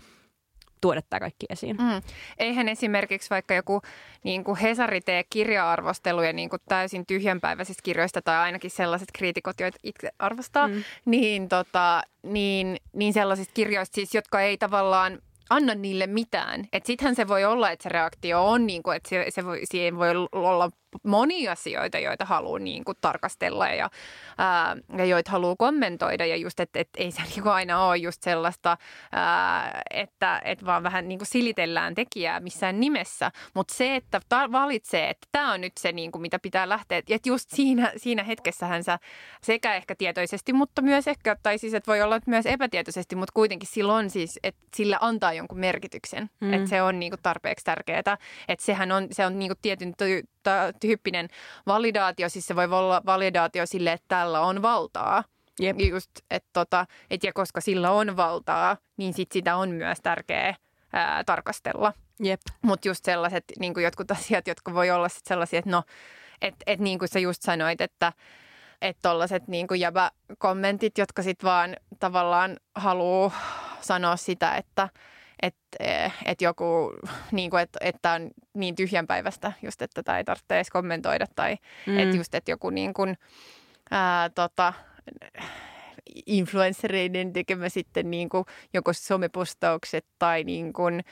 tuoda 0.80 1.02
tämä 1.02 1.20
kaikki 1.20 1.46
esiin. 1.50 1.76
Mm. 1.76 2.02
Eihän 2.38 2.68
esimerkiksi 2.68 3.30
vaikka 3.30 3.54
joku 3.54 3.82
niin 4.22 4.44
kuin 4.44 4.56
Hesari 4.56 5.00
tee 5.00 5.24
kirja-arvosteluja 5.30 6.32
niin 6.32 6.50
kuin 6.50 6.62
täysin 6.68 7.06
tyhjänpäiväisistä 7.06 7.82
kirjoista 7.82 8.22
tai 8.22 8.36
ainakin 8.36 8.70
sellaiset 8.70 9.08
kriitikot, 9.14 9.60
joita 9.60 9.78
itse 9.82 10.10
arvostaa, 10.18 10.68
mm. 10.68 10.84
niin, 11.04 11.48
tota, 11.48 12.02
niin, 12.22 12.76
niin 12.92 13.12
sellaisista 13.12 13.54
kirjoista 13.54 13.94
siis, 13.94 14.14
jotka 14.14 14.40
ei 14.40 14.58
tavallaan 14.58 15.18
anna 15.50 15.74
niille 15.74 16.06
mitään. 16.06 16.68
Että 16.72 16.86
sittenhän 16.86 17.16
se 17.16 17.28
voi 17.28 17.44
olla, 17.44 17.70
että 17.70 17.82
se 17.82 17.88
reaktio 17.88 18.46
on 18.46 18.66
niin 18.66 18.82
kuin, 18.82 18.96
että 18.96 19.08
se, 19.08 19.26
se 19.28 19.44
voi, 19.44 19.60
siihen 19.64 19.96
voi 19.98 20.08
olla 20.32 20.70
monia 21.02 21.52
asioita, 21.52 21.98
joita 21.98 22.24
haluaa 22.24 22.58
niin 22.58 22.84
kuin 22.84 22.98
tarkastella 23.00 23.68
ja, 23.68 23.90
ää, 24.38 24.76
ja 24.96 25.04
joita 25.04 25.30
haluaa 25.30 25.56
kommentoida. 25.58 26.26
Ja 26.26 26.36
just, 26.36 26.60
että 26.60 26.80
et 26.80 26.88
ei 26.96 27.10
se 27.10 27.22
niin 27.30 27.42
kuin 27.42 27.52
aina 27.52 27.86
ole 27.86 27.96
just 27.96 28.22
sellaista, 28.22 28.76
ää, 29.12 29.82
että 29.90 30.42
et 30.44 30.64
vaan 30.64 30.82
vähän 30.82 31.08
niin 31.08 31.18
kuin 31.18 31.28
silitellään 31.28 31.94
tekijää 31.94 32.40
missään 32.40 32.80
nimessä. 32.80 33.32
Mutta 33.54 33.74
se, 33.74 33.96
että 33.96 34.20
ta- 34.28 34.52
valitsee, 34.52 35.10
että 35.10 35.26
tämä 35.32 35.52
on 35.52 35.60
nyt 35.60 35.72
se, 35.80 35.92
niin 35.92 36.12
kuin, 36.12 36.22
mitä 36.22 36.38
pitää 36.38 36.68
lähteä. 36.68 36.98
Että 36.98 37.28
just 37.28 37.50
siinä, 37.50 37.92
siinä 37.96 38.22
hetkessähän 38.22 38.84
sä 38.84 38.98
sekä 39.42 39.74
ehkä 39.74 39.94
tietoisesti, 39.94 40.52
mutta 40.52 40.82
myös 40.82 41.08
ehkä, 41.08 41.36
tai 41.42 41.58
siis 41.58 41.74
että 41.74 41.90
voi 41.90 42.02
olla 42.02 42.20
myös 42.26 42.46
epätietoisesti, 42.46 43.16
mutta 43.16 43.32
kuitenkin 43.34 43.68
silloin 43.72 44.10
siis, 44.10 44.38
että 44.42 44.62
sillä 44.76 44.98
antaa 45.00 45.32
jonkun 45.32 45.58
merkityksen. 45.58 46.30
Mm. 46.40 46.52
Että 46.52 46.68
se 46.68 46.82
on 46.82 47.00
niin 47.00 47.10
kuin 47.10 47.20
tarpeeksi 47.22 47.64
tärkeää. 47.64 48.16
Että 48.48 48.64
sehän 48.64 48.92
on, 48.92 49.08
se 49.12 49.26
on 49.26 49.38
niin 49.38 49.48
kuin 49.48 49.58
tietyn 49.62 49.94
tyyppinen 50.86 51.28
validaatio, 51.66 52.28
siis 52.28 52.46
se 52.46 52.56
voi 52.56 52.64
olla 52.64 53.02
validaatio 53.06 53.66
sille, 53.66 53.92
että 53.92 54.04
tällä 54.08 54.40
on 54.40 54.62
valtaa. 54.62 55.24
Jep. 55.60 55.80
Just, 55.80 56.10
että 56.30 56.48
tota, 56.52 56.86
et 57.10 57.24
ja 57.24 57.32
koska 57.32 57.60
sillä 57.60 57.90
on 57.90 58.16
valtaa, 58.16 58.76
niin 58.96 59.14
sit 59.14 59.32
sitä 59.32 59.56
on 59.56 59.70
myös 59.70 59.98
tärkeää 60.02 60.54
ää, 60.92 61.24
tarkastella. 61.24 61.92
Mutta 62.62 62.88
just 62.88 63.04
sellaiset 63.04 63.44
niin 63.58 63.74
kuin 63.74 63.84
jotkut 63.84 64.10
asiat, 64.18 64.46
jotka 64.46 64.74
voi 64.74 64.90
olla 64.90 65.08
sit 65.08 65.26
sellaisia, 65.26 65.58
että 65.58 65.70
no, 65.70 65.82
että 66.42 66.64
et 66.66 66.80
niin 66.80 66.98
kuin 66.98 67.08
sä 67.08 67.18
just 67.18 67.42
sanoit, 67.42 67.80
että 67.80 68.12
että 68.82 69.08
tollaset 69.08 69.48
niin 69.48 69.66
kuin 69.66 69.80
kommentit, 70.38 70.98
jotka 70.98 71.22
sitten 71.22 71.46
vaan 71.46 71.76
tavallaan 72.00 72.56
haluaa 72.74 73.32
sanoa 73.80 74.16
sitä, 74.16 74.54
että 74.54 74.88
että 75.42 75.76
eh, 75.80 76.12
et 76.24 76.40
joku, 76.40 76.92
niin 77.32 77.50
kuin, 77.50 77.62
että, 77.62 77.78
että 77.82 78.12
on 78.12 78.30
niin 78.54 78.74
tyhjänpäivästä 78.74 79.52
just, 79.62 79.82
että 79.82 80.02
tätä 80.02 80.18
ei 80.18 80.24
tarvitse 80.24 80.54
edes 80.56 80.70
kommentoida 80.70 81.26
tai 81.36 81.56
mm. 81.86 81.98
että 81.98 82.16
just, 82.16 82.34
että 82.34 82.50
joku 82.50 82.70
niin 82.70 82.94
kuin, 82.94 83.18
ää, 83.90 84.30
tota, 84.30 84.72
influenssereiden 86.26 87.32
tekemä 87.32 87.68
sitten 87.68 88.10
niin 88.10 88.28
kuin 88.28 88.44
joko 88.74 88.92
somepostaukset 88.92 90.06
tai 90.18 90.44
niin 90.44 90.72
kuin, 90.72 91.02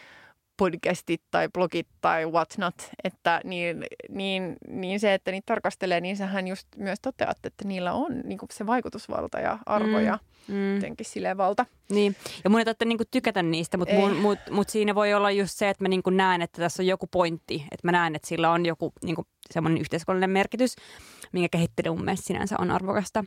podcastit 0.56 1.22
tai 1.30 1.48
blogit 1.48 1.88
tai 2.00 2.26
whatnot, 2.26 2.90
että 3.04 3.40
niin, 3.44 3.84
niin, 4.08 4.56
niin 4.68 5.00
se, 5.00 5.14
että 5.14 5.30
niitä 5.30 5.46
tarkastelee, 5.46 6.00
niin 6.00 6.16
sähän 6.16 6.48
just 6.48 6.68
myös 6.76 6.98
toteat, 7.02 7.46
että 7.46 7.68
niillä 7.68 7.92
on 7.92 8.20
niin 8.24 8.38
kuin 8.38 8.48
se 8.52 8.66
vaikutusvalta 8.66 9.40
ja 9.40 9.58
arvo 9.66 9.98
mm, 9.98 10.04
ja 10.04 10.18
mm. 10.48 10.74
jotenkin 10.74 11.06
silleen 11.06 11.36
valta. 11.36 11.66
Niin, 11.90 12.16
ja 12.44 12.50
mun 12.50 12.58
ei 12.58 12.64
tarvitse 12.64 12.84
niin 12.84 12.98
tykätä 13.10 13.42
niistä, 13.42 13.76
mutta 13.76 13.94
mun, 13.94 14.16
mut, 14.16 14.38
mut 14.50 14.68
siinä 14.68 14.94
voi 14.94 15.14
olla 15.14 15.30
just 15.30 15.58
se, 15.58 15.68
että 15.68 15.84
mä 15.84 15.88
niin 15.88 16.02
näen, 16.10 16.42
että 16.42 16.62
tässä 16.62 16.82
on 16.82 16.86
joku 16.86 17.06
pointti, 17.06 17.54
että 17.54 17.88
mä 17.88 17.92
näen, 17.92 18.16
että 18.16 18.28
sillä 18.28 18.50
on 18.50 18.66
joku 18.66 18.92
niin 19.04 19.16
semmoinen 19.50 19.80
yhteiskunnallinen 19.80 20.30
merkitys, 20.30 20.76
minkä 21.32 21.48
kehittely 21.50 21.90
mun 21.90 22.04
mielestä 22.04 22.26
sinänsä 22.26 22.56
on 22.58 22.70
arvokasta. 22.70 23.24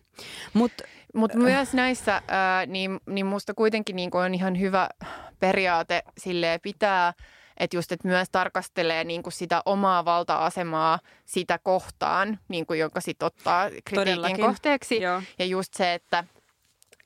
Mutta 0.54 0.84
Mut 1.14 1.34
myös 1.34 1.74
näissä, 1.74 2.22
ää, 2.28 2.66
niin, 2.66 3.00
niin 3.06 3.26
musta 3.26 3.54
kuitenkin 3.54 3.96
niin 3.96 4.16
on 4.16 4.34
ihan 4.34 4.60
hyvä 4.60 4.90
periaate 5.40 6.04
sille 6.18 6.60
pitää, 6.64 7.14
että 7.58 7.78
just, 7.78 7.92
että 7.92 8.08
myös 8.08 8.28
tarkastelee 8.32 9.04
niin 9.04 9.24
kuin 9.24 9.34
sitä 9.34 9.62
omaa 9.66 10.06
valta-asemaa 10.06 11.00
sitä 11.26 11.60
kohtaan, 11.64 12.40
niin 12.48 12.66
kuin, 12.66 12.80
jonka 12.80 13.02
sitten 13.02 13.26
ottaa 13.26 13.70
kritiikin 13.70 13.96
Todellakin. 13.96 14.46
kohteeksi. 14.46 15.02
Joo. 15.02 15.22
Ja 15.40 15.46
just 15.46 15.74
se, 15.74 15.94
että 15.94 16.24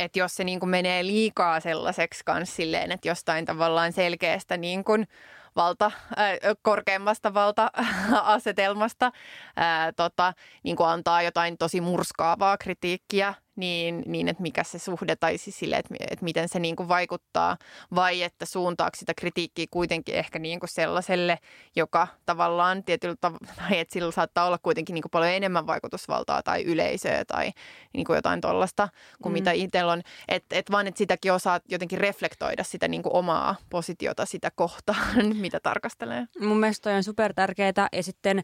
että 0.04 0.20
jos 0.20 0.36
se 0.36 0.44
niin 0.44 0.60
kuin 0.60 0.70
menee 0.70 1.06
liikaa 1.06 1.60
sellaiseksi 1.60 2.22
kanssa 2.26 2.56
silleen, 2.56 2.92
että 2.92 3.08
jostain 3.08 3.46
tavallaan 3.46 3.94
selkeästä 3.94 4.58
niin 4.58 4.84
kuin 4.84 5.08
valta, 5.56 5.86
äh, 5.86 6.38
korkeammasta 6.62 7.34
valta-asetelmasta 7.34 9.06
äh, 9.60 9.94
tota, 9.96 10.34
niin 10.64 10.76
kuin 10.76 10.90
antaa 10.90 11.22
jotain 11.22 11.58
tosi 11.58 11.82
murskaavaa 11.82 12.58
kritiikkiä 12.58 13.34
niin, 13.56 14.04
niin 14.06 14.28
että 14.28 14.42
mikä 14.42 14.64
se 14.64 14.80
suhde 14.80 15.16
tai 15.16 15.38
siis 15.38 15.60
sille, 15.60 15.76
että, 15.76 15.96
että 16.10 16.26
miten 16.26 16.50
se 16.50 16.60
niin 16.60 16.76
kuin 16.76 16.90
vaikuttaa 16.90 17.58
vai 17.96 18.24
että 18.24 18.46
suuntaako 18.46 18.96
sitä 18.96 19.14
kritiikkiä 19.14 19.66
kuitenkin 19.72 20.16
ehkä 20.16 20.40
niin 20.40 20.60
kuin 20.60 20.70
sellaiselle, 20.70 21.40
joka 21.76 22.08
tavallaan 22.26 22.84
tietyllä 22.84 23.16
tavalla, 23.22 23.48
että 23.72 23.94
sillä 23.94 24.12
saattaa 24.12 24.46
olla 24.46 24.58
kuitenkin 24.58 24.94
niin 24.94 25.02
kuin 25.02 25.12
paljon 25.12 25.32
enemmän 25.32 25.68
vaikutusvaltaa 25.68 26.44
tai 26.44 26.64
yleisöä 26.64 27.26
tai 27.26 27.52
niin 27.94 28.06
kuin 28.06 28.16
jotain 28.16 28.42
tuollaista 28.42 28.90
kuin 29.22 29.32
mm. 29.32 29.34
mitä 29.34 29.52
itsellä 29.52 29.92
on. 29.92 30.02
Että 30.28 30.56
et 30.56 30.72
vaan, 30.72 30.88
että 30.88 30.98
sitäkin 30.98 31.34
osaa 31.34 31.60
jotenkin 31.70 32.00
reflektoida 32.00 32.64
sitä 32.64 32.88
niin 32.88 33.04
kuin 33.04 33.16
omaa 33.16 33.56
positiota 33.70 34.26
sitä 34.26 34.52
kohtaan, 34.56 35.26
mitä 35.36 35.60
tarkastelee. 35.60 36.26
Mun 36.40 36.60
mielestä 36.60 36.96
on 36.96 37.04
super 37.04 37.34
tärkeää 37.34 37.90
ja 37.92 38.04
sitten 38.04 38.44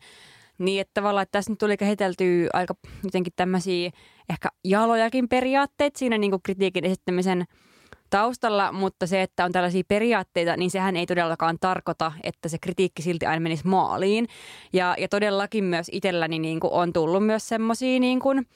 Niin, 0.57 0.81
että 0.81 0.93
tavallaan 0.93 1.23
että 1.23 1.31
tässä 1.31 1.51
nyt 1.51 1.59
tuli 1.59 1.77
kehiteltyä 1.77 2.49
aika 2.53 2.75
jotenkin 3.03 3.33
tämmöisiä 3.35 3.91
ehkä 4.29 4.49
jalojakin 4.63 5.29
periaatteita 5.29 5.99
siinä 5.99 6.17
niin 6.17 6.31
kuin 6.31 6.41
kritiikin 6.43 6.85
esittämisen 6.85 7.45
taustalla, 8.09 8.71
mutta 8.71 9.07
se, 9.07 9.21
että 9.21 9.45
on 9.45 9.51
tällaisia 9.51 9.83
periaatteita, 9.87 10.57
niin 10.57 10.71
sehän 10.71 10.95
ei 10.95 11.05
todellakaan 11.05 11.57
tarkoita, 11.59 12.11
että 12.23 12.49
se 12.49 12.57
kritiikki 12.57 13.01
silti 13.01 13.25
aina 13.25 13.39
menisi 13.39 13.67
maaliin. 13.67 14.27
Ja, 14.73 14.95
ja 14.99 15.07
todellakin 15.07 15.63
myös 15.63 15.87
itselläni 15.91 16.39
niin 16.39 16.59
kuin 16.59 16.73
on 16.73 16.93
tullut 16.93 17.25
myös 17.25 17.47
semmoisia 17.47 17.99
niin 17.99 18.19
kuin, 18.19 18.47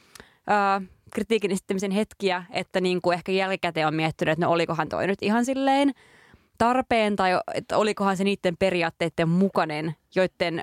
äh, 0.52 0.89
kritiikin 1.12 1.52
esittämisen 1.52 1.91
hetkiä, 1.91 2.43
että 2.49 2.82
niin 2.82 3.02
kuin 3.02 3.14
ehkä 3.14 3.32
jälkikäteen 3.32 3.88
on 3.88 3.95
miettinyt, 3.95 4.32
että 4.32 4.45
no 4.45 4.52
olikohan 4.52 4.89
toi 4.89 5.08
nyt 5.08 5.20
ihan 5.22 5.45
silleen 5.45 5.91
tarpeen 6.58 7.16
tai 7.16 7.32
että 7.54 7.78
olikohan 7.78 8.18
se 8.18 8.24
niiden 8.24 8.58
periaatteiden 8.58 9.30
mukainen, 9.30 9.95
joiden, 10.16 10.62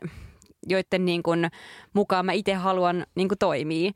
joiden 0.66 1.04
niin 1.04 1.22
kuin 1.22 1.48
mukaan 1.92 2.26
mä 2.26 2.32
itse 2.32 2.54
haluan 2.54 3.06
niin 3.14 3.28
kuin 3.28 3.38
toimia. 3.38 3.90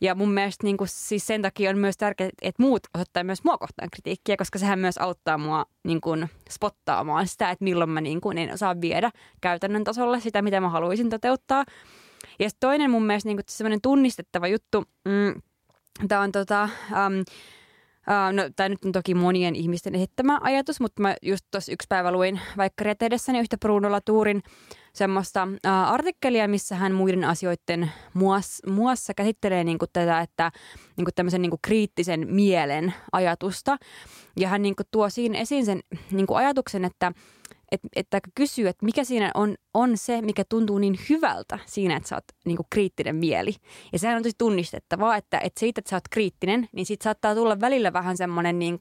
Ja 0.00 0.14
mun 0.14 0.32
mielestä 0.32 0.66
niin 0.66 0.76
kuin, 0.76 0.88
siis 0.88 1.26
sen 1.26 1.42
takia 1.42 1.70
on 1.70 1.78
myös 1.78 1.96
tärkeää, 1.96 2.30
että 2.42 2.62
muut 2.62 2.82
osoittaa 2.94 3.24
myös 3.24 3.44
mua 3.44 3.58
kohtaan 3.58 3.88
kritiikkiä, 3.90 4.36
koska 4.36 4.58
sehän 4.58 4.78
myös 4.78 4.98
auttaa 4.98 5.38
mua 5.38 5.66
niin 5.84 6.00
kuin, 6.00 6.30
spottaamaan 6.50 7.26
sitä, 7.26 7.50
että 7.50 7.64
milloin 7.64 7.90
mä 7.90 8.00
niin 8.00 8.20
kuin, 8.20 8.38
en 8.38 8.54
osaa 8.54 8.80
viedä 8.80 9.10
käytännön 9.40 9.84
tasolle 9.84 10.20
sitä, 10.20 10.42
mitä 10.42 10.60
mä 10.60 10.68
haluaisin 10.68 11.10
toteuttaa. 11.10 11.64
Ja 12.38 12.50
toinen 12.60 12.90
mun 12.90 13.06
mielestä 13.06 13.28
niin 13.28 13.36
kuin, 13.36 13.80
tunnistettava 13.82 14.48
juttu, 14.48 14.84
mm, 15.04 15.42
tämä 16.08 16.20
on 16.20 16.32
tota, 16.32 16.68
um, 16.90 17.24
Uh, 18.08 18.32
no, 18.32 18.42
tämä 18.56 18.68
nyt 18.68 18.84
on 18.84 18.92
toki 18.92 19.14
monien 19.14 19.56
ihmisten 19.56 19.94
esittämä 19.94 20.38
ajatus, 20.42 20.80
mutta 20.80 21.02
mä 21.02 21.16
just 21.22 21.46
tuossa 21.50 21.72
yksi 21.72 21.86
päivä 21.88 22.12
luin 22.12 22.40
vaikka 22.56 22.84
retehdessäni 22.84 23.38
yhtä 23.38 23.58
Bruno 23.58 23.90
Laturin 23.90 24.42
semmoista 24.92 25.42
uh, 25.44 25.92
artikkelia, 25.92 26.48
missä 26.48 26.76
hän 26.76 26.92
muiden 26.92 27.24
asioiden 27.24 27.92
muassa, 28.14 28.70
muassa 28.70 29.14
käsittelee 29.14 29.64
niinku 29.64 29.86
tätä, 29.92 30.20
että 30.20 30.52
niinku 30.96 31.10
tämmöisen 31.14 31.42
niinku 31.42 31.58
kriittisen 31.62 32.26
mielen 32.30 32.94
ajatusta. 33.12 33.76
Ja 34.36 34.48
hän 34.48 34.62
niinku 34.62 34.82
tuo 34.90 35.10
siinä 35.10 35.38
esiin 35.38 35.66
sen 35.66 35.80
niinku 36.10 36.34
ajatuksen, 36.34 36.84
että 36.84 37.12
että, 37.72 37.88
että 37.96 38.20
kysyy, 38.34 38.68
että 38.68 38.84
mikä 38.84 39.04
siinä 39.04 39.30
on, 39.34 39.54
on 39.74 39.96
se, 39.96 40.22
mikä 40.22 40.44
tuntuu 40.48 40.78
niin 40.78 40.98
hyvältä 41.10 41.58
siinä, 41.66 41.96
että 41.96 42.08
sä 42.08 42.16
oot 42.16 42.24
niin 42.44 42.56
kuin 42.56 42.66
kriittinen 42.70 43.16
mieli. 43.16 43.54
Ja 43.92 43.98
sehän 43.98 44.16
on 44.16 44.22
tosi 44.22 44.34
tunnistettavaa, 44.38 45.16
että, 45.16 45.38
että 45.38 45.60
siitä, 45.60 45.78
että 45.78 45.90
sä 45.90 45.96
oot 45.96 46.08
kriittinen, 46.10 46.68
niin 46.72 46.86
siitä 46.86 47.04
saattaa 47.04 47.34
tulla 47.34 47.60
välillä 47.60 47.92
vähän 47.92 48.16
semmoinen 48.16 48.58
niin 48.58 48.78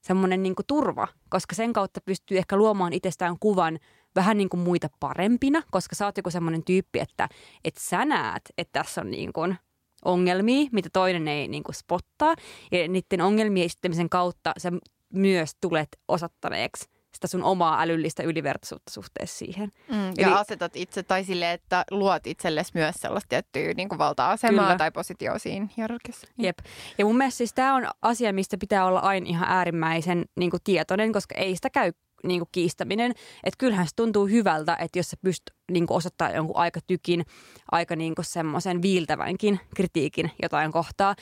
semmoinen 0.00 0.42
niin 0.42 0.54
turva, 0.66 1.08
koska 1.28 1.54
sen 1.54 1.72
kautta 1.72 2.00
pystyy 2.00 2.38
ehkä 2.38 2.56
luomaan 2.56 2.92
itsestään 2.92 3.36
kuvan 3.40 3.78
vähän 4.14 4.36
niin 4.36 4.48
kuin 4.48 4.60
muita 4.60 4.88
parempina, 5.00 5.62
koska 5.70 5.96
sä 5.96 6.06
oot 6.06 6.16
joku 6.16 6.30
semmoinen 6.30 6.64
tyyppi, 6.64 6.98
että, 7.00 7.28
että 7.64 7.80
sä 7.80 8.04
näet, 8.04 8.42
että 8.58 8.82
tässä 8.82 9.00
on 9.00 9.10
niin 9.10 9.32
kuin 9.32 9.56
ongelmia, 10.04 10.68
mitä 10.72 10.88
toinen 10.92 11.28
ei 11.28 11.48
niin 11.48 11.62
kuin 11.62 11.74
spottaa. 11.74 12.34
Ja 12.72 12.88
niiden 12.88 13.20
ongelmien 13.20 13.66
esittämisen 13.66 14.08
kautta 14.08 14.52
sä 14.58 14.72
myös 15.12 15.50
tulet 15.60 15.88
osoittaneeksi 16.08 16.88
sitä 17.22 17.30
sun 17.30 17.44
omaa 17.44 17.82
älyllistä 17.82 18.22
ylivertaisuutta 18.22 18.92
suhteessa 18.92 19.38
siihen. 19.38 19.70
Mm, 19.88 20.12
ja 20.18 20.26
Eli, 20.26 20.34
asetat 20.34 20.76
itse, 20.76 21.02
tai 21.02 21.24
sille, 21.24 21.52
että 21.52 21.84
luot 21.90 22.26
itsellesi 22.26 22.72
myös 22.74 22.94
sellaista 22.98 23.28
tiettyä 23.28 23.74
niin 23.76 23.88
valta-asemaa 23.98 24.64
kyllä. 24.64 24.78
tai 24.78 24.90
positioa 24.90 25.38
siinä 25.38 25.68
hierarkiassa. 25.76 26.26
Jep. 26.38 26.58
Ja 26.98 27.04
mun 27.04 27.16
mielestä 27.16 27.38
siis 27.38 27.54
tämä 27.54 27.74
on 27.74 27.86
asia, 28.02 28.32
mistä 28.32 28.56
pitää 28.58 28.86
olla 28.86 29.00
aina 29.00 29.26
ihan 29.28 29.48
äärimmäisen 29.48 30.24
niin 30.36 30.50
kuin 30.50 30.60
tietoinen, 30.64 31.12
koska 31.12 31.34
ei 31.34 31.54
sitä 31.56 31.70
käy 31.70 31.92
niin 32.26 32.40
kuin 32.40 32.48
kiistäminen. 32.52 33.10
Että 33.44 33.58
kyllähän 33.58 33.86
se 33.86 33.92
tuntuu 33.96 34.26
hyvältä, 34.26 34.76
että 34.80 34.98
jos 34.98 35.10
sä 35.10 35.16
pystyt 35.22 35.56
niin 35.70 35.86
kuin 35.86 35.96
osoittaa 35.96 36.30
jonkun 36.30 36.56
aika 36.56 36.80
tykin, 36.86 37.24
aika 37.72 37.96
niin 37.96 38.14
kuin 38.14 38.24
semmoisen 38.24 38.82
viiltävänkin 38.82 39.60
kritiikin 39.76 40.30
jotain 40.42 40.72
kohtaa, 40.72 41.14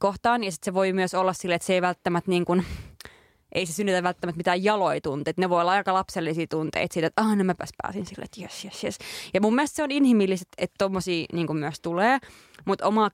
kohtaan. 0.00 0.44
Ja 0.44 0.52
sitten 0.52 0.64
se 0.64 0.74
voi 0.74 0.92
myös 0.92 1.14
olla 1.14 1.32
sille, 1.32 1.54
että 1.54 1.66
se 1.66 1.74
ei 1.74 1.82
välttämättä 1.82 2.30
niin 2.30 2.44
kuin, 2.44 2.64
ei 3.52 3.66
se 3.66 3.72
synnytä 3.72 4.02
välttämättä 4.02 4.36
mitään 4.36 4.64
jaloja 4.64 5.00
tunteita. 5.00 5.40
Ne 5.40 5.50
voi 5.50 5.60
olla 5.60 5.72
aika 5.72 5.94
lapsellisia 5.94 6.46
tunteita 6.50 6.94
siitä, 6.94 7.06
että 7.06 7.22
ah, 7.22 7.36
no 7.36 7.44
mäpäs 7.44 7.70
pääsin 7.82 8.06
sille, 8.06 8.24
että 8.24 8.40
jes, 8.40 8.64
jes, 8.64 8.84
jes. 8.84 8.98
Ja 9.34 9.40
mun 9.40 9.54
mielestä 9.54 9.76
se 9.76 9.82
on 9.82 9.90
inhimillistä, 9.90 10.46
että 10.58 10.74
tommosia 10.78 11.26
niin 11.32 11.56
myös 11.56 11.80
tulee, 11.80 12.18
mutta 12.64 12.86
oma 12.86 13.10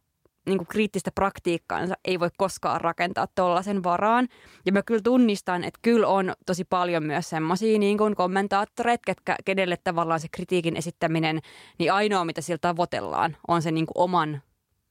niin 0.47 0.59
kuin 0.59 0.69
kriittistä 0.69 1.11
praktiikkaansa 1.15 1.95
ei 2.05 2.21
voi 2.21 2.31
koskaan 2.37 2.81
rakentaa 2.81 3.27
tuollaisen 3.35 3.83
varaan. 3.83 4.29
Ja 4.67 4.73
mä 4.73 4.83
kyllä 4.83 5.01
tunnistan, 5.05 5.65
että 5.65 5.79
kyllä 5.83 6.09
on 6.09 6.33
tosi 6.47 6.65
paljon 6.65 7.03
myös 7.03 7.31
semmoisia 7.31 7.79
niin 7.79 7.99
kuin 7.99 8.17
kommentaattoreita, 8.17 9.03
ketkä, 9.07 9.37
kenelle 9.45 9.77
tavallaan 9.85 10.21
se 10.21 10.29
kritiikin 10.29 10.77
esittäminen, 10.77 11.41
niin 11.79 11.93
ainoa 11.93 12.25
mitä 12.25 12.41
siltä 12.41 12.69
tavoitellaan 12.69 13.37
on 13.49 13.63
se 13.63 13.71
niin 13.71 13.87
kuin 13.87 14.05
oman 14.05 14.43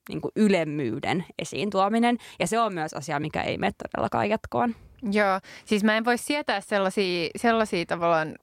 niin 0.10 0.22
kuin 0.22 0.32
ylemmyyden 0.36 1.26
esiin 1.39 1.70
tuominen. 1.70 2.18
Ja 2.39 2.47
se 2.47 2.60
on 2.60 2.74
myös 2.74 2.93
asia, 2.93 3.20
mikä 3.20 3.41
ei 3.41 3.58
mene 3.58 3.72
todellakaan 3.72 4.30
jatkoon. 4.30 4.76
Joo, 5.12 5.39
siis 5.66 5.84
mä 5.84 5.97
en 5.97 6.06
voi 6.06 6.18
sietää 6.18 6.62
sellaisia, 6.62 7.30
sellaisia 7.36 7.86
tavallaan 7.86 8.36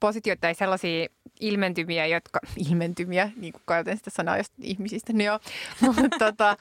positioita 0.00 0.40
tai 0.40 0.54
sellaisia 0.54 1.06
ilmentymiä, 1.48 2.06
jotka, 2.06 2.40
ilmentymiä, 2.70 3.30
niin 3.36 3.52
kuin 3.52 3.62
käytän 3.68 3.96
sitä 3.96 4.10
sanaa 4.10 4.38
just 4.38 4.52
ihmisistä, 4.62 5.12
niin 5.12 5.26
joo. 5.26 5.38
mutta, 5.80 6.08
tota, 6.18 6.56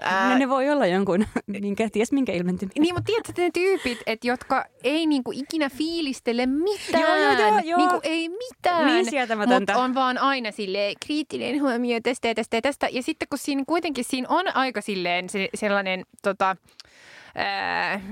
ää, 0.00 0.38
ne 0.38 0.48
voi 0.48 0.70
olla 0.70 0.86
jonkun, 0.86 1.26
minkä, 1.46 1.88
ties 1.92 2.12
minkä 2.12 2.32
ilmentymiä. 2.32 2.72
Niin, 2.78 2.94
mutta 2.94 3.06
tiedätkö 3.06 3.42
ne 3.42 3.50
tyypit, 3.54 3.98
että 4.06 4.26
jotka 4.26 4.64
ei 4.84 5.06
niin 5.06 5.24
kuin 5.24 5.38
ikinä 5.38 5.70
fiilistele 5.70 6.46
mitään. 6.46 7.02
Joo, 7.02 7.16
joo, 7.16 7.48
joo. 7.48 7.60
joo. 7.64 7.78
Niin 7.78 7.90
kuin 7.90 8.00
ei 8.02 8.28
mitään. 8.28 8.86
Niin 8.86 9.38
Mutta 9.58 9.76
on 9.76 9.94
vaan 9.94 10.18
aina 10.18 10.50
sille 10.52 10.94
kriittinen 11.06 11.62
huomio 11.62 12.00
tästä 12.02 12.28
ja 12.28 12.34
tästä 12.34 12.56
ja 12.56 12.62
tästä. 12.62 12.88
Ja 12.92 13.02
sitten 13.02 13.28
kun 13.28 13.38
siinä 13.38 13.62
kuitenkin 13.66 14.04
siinä 14.04 14.28
on 14.28 14.56
aika 14.56 14.80
silleen 14.80 15.28
se, 15.28 15.48
sellainen 15.54 16.04
tota, 16.22 16.56
äh, 17.38 18.02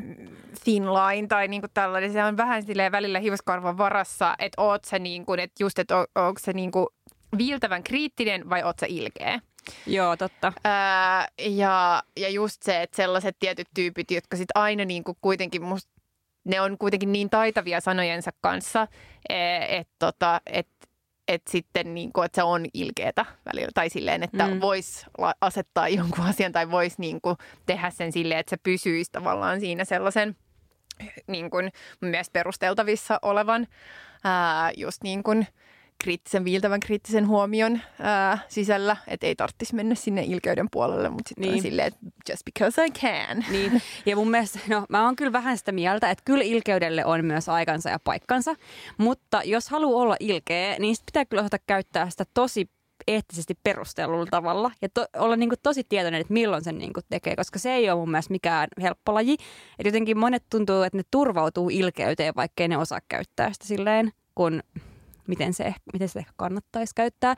thin 0.65 0.95
line 0.95 1.29
tai 1.29 1.49
niinku 1.49 1.69
tällainen. 1.75 2.13
Se 2.13 2.25
on 2.25 2.37
vähän 2.37 2.63
silleen 2.63 2.93
välillä 2.93 3.19
hiuskarvan 3.19 3.79
varassa, 3.79 4.35
että 4.39 4.63
oot 4.63 4.85
sä 4.85 4.99
niinku, 4.99 5.33
että 5.33 5.63
just, 5.63 5.79
että 5.79 5.97
on, 5.97 6.07
onko 6.15 6.41
se 6.41 6.53
niinku 6.53 6.89
viiltävän 7.39 7.83
kriittinen 7.83 8.51
vai 8.51 8.63
oot 8.63 8.79
sä 8.79 8.87
ilkeä. 8.89 9.41
Joo, 9.87 10.17
totta. 10.17 10.53
Ää, 10.65 11.29
ja, 11.39 12.03
ja 12.17 12.29
just 12.29 12.63
se, 12.63 12.83
että 12.83 12.97
sellaiset 12.97 13.37
tietyt 13.39 13.69
tyypit, 13.75 14.11
jotka 14.11 14.37
sitten 14.37 14.63
aina 14.63 14.85
niinku 14.85 15.17
kuitenkin 15.21 15.63
musta 15.63 15.99
ne 16.45 16.61
on 16.61 16.79
kuitenkin 16.79 17.13
niin 17.13 17.31
taitavia 17.31 17.81
sanojensa 17.81 18.31
kanssa, 18.41 18.89
e, 19.29 19.37
että 19.79 19.95
tota, 19.99 20.41
et 20.47 20.69
että 21.29 21.51
sitten 21.51 21.95
niin 21.95 22.13
kuin, 22.13 22.25
että 22.25 22.37
se 22.37 22.43
on 22.43 22.67
ilkeetä 22.75 23.27
välillä. 23.47 23.69
Tai 23.75 23.91
silleen, 23.91 24.23
että 24.23 24.47
mm. 24.47 24.61
voisi 24.61 25.07
asettaa 25.41 25.89
jonkun 25.99 26.27
asian 26.27 26.53
tai 26.53 26.71
voisi 26.71 26.97
niin 26.99 27.21
kuin, 27.21 27.37
tehdä 27.67 27.91
sen 27.91 28.13
silleen, 28.13 28.41
että 28.41 28.51
se 28.51 28.57
pysyisi 28.57 29.13
tavallaan 29.13 29.61
siinä 29.61 29.85
sellaisen 29.85 30.37
niin 31.27 31.51
kuin, 31.51 31.73
myös 32.01 32.31
perusteltavissa 32.31 33.19
olevan 33.23 33.67
ää, 34.25 34.71
just 34.77 35.03
niin 35.03 35.23
kuin, 35.23 35.47
kriittisen, 36.05 36.45
viiltävän 36.45 36.81
kriittisen 36.81 37.29
huomion 37.29 37.81
ää, 38.01 38.39
sisällä, 38.49 38.97
että 39.07 39.27
ei 39.27 39.37
tarvitsisi 39.37 39.75
mennä 39.75 39.95
sinne 39.95 40.23
ilkeyden 40.25 40.67
puolelle, 40.71 41.09
mutta 41.09 41.29
sitten 41.29 41.51
niin. 41.51 41.63
silleen, 41.63 41.89
että 41.89 42.33
just 42.33 42.45
because 42.45 42.85
I 42.85 42.91
can. 42.91 43.45
Niin. 43.51 43.83
Ja 44.07 44.17
mun 44.17 44.31
mielestä, 44.31 44.59
no 44.69 44.87
mä 44.89 45.05
oon 45.05 45.17
kyllä 45.17 45.33
vähän 45.33 45.59
sitä 45.59 45.73
mieltä, 45.73 46.11
että 46.11 46.23
kyllä 46.25 46.45
ilkeydelle 46.45 47.05
on 47.05 47.25
myös 47.25 47.49
aikansa 47.49 47.91
ja 47.91 47.99
paikkansa, 47.99 48.55
mutta 48.99 49.43
jos 49.45 49.69
haluaa 49.69 50.03
olla 50.03 50.17
ilkeä, 50.21 50.77
niin 50.79 50.97
sit 50.97 51.07
pitää 51.07 51.25
kyllä 51.25 51.41
osata 51.41 51.59
käyttää 51.67 52.11
sitä 52.11 52.25
tosi 52.35 52.71
eettisesti 53.07 53.59
perustellulla 53.63 54.27
tavalla 54.31 54.71
ja 54.83 54.89
to, 54.95 55.07
olla 55.17 55.37
niin 55.37 55.49
kuin 55.49 55.59
tosi 55.63 55.85
tietoinen, 55.89 56.21
että 56.21 56.33
milloin 56.33 56.65
sen 56.65 56.79
niin 56.79 56.93
kuin 56.93 57.05
tekee, 57.11 57.37
koska 57.37 57.59
se 57.59 57.73
ei 57.73 57.91
ole 57.91 57.99
mun 57.99 58.11
mielestä 58.11 58.33
mikään 58.33 58.69
helppo 58.83 59.15
laji. 59.15 59.37
Et 59.79 59.87
jotenkin 59.87 60.19
monet 60.19 60.45
tuntuu, 60.51 60.83
että 60.83 60.99
ne 60.99 61.03
turvautuu 61.11 61.69
ilkeyteen, 61.69 62.35
vaikkei 62.37 62.69
ne 62.69 62.79
osaa 62.79 63.01
käyttää 63.09 63.53
sitä 63.53 63.67
silleen, 63.67 64.13
kun 64.35 64.63
miten 65.29 65.55
se, 65.55 65.75
miten 65.93 66.09
se 66.09 66.19
ehkä 66.19 66.33
kannattaisi 66.37 66.93
käyttää. 66.95 67.35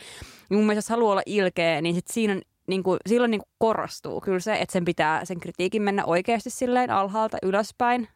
Ja 0.50 0.56
mun 0.56 0.66
mielestä 0.66 0.78
jos 0.78 0.90
haluaa 0.90 1.12
olla 1.12 1.22
ilkeä, 1.26 1.80
niin 1.80 1.94
sit 1.94 2.08
siinä 2.10 2.40
niin 2.66 2.82
kuin, 2.82 2.98
silloin 3.06 3.30
niin 3.30 3.40
kuin 3.40 3.52
korostuu 3.58 4.20
kyllä 4.20 4.40
se, 4.40 4.54
että 4.54 4.72
sen 4.72 4.84
pitää 4.84 5.24
sen 5.24 5.40
kritiikin 5.40 5.82
mennä 5.82 6.04
oikeasti 6.04 6.50
silleen 6.50 6.90
alhaalta 6.90 7.38
ylöspäin. 7.42 8.08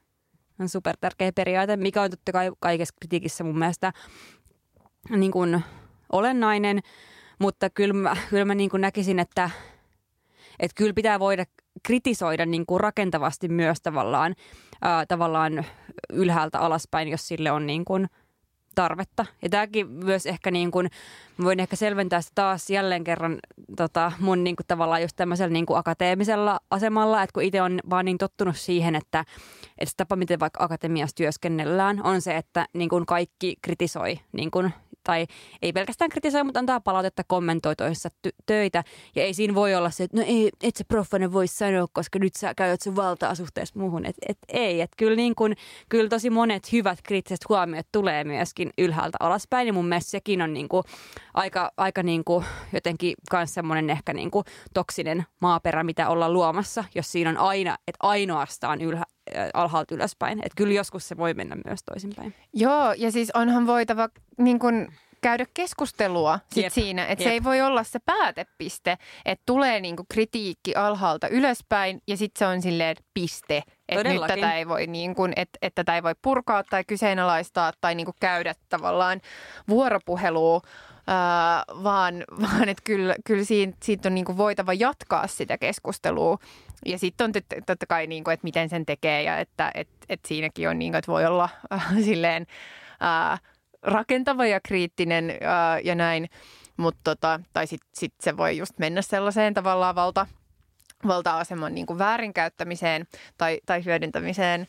On 0.60 0.68
super 0.68 0.96
tärkeä 1.00 1.32
periaate, 1.32 1.76
mikä 1.76 2.02
on 2.02 2.10
totta 2.10 2.32
kai 2.32 2.52
kaikessa 2.60 2.94
kritiikissä 3.00 3.44
mun 3.44 3.58
mielestä 3.58 3.92
niin 5.10 5.32
kuin 5.32 5.64
olennainen, 6.12 6.80
mutta 7.38 7.70
kyllä 7.70 7.94
mä, 7.94 8.16
kyllä 8.30 8.44
mä 8.44 8.54
niin 8.54 8.70
kuin 8.70 8.80
näkisin, 8.80 9.18
että, 9.18 9.50
että 10.60 10.74
kyllä 10.74 10.92
pitää 10.92 11.18
voida 11.18 11.44
kritisoida 11.82 12.46
niin 12.46 12.66
kuin 12.66 12.80
rakentavasti 12.80 13.48
myös 13.48 13.78
tavallaan, 13.82 14.34
ää, 14.82 15.06
tavallaan 15.06 15.64
ylhäältä 16.12 16.58
alaspäin, 16.58 17.08
jos 17.08 17.28
sille 17.28 17.50
on 17.50 17.66
niin 17.66 17.84
kuin– 17.84 18.06
tarvetta. 18.74 19.26
Ja 19.42 19.48
tämäkin 19.48 19.88
myös 19.88 20.26
ehkä 20.26 20.50
niin 20.50 20.70
kuin, 20.70 20.90
voin 21.42 21.60
ehkä 21.60 21.76
selventää 21.76 22.20
sitä 22.20 22.32
taas 22.34 22.70
jälleen 22.70 23.04
kerran 23.04 23.38
tota, 23.76 24.12
mun 24.20 24.44
niin 24.44 24.56
kuin 24.56 24.66
tavallaan 24.66 25.02
just 25.02 25.16
tämmöisellä 25.16 25.52
niin 25.52 25.66
kuin 25.66 25.78
akateemisella 25.78 26.60
asemalla, 26.70 27.22
että 27.22 27.34
kun 27.34 27.42
itse 27.42 27.62
on 27.62 27.80
vaan 27.90 28.04
niin 28.04 28.18
tottunut 28.18 28.56
siihen, 28.56 28.94
että, 28.94 29.24
että 29.78 29.90
se 29.90 29.96
tapa, 29.96 30.16
miten 30.16 30.40
vaikka 30.40 30.64
akatemiassa 30.64 31.16
työskennellään, 31.16 32.00
on 32.04 32.20
se, 32.20 32.36
että 32.36 32.66
niin 32.72 32.88
kuin 32.88 33.06
kaikki 33.06 33.56
kritisoi 33.62 34.18
niin 34.32 34.50
kuin 34.50 34.72
tai 35.04 35.26
ei 35.62 35.72
pelkästään 35.72 36.08
kritisoi, 36.08 36.44
mutta 36.44 36.58
antaa 36.58 36.80
palautetta, 36.80 37.22
kommentoi 37.26 37.76
toisessa 37.76 38.08
ty- 38.08 38.36
töitä. 38.46 38.84
Ja 39.14 39.22
ei 39.22 39.34
siinä 39.34 39.54
voi 39.54 39.74
olla 39.74 39.90
se, 39.90 40.04
että 40.04 40.16
no 40.16 40.24
ei, 40.26 40.50
et 40.62 40.76
se 40.76 40.84
proffanen 40.84 41.32
voi 41.32 41.46
sanoa, 41.46 41.86
koska 41.92 42.18
nyt 42.18 42.34
sä 42.34 42.54
käyt 42.54 42.80
sun 42.80 42.96
valtaa 42.96 43.34
suhteessa 43.34 43.78
muuhun. 43.78 44.06
Et, 44.06 44.16
et 44.28 44.38
ei, 44.48 44.80
että 44.80 44.96
kyllä, 44.96 45.16
niin 45.16 45.34
kun, 45.34 45.54
kyllä 45.88 46.08
tosi 46.08 46.30
monet 46.30 46.72
hyvät 46.72 46.98
kriittiset 47.02 47.48
huomiot 47.48 47.86
tulee 47.92 48.24
myöskin 48.24 48.70
ylhäältä 48.78 49.16
alaspäin. 49.20 49.66
Ja 49.66 49.72
mun 49.72 49.86
mielestä 49.86 50.10
sekin 50.10 50.42
on 50.42 50.52
niin 50.52 50.68
kuin 50.68 50.84
aika, 51.34 51.72
aika 51.76 52.02
niin 52.02 52.24
kuin 52.24 52.44
jotenkin 52.72 53.14
myös 53.32 53.54
semmoinen 53.54 53.90
ehkä 53.90 54.12
niin 54.12 54.30
kuin 54.30 54.44
toksinen 54.74 55.24
maaperä, 55.40 55.84
mitä 55.84 56.08
ollaan 56.08 56.32
luomassa, 56.32 56.84
jos 56.94 57.12
siinä 57.12 57.30
on 57.30 57.36
aina, 57.36 57.78
että 57.88 57.98
ainoastaan 58.00 58.80
ylhä, 58.80 59.04
alhaalta 59.54 59.94
ylöspäin. 59.94 60.38
Että 60.38 60.56
kyllä 60.56 60.74
joskus 60.74 61.08
se 61.08 61.16
voi 61.16 61.34
mennä 61.34 61.56
myös 61.64 61.80
toisinpäin. 61.82 62.34
Joo, 62.52 62.92
ja 62.92 63.12
siis 63.12 63.30
onhan 63.34 63.66
voitava 63.66 64.08
niin 64.38 64.58
kun 64.58 64.88
käydä 65.24 65.46
keskustelua 65.54 66.40
sit 66.52 66.72
siinä, 66.72 67.06
että 67.06 67.24
se 67.24 67.30
ei 67.30 67.44
voi 67.44 67.62
olla 67.62 67.84
se 67.84 67.98
päätepiste, 67.98 68.98
että 69.24 69.42
tulee 69.46 69.80
niinku 69.80 70.04
kritiikki 70.08 70.74
alhaalta 70.74 71.28
ylöspäin 71.28 72.00
ja 72.06 72.16
sitten 72.16 72.38
se 72.38 72.46
on 72.46 72.62
silleen 72.62 72.96
piste, 73.14 73.62
että 73.88 74.08
nyt 74.08 74.22
tätä 74.26 74.54
ei 74.54 74.68
voi 74.68 74.86
niin 74.86 75.14
kuin, 75.14 75.32
että, 75.36 75.58
että 75.62 75.84
tätä 75.84 75.94
ei 75.94 76.02
voi 76.02 76.14
purkaa 76.22 76.64
tai 76.64 76.84
kyseenalaistaa 76.84 77.72
tai 77.80 77.94
niin 77.94 78.04
kuin 78.04 78.16
käydä 78.20 78.54
tavallaan 78.68 79.20
vuoropuhelua, 79.68 80.60
Uh, 81.04 81.84
vaan, 81.84 82.24
vaan 82.42 82.68
että 82.68 82.82
kyllä, 82.84 83.14
kyllä 83.24 83.44
siitä, 83.44 83.76
siitä 83.82 84.08
on 84.08 84.14
niin 84.14 84.24
kuin 84.24 84.38
voitava 84.38 84.72
jatkaa 84.72 85.26
sitä 85.26 85.58
keskustelua. 85.58 86.38
Ja 86.86 86.98
sitten 86.98 87.24
on 87.24 87.32
totta 87.66 87.86
kai, 87.86 88.06
niin 88.06 88.24
kuin, 88.24 88.34
että 88.34 88.44
miten 88.44 88.68
sen 88.68 88.86
tekee 88.86 89.22
ja 89.22 89.38
että 89.38 89.70
et, 89.74 89.88
et 90.08 90.20
siinäkin 90.26 90.68
on, 90.68 90.78
niin 90.78 90.92
kuin, 90.92 90.98
että 90.98 91.12
voi 91.12 91.26
olla 91.26 91.48
äh, 91.72 91.94
silleen 92.04 92.46
äh, 93.02 93.40
rakentava 93.82 94.46
ja 94.46 94.60
kriittinen 94.60 95.30
äh, 95.30 95.80
ja 95.84 95.94
näin. 95.94 96.28
Mut 96.76 96.96
tota, 97.04 97.40
tai 97.52 97.66
sitten 97.66 97.90
sit 97.94 98.14
se 98.20 98.36
voi 98.36 98.56
just 98.56 98.78
mennä 98.78 99.02
sellaiseen 99.02 99.54
tavallaan 99.54 99.94
valta, 99.94 100.26
valta-aseman 101.06 101.74
niin 101.74 101.86
kuin 101.86 101.98
väärinkäyttämiseen 101.98 103.06
tai, 103.38 103.60
tai 103.66 103.84
hyödyntämiseen 103.84 104.66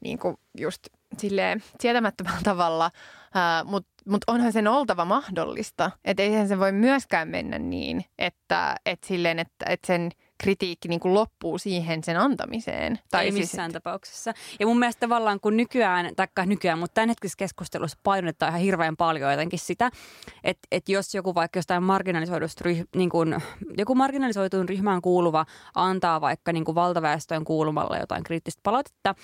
niin 0.00 0.18
kuin 0.18 0.36
just 0.58 0.86
silleen 1.18 1.62
sietämättömällä 1.80 2.40
tavalla. 2.52 2.90
Uh, 3.26 3.70
Mutta 3.70 3.88
mut 4.06 4.24
onhan 4.26 4.52
sen 4.52 4.68
oltava 4.68 5.04
mahdollista. 5.04 5.90
Että 6.04 6.22
eihän 6.22 6.48
se 6.48 6.58
voi 6.58 6.72
myöskään 6.72 7.28
mennä 7.28 7.58
niin, 7.58 8.04
että, 8.18 8.76
että, 8.86 9.06
silleen, 9.06 9.38
että, 9.38 9.66
että 9.68 9.86
sen– 9.86 10.10
kritiikki 10.42 10.88
niin 10.88 11.00
kuin 11.00 11.14
loppuu 11.14 11.58
siihen 11.58 12.04
sen 12.04 12.16
antamiseen. 12.16 12.98
Tai 13.10 13.24
Ei 13.24 13.32
siis, 13.32 13.42
missään 13.42 13.72
tapauksessa. 13.72 14.32
Ja 14.60 14.66
mun 14.66 14.78
mielestä 14.78 15.00
tavallaan 15.00 15.40
kun 15.40 15.56
nykyään, 15.56 16.14
taikka 16.16 16.46
nykyään, 16.46 16.78
mutta 16.78 16.94
tämän 16.94 17.08
hetkisessä 17.08 17.36
keskustelussa 17.36 17.98
painotetaan 18.02 18.50
ihan 18.50 18.60
hirveän 18.60 18.96
paljon 18.96 19.30
jotenkin 19.30 19.58
sitä, 19.58 19.90
että, 20.44 20.68
että 20.72 20.92
jos 20.92 21.14
joku 21.14 21.34
vaikka 21.34 21.58
jostain 21.58 21.82
marginalisoidusta 21.82 22.64
ryh, 22.64 22.84
niin 22.96 23.10
kuin, 23.10 23.36
joku 23.78 23.94
marginalisoituun 23.94 24.68
ryhmään 24.68 25.02
kuuluva 25.02 25.46
antaa 25.74 26.20
vaikka 26.20 26.52
niin 26.52 26.64
kuin 26.64 26.74
valtaväestöön 26.74 27.44
kuulumalla 27.44 27.98
jotain 27.98 28.22
kriittistä 28.22 28.60
palautetta, 28.62 29.14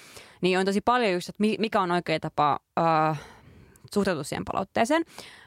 niin 0.40 0.58
on 0.58 0.66
tosi 0.66 0.80
paljon 0.80 1.12
just, 1.12 1.28
että 1.28 1.42
mikä 1.58 1.80
on 1.80 1.90
oikea 1.90 2.20
tapa 2.20 2.58
äh, 2.78 3.20
suhtautua 3.94 4.24
siihen 4.24 4.44
palautteeseen. 4.44 5.04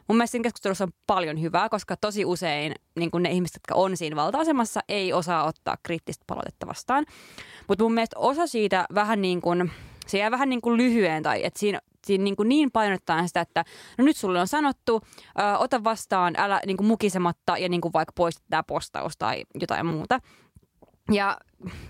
Mun 0.08 0.18
mielestä 0.18 0.32
siinä 0.32 0.44
keskustelussa 0.44 0.84
on 0.84 0.92
paljon 1.08 1.42
hyvää, 1.42 1.70
koska 1.70 1.98
tosi 1.98 2.26
usein 2.26 2.76
niin 2.96 3.10
ne 3.20 3.32
ihmiset, 3.32 3.56
jotka 3.56 3.76
on 3.76 3.98
siinä 3.98 4.16
valta-asemassa, 4.16 4.80
ei 4.90 5.14
osaa 5.14 5.46
ottaa 5.46 5.78
kriittistä 5.84 6.24
palautetta 6.28 6.68
vastaan. 6.68 7.06
Mutta 7.68 7.84
mun 7.84 7.94
mielestä 7.94 8.20
osa 8.20 8.48
siitä 8.48 8.86
vähän 8.96 9.22
niin 9.22 9.42
kuin, 9.42 9.72
se 10.08 10.18
jää 10.18 10.32
vähän 10.32 10.50
niin 10.50 10.62
kuin 10.62 10.78
lyhyen 10.78 11.24
tai 11.24 11.46
että 11.46 11.60
siinä, 11.60 11.80
siinä 12.06 12.24
niin, 12.24 12.36
niin 12.46 12.72
painottaa 12.72 13.28
sitä, 13.28 13.42
että 13.42 13.66
no 13.98 14.06
nyt 14.06 14.18
sulle 14.18 14.42
on 14.42 14.48
sanottu, 14.48 15.02
ö, 15.40 15.58
ota 15.58 15.84
vastaan, 15.84 16.34
älä 16.38 16.62
niin 16.66 16.78
kuin 16.78 16.88
mukisematta 16.88 17.58
ja 17.58 17.70
niin 17.70 17.82
kuin 17.82 17.94
vaikka 17.94 18.14
poista 18.16 18.44
tämä 18.50 18.64
postaus 18.64 19.18
tai 19.18 19.44
jotain 19.62 19.86
muuta. 19.86 20.20
Ja 21.12 21.38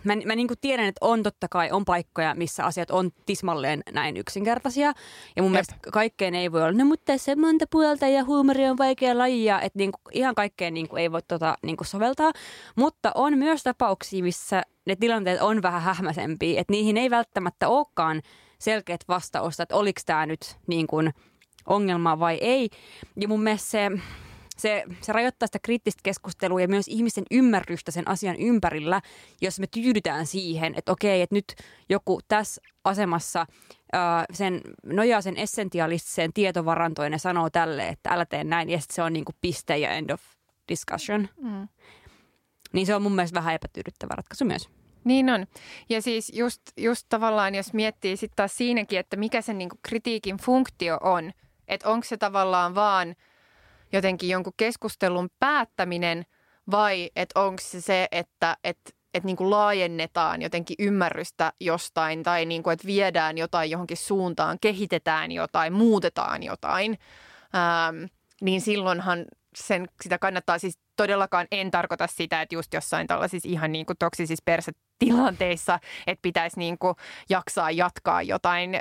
mä, 0.04 0.14
mä 0.26 0.36
niin 0.36 0.48
tiedän, 0.62 0.86
että 0.86 1.06
on 1.06 1.24
totta 1.24 1.48
kai 1.48 1.72
on 1.72 1.86
paikkoja, 1.86 2.36
missä 2.36 2.66
asiat 2.66 2.92
on 2.92 3.12
tismalleen 3.26 3.82
näin 3.92 4.18
yksinkertaisia. 4.18 4.94
Ja 5.36 5.44
mun 5.44 5.46
Jep. 5.46 5.52
mielestä 5.52 5.76
kaikkeen 5.92 6.36
ei 6.36 6.52
voi 6.52 6.62
olla, 6.62 6.72
no 6.72 6.86
mutta 6.86 7.14
on 7.14 7.40
monta 7.40 7.66
puolta 7.72 8.08
ja 8.08 8.24
huumori 8.24 8.70
on 8.70 8.78
vaikea 8.78 9.18
lajia. 9.18 9.62
Että 9.62 9.80
niin 9.80 9.92
kuin, 9.92 10.02
ihan 10.12 10.36
kaikkeen 10.36 10.74
niin 10.74 10.88
kuin, 10.88 11.02
ei 11.02 11.12
voi 11.12 11.22
tota, 11.28 11.58
niin 11.64 11.78
kuin 11.78 11.88
soveltaa. 11.88 12.32
Mutta 12.76 13.12
on 13.16 13.38
myös 13.38 13.64
tapauksia, 13.64 14.24
missä 14.24 14.64
ne 14.86 14.96
tilanteet 14.96 15.42
on 15.42 15.62
vähän 15.62 15.82
hähmäisempiä. 15.82 16.62
Että 16.62 16.72
niihin 16.72 16.98
ei 16.98 17.10
välttämättä 17.10 17.70
olekaan 17.70 18.22
selkeät 18.60 19.02
vastausta, 19.08 19.64
että 19.64 19.76
oliko 19.76 20.02
tämä 20.06 20.26
nyt 20.26 20.58
niin 20.68 20.88
kuin 20.88 21.14
ongelma 21.66 22.20
vai 22.20 22.38
ei. 22.42 22.70
Ja 23.16 23.28
mun 23.28 23.44
mielestä 23.44 23.70
se 23.70 23.92
se, 24.62 24.84
se 25.02 25.14
rajoittaa 25.14 25.48
sitä 25.48 25.60
kriittistä 25.60 26.00
keskustelua 26.04 26.62
ja 26.62 26.68
myös 26.68 26.88
ihmisten 26.88 27.24
ymmärrystä 27.32 27.92
sen 27.92 28.08
asian 28.08 28.36
ympärillä, 28.36 29.02
jos 29.42 29.60
me 29.60 29.68
tyydytään 29.68 30.26
siihen, 30.26 30.74
että 30.78 30.92
okei, 30.92 31.22
että 31.22 31.36
nyt 31.36 31.56
joku 31.90 32.20
tässä 32.28 32.62
asemassa 32.84 33.46
ää, 33.94 34.26
sen, 34.34 34.62
nojaa 34.86 35.22
sen 35.22 35.38
essentialistiseen 35.38 36.34
tietovarantoon 36.34 37.12
ja 37.12 37.18
sanoo 37.18 37.50
tälle, 37.50 37.88
että 37.88 38.10
älä 38.10 38.26
tee 38.26 38.44
näin, 38.44 38.70
ja 38.70 38.80
sitten 38.80 38.96
se 38.96 39.04
on 39.04 39.14
niin 39.14 39.26
kuin 39.26 39.36
piste 39.42 39.78
ja 39.78 39.90
end 39.90 40.10
of 40.10 40.22
discussion. 40.70 41.30
Mm. 41.42 41.68
Niin 42.74 42.86
se 42.86 42.96
on 42.96 43.02
mun 43.02 43.16
mielestä 43.16 43.36
vähän 43.36 43.56
epätyydyttävä 43.56 44.14
ratkaisu 44.16 44.46
myös. 44.46 44.70
Niin 45.04 45.30
on. 45.30 45.48
Ja 45.90 46.02
siis 46.02 46.32
just, 46.36 46.62
just 46.78 47.06
tavallaan, 47.10 47.56
jos 47.56 47.74
miettii 47.74 48.18
sitten 48.18 48.36
taas 48.36 48.58
siinäkin, 48.58 49.00
että 49.00 49.18
mikä 49.18 49.42
sen 49.42 49.58
niinku 49.58 49.76
kritiikin 49.82 50.38
funktio 50.38 50.98
on, 51.02 51.32
että 51.68 51.90
onko 51.90 52.04
se 52.08 52.18
tavallaan 52.18 52.76
vaan– 52.76 53.16
jotenkin 53.94 54.30
jonkun 54.30 54.54
keskustelun 54.58 55.30
päättäminen 55.40 56.24
vai 56.72 57.12
että 57.16 57.40
onko 57.40 57.62
se 57.62 57.82
se, 57.82 58.08
että, 58.12 58.58
että 58.64 58.92
että 59.14 59.28
niin 59.28 59.36
kuin 59.36 59.50
laajennetaan 59.50 60.42
jotenkin 60.42 60.76
ymmärrystä 60.80 61.54
jostain 61.60 62.24
tai 62.24 62.46
niin 62.46 62.64
kuin, 62.64 62.74
että 62.74 62.88
viedään 62.88 63.38
jotain 63.38 63.72
johonkin 63.72 63.98
suuntaan, 63.98 64.58
kehitetään 64.62 65.32
jotain, 65.32 65.74
muutetaan 65.74 66.44
jotain, 66.44 66.98
ähm, 67.56 68.04
niin 68.42 68.62
silloinhan 68.62 69.26
sen, 69.56 69.88
sitä 70.02 70.18
kannattaa. 70.18 70.60
Siis 70.60 70.80
todellakaan 70.96 71.48
en 71.52 71.72
tarkoita 71.72 72.08
sitä, 72.08 72.42
että 72.42 72.56
just 72.56 72.74
jossain 72.74 73.08
tällaisissa 73.08 73.50
ihan 73.50 73.72
niin 73.72 73.86
kuin 73.86 73.98
toksisissa 74.00 74.44
persetilanteissa, 74.46 75.80
että 76.08 76.22
pitäisi 76.22 76.60
niin 76.60 76.78
kuin 76.78 76.96
jaksaa 77.30 77.72
jatkaa 77.72 78.22
jotain 78.22 78.80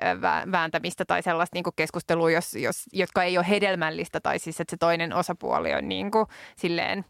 vääntämistä 0.53 1.05
tai 1.05 1.23
sellaista 1.23 1.57
niin 1.57 1.65
kuin 1.65 1.77
keskustelua, 1.77 2.31
jos, 2.31 2.55
jos, 2.55 2.85
jotka 2.93 3.23
ei 3.23 3.39
ole 3.39 3.49
hedelmällistä 3.49 4.21
tai 4.21 4.39
siis 4.39 4.61
että 4.61 4.71
se 4.71 4.77
toinen 4.77 5.15
osapuoli 5.15 5.75
on 5.75 5.89
niin 5.89 6.11
kuin 6.11 6.27
silleen 6.57 7.05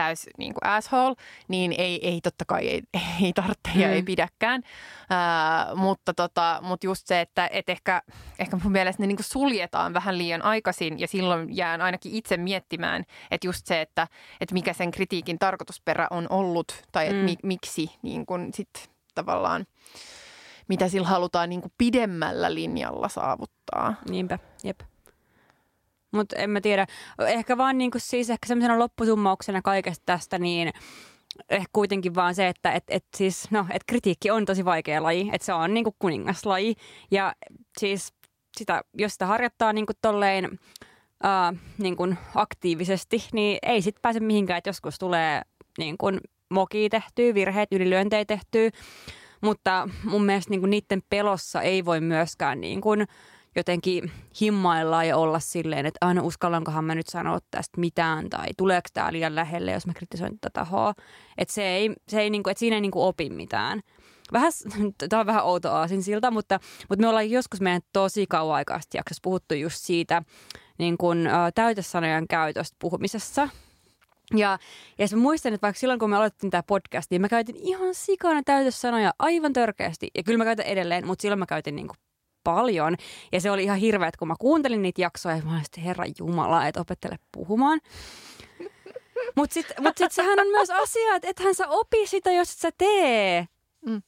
täys 0.00 0.26
niin 0.38 0.54
kuin 0.54 0.66
asshole, 0.66 1.14
niin 1.48 1.74
ei, 1.78 2.08
ei 2.08 2.20
totta 2.20 2.44
kai 2.44 2.68
ei, 2.68 2.82
ei 3.24 3.32
tarvitse 3.32 3.70
ja 3.74 3.88
mm. 3.88 3.94
ei 3.94 4.02
pidäkään. 4.02 4.62
Ää, 5.10 5.74
mutta, 5.74 6.14
tota, 6.14 6.58
mutta 6.62 6.86
just 6.86 7.06
se, 7.06 7.20
että 7.20 7.48
et 7.52 7.68
ehkä, 7.68 8.02
ehkä 8.38 8.58
mun 8.62 8.72
mielestä 8.72 9.02
ne 9.02 9.06
niin 9.06 9.16
kuin 9.16 9.24
suljetaan 9.24 9.94
vähän 9.94 10.18
liian 10.18 10.42
aikaisin 10.42 10.98
ja 11.00 11.08
silloin 11.08 11.56
jään 11.56 11.82
ainakin 11.82 12.12
itse 12.12 12.36
miettimään, 12.36 13.04
että 13.30 13.46
just 13.46 13.66
se, 13.66 13.80
että, 13.80 14.08
että 14.40 14.52
mikä 14.52 14.72
sen 14.72 14.90
kritiikin 14.90 15.38
tarkoitusperä 15.38 16.06
on 16.10 16.26
ollut 16.30 16.82
tai 16.92 17.06
että 17.06 17.18
mm. 17.18 17.24
mi, 17.24 17.36
miksi 17.42 17.90
niin 18.02 18.26
kuin 18.26 18.52
sit 18.54 18.90
tavallaan 19.14 19.66
mitä 20.68 20.88
sillä 20.88 21.08
halutaan 21.08 21.48
niin 21.48 21.60
kuin 21.60 21.72
pidemmällä 21.78 22.54
linjalla 22.54 23.08
saavuttaa. 23.08 23.94
Niinpä, 24.08 24.38
jep. 24.64 24.80
Mutta 26.12 26.36
en 26.36 26.50
mä 26.50 26.60
tiedä. 26.60 26.86
Ehkä 27.18 27.56
vaan 27.58 27.78
niinku 27.78 27.98
siis 27.98 28.30
ehkä 28.30 28.46
semmoisena 28.46 28.78
loppusummauksena 28.78 29.62
kaikesta 29.62 30.02
tästä, 30.06 30.38
niin 30.38 30.72
ehkä 31.50 31.70
kuitenkin 31.72 32.14
vaan 32.14 32.34
se, 32.34 32.48
että 32.48 32.72
et, 32.72 32.84
et 32.88 33.04
siis, 33.16 33.50
no, 33.50 33.66
et 33.70 33.84
kritiikki 33.86 34.30
on 34.30 34.44
tosi 34.44 34.64
vaikea 34.64 35.02
laji. 35.02 35.30
Että 35.32 35.44
se 35.44 35.52
on 35.52 35.74
niinku 35.74 35.96
kuningaslaji. 35.98 36.74
Ja 37.10 37.34
siis 37.78 38.14
sitä, 38.58 38.82
jos 38.94 39.12
sitä 39.12 39.26
harjoittaa 39.26 39.72
niinku 39.72 39.92
tolleen 40.02 40.44
uh, 40.44 41.58
niinku 41.78 42.14
aktiivisesti, 42.34 43.28
niin 43.32 43.58
ei 43.62 43.82
sit 43.82 43.96
pääse 44.02 44.20
mihinkään. 44.20 44.58
Että 44.58 44.68
joskus 44.68 44.98
tulee 44.98 45.42
niinku 45.78 46.06
mokia 46.50 46.88
tehtyä, 46.88 47.34
virheet, 47.34 47.72
ylilyöntejä 47.72 48.24
tehtyä. 48.24 48.70
Mutta 49.40 49.88
mun 50.04 50.24
mielestä 50.24 50.50
niinku 50.50 50.66
niiden 50.66 51.02
pelossa 51.10 51.62
ei 51.62 51.84
voi 51.84 52.00
myöskään 52.00 52.60
niinku, 52.60 52.90
jotenkin 53.56 54.10
himmailla 54.40 55.04
ja 55.04 55.16
olla 55.16 55.40
silleen, 55.40 55.86
että 55.86 56.06
aina 56.06 56.22
uskallankohan 56.22 56.84
mä 56.84 56.94
nyt 56.94 57.06
sanoa 57.06 57.38
tästä 57.50 57.80
mitään 57.80 58.30
tai 58.30 58.46
tuleeko 58.56 58.88
tämä 58.94 59.12
liian 59.12 59.34
lähelle, 59.34 59.72
jos 59.72 59.86
mä 59.86 59.94
kritisoin 59.94 60.32
tätä 60.40 60.50
tahoa. 60.52 60.94
Että 61.38 61.54
se 61.54 61.62
ei, 61.62 61.92
se 62.08 62.20
ei 62.20 62.30
niinku, 62.30 62.50
että 62.50 62.58
siinä 62.58 62.76
ei 62.76 62.80
niinku 62.80 63.06
opi 63.06 63.30
mitään. 63.30 63.80
Vähän, 64.32 64.52
tämä 65.08 65.20
on 65.20 65.26
vähän 65.26 65.44
outo 65.44 65.70
aasin 65.72 66.02
siltä, 66.02 66.30
mutta, 66.30 66.60
mutta 66.88 67.02
me 67.02 67.08
ollaan 67.08 67.30
joskus 67.30 67.60
meidän 67.60 67.82
tosi 67.92 68.26
kauan 68.26 68.56
aikaisesti 68.56 68.98
jaksossa 68.98 69.20
puhuttu 69.22 69.54
just 69.54 69.76
siitä 69.78 70.22
niin 70.78 70.98
kun, 70.98 71.26
ä, 71.26 71.52
täytesanojen 71.54 72.28
käytöstä 72.28 72.76
puhumisessa. 72.78 73.48
Ja, 74.36 74.58
ja 74.98 75.06
mä 75.12 75.22
muistan, 75.22 75.54
että 75.54 75.66
vaikka 75.66 75.80
silloin 75.80 75.98
kun 75.98 76.10
me 76.10 76.16
aloitettiin 76.16 76.50
tämä 76.50 76.62
podcast, 76.62 77.10
niin 77.10 77.20
mä 77.20 77.28
käytin 77.28 77.56
ihan 77.56 77.94
sikana 77.94 78.42
täytesanoja 78.44 79.12
aivan 79.18 79.52
törkeästi. 79.52 80.08
Ja 80.14 80.22
kyllä 80.22 80.38
mä 80.38 80.44
käytän 80.44 80.66
edelleen, 80.66 81.06
mutta 81.06 81.22
silloin 81.22 81.38
mä 81.38 81.46
käytin 81.46 81.76
niin 81.76 81.88
kuin 81.88 81.96
paljon. 82.44 82.96
Ja 83.32 83.40
se 83.40 83.50
oli 83.50 83.64
ihan 83.64 83.78
hirveä, 83.78 84.08
että 84.08 84.18
kun 84.18 84.28
mä 84.28 84.34
kuuntelin 84.38 84.82
niitä 84.82 85.00
jaksoja, 85.00 85.42
mä 85.44 85.52
olin 85.52 85.64
sitten, 85.64 85.84
herra 85.84 86.04
Jumala, 86.18 86.66
että 86.66 86.80
opettele 86.80 87.16
puhumaan. 87.32 87.80
Mutta 89.36 89.54
sitten 89.54 89.76
mut 89.82 89.98
sit 89.98 90.12
sehän 90.12 90.40
on 90.40 90.46
myös 90.46 90.70
asia, 90.70 91.16
että 91.16 91.28
ethän 91.28 91.54
sä 91.54 91.68
opi 91.68 92.06
sitä, 92.06 92.32
jos 92.32 92.52
et 92.52 92.58
sä 92.58 92.70
tee. 92.78 93.46
Mm. 93.86 94.02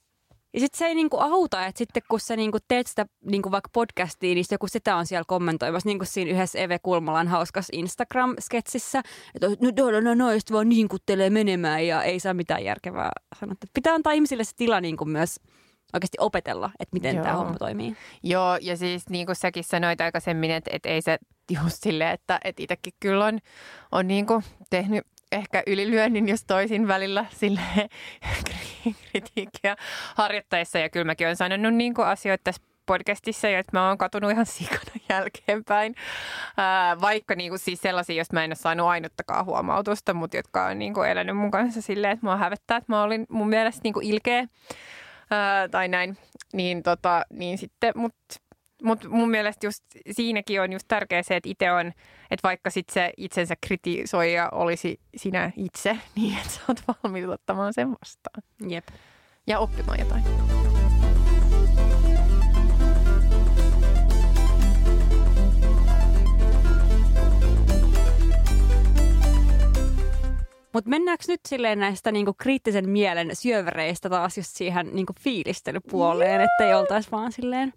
Ja 0.55 0.61
sitten 0.61 0.79
se 0.79 0.87
ei 0.87 0.95
niinku 0.95 1.19
auta, 1.19 1.67
että 1.67 1.79
sitten 1.79 2.03
kun 2.09 2.21
sä 2.21 2.37
niinku 2.37 2.59
teet 2.69 2.87
sitä 2.87 3.07
niinku 3.25 3.51
vaikka 3.51 3.71
podcastia, 3.73 4.35
niin 4.35 4.45
joku 4.51 4.69
sitä 4.69 4.97
on 4.97 5.07
siellä 5.07 5.25
kommentoimassa, 5.27 5.89
niin 5.89 5.99
kuin 5.99 6.07
siinä 6.07 6.31
yhdessä 6.31 6.59
Eve 6.59 6.79
Kulmalan 6.79 7.29
hauskas 7.29 7.69
Instagram-sketsissä, 7.73 9.03
että 9.35 9.47
no, 9.47 9.91
no, 9.91 10.01
no, 10.01 10.15
no, 10.15 10.33
just 10.33 10.53
vaan 10.53 10.69
niin 10.69 10.89
kuttelee 10.89 11.31
menemään 11.31 11.87
ja 11.87 12.03
ei 12.03 12.21
saa 12.21 12.35
mitään 12.35 12.65
järkevää 12.65 13.11
sanoa. 13.41 13.55
Pitää 13.75 13.95
antaa 13.95 14.13
ihmisille 14.13 14.45
se 14.45 14.57
tila 14.57 14.81
niinku 14.81 15.05
myös 15.05 15.41
oikeasti 15.93 16.17
opetella, 16.21 16.71
että 16.81 16.95
miten 16.97 17.17
tämä 17.17 17.29
Joo. 17.29 17.37
homma 17.37 17.55
toimii. 17.59 17.97
Joo, 18.23 18.59
ja 18.61 18.77
siis 18.77 19.09
niin 19.09 19.27
kuin 19.27 19.37
säkin 19.37 19.65
sanoit 19.65 20.01
aikaisemmin, 20.01 20.51
että, 20.51 20.71
että 20.73 20.89
ei 20.89 21.03
se 21.03 21.19
just 21.51 21.77
silleen, 21.83 22.11
että, 22.11 22.41
että 22.45 22.63
itsekin 22.63 22.93
kyllä 23.01 23.25
on, 23.25 23.39
on 23.93 24.09
niin 24.09 24.27
kuin 24.27 24.45
tehnyt 24.71 25.07
ehkä 25.33 25.63
ylilyönnin, 25.67 26.29
jos 26.29 26.45
toisin 26.45 26.89
välillä 26.89 27.27
sille 27.31 27.61
kritiikkiä 29.11 29.77
harjoittaessa. 30.15 30.79
Ja 30.79 30.89
kyllä 30.89 31.05
mäkin 31.05 31.27
olen 31.27 31.37
sanonut 31.37 31.75
niin 31.75 31.95
kuin 31.95 32.07
asioita 32.07 32.45
tässä 32.45 32.63
podcastissa, 32.87 33.49
ja 33.49 33.59
että 33.59 33.79
mä 33.79 33.89
oon 33.89 33.99
katunut 33.99 34.31
ihan 34.31 34.47
sikana 34.57 34.93
jälkeenpäin. 35.09 35.95
Ää, 36.57 37.01
vaikka 37.01 37.35
niin 37.35 37.51
kuin 37.51 37.59
siis 37.59 37.81
sellaisia, 37.81 38.17
joista 38.17 38.35
mä 38.35 38.45
en 38.45 38.51
ole 38.51 38.55
saanut 38.55 38.87
ainuttakaan 38.87 39.45
huomautusta, 39.45 40.15
mutta 40.15 40.37
jotka 40.37 40.67
on 40.67 40.79
niin 40.79 40.95
kuin 40.95 41.11
elänyt 41.11 41.37
mun 41.37 41.51
kanssa 41.51 41.83
silleen, 41.83 42.13
että 42.13 42.27
mua 42.27 42.37
hävettää, 42.37 42.77
että 42.77 42.93
mä 42.93 43.03
olin 43.03 43.27
mun 43.29 43.49
mielestä 43.49 43.81
niin 43.85 43.95
kuin 43.95 44.07
ilkeä 44.07 44.47
ää, 45.33 45.69
tai 45.69 45.89
näin. 45.89 46.17
Niin, 46.53 46.83
tota, 46.83 47.23
niin 47.33 47.59
sitten, 47.59 47.93
mutta 47.97 48.37
mut 48.83 49.05
mun 49.09 49.31
mielestä 49.31 49.67
just 49.67 49.85
siinäkin 50.11 50.61
on 50.61 50.73
just 50.73 50.89
tärkeää 50.89 51.23
se, 51.23 51.37
että 51.37 51.49
itse 51.49 51.73
on, 51.73 51.87
että 52.31 52.49
vaikka 52.49 52.71
sit 52.71 52.89
se 52.89 53.13
itsensä 53.17 53.55
kritisoija 53.67 54.49
olisi 54.53 55.01
sinä 55.17 55.53
itse, 55.57 55.99
niin 56.17 56.39
että 56.39 56.51
sä 56.51 56.61
oot 56.69 56.83
valmis 57.05 57.29
ottamaan 57.29 57.73
sen 57.73 57.91
vastaan 57.91 58.43
Jep. 58.69 58.89
ja 59.47 59.59
oppimaan 59.59 59.99
jotain. 60.01 60.23
Mutta 70.73 70.91
mennäänkö 70.91 71.25
nyt 71.29 71.41
silleen 71.49 71.79
näistä 71.79 72.13
niinku 72.13 72.35
kriittisen 72.35 72.89
mielen 72.89 73.37
syövereistä 73.37 74.11
taas 74.11 74.37
just 74.37 74.57
siihen 74.57 74.91
niinku 74.93 75.13
fiilistelypuoleen, 75.21 76.41
ettei 76.41 76.75
oltaisi 76.75 77.11
vaan 77.11 77.33
silleen 77.33 77.73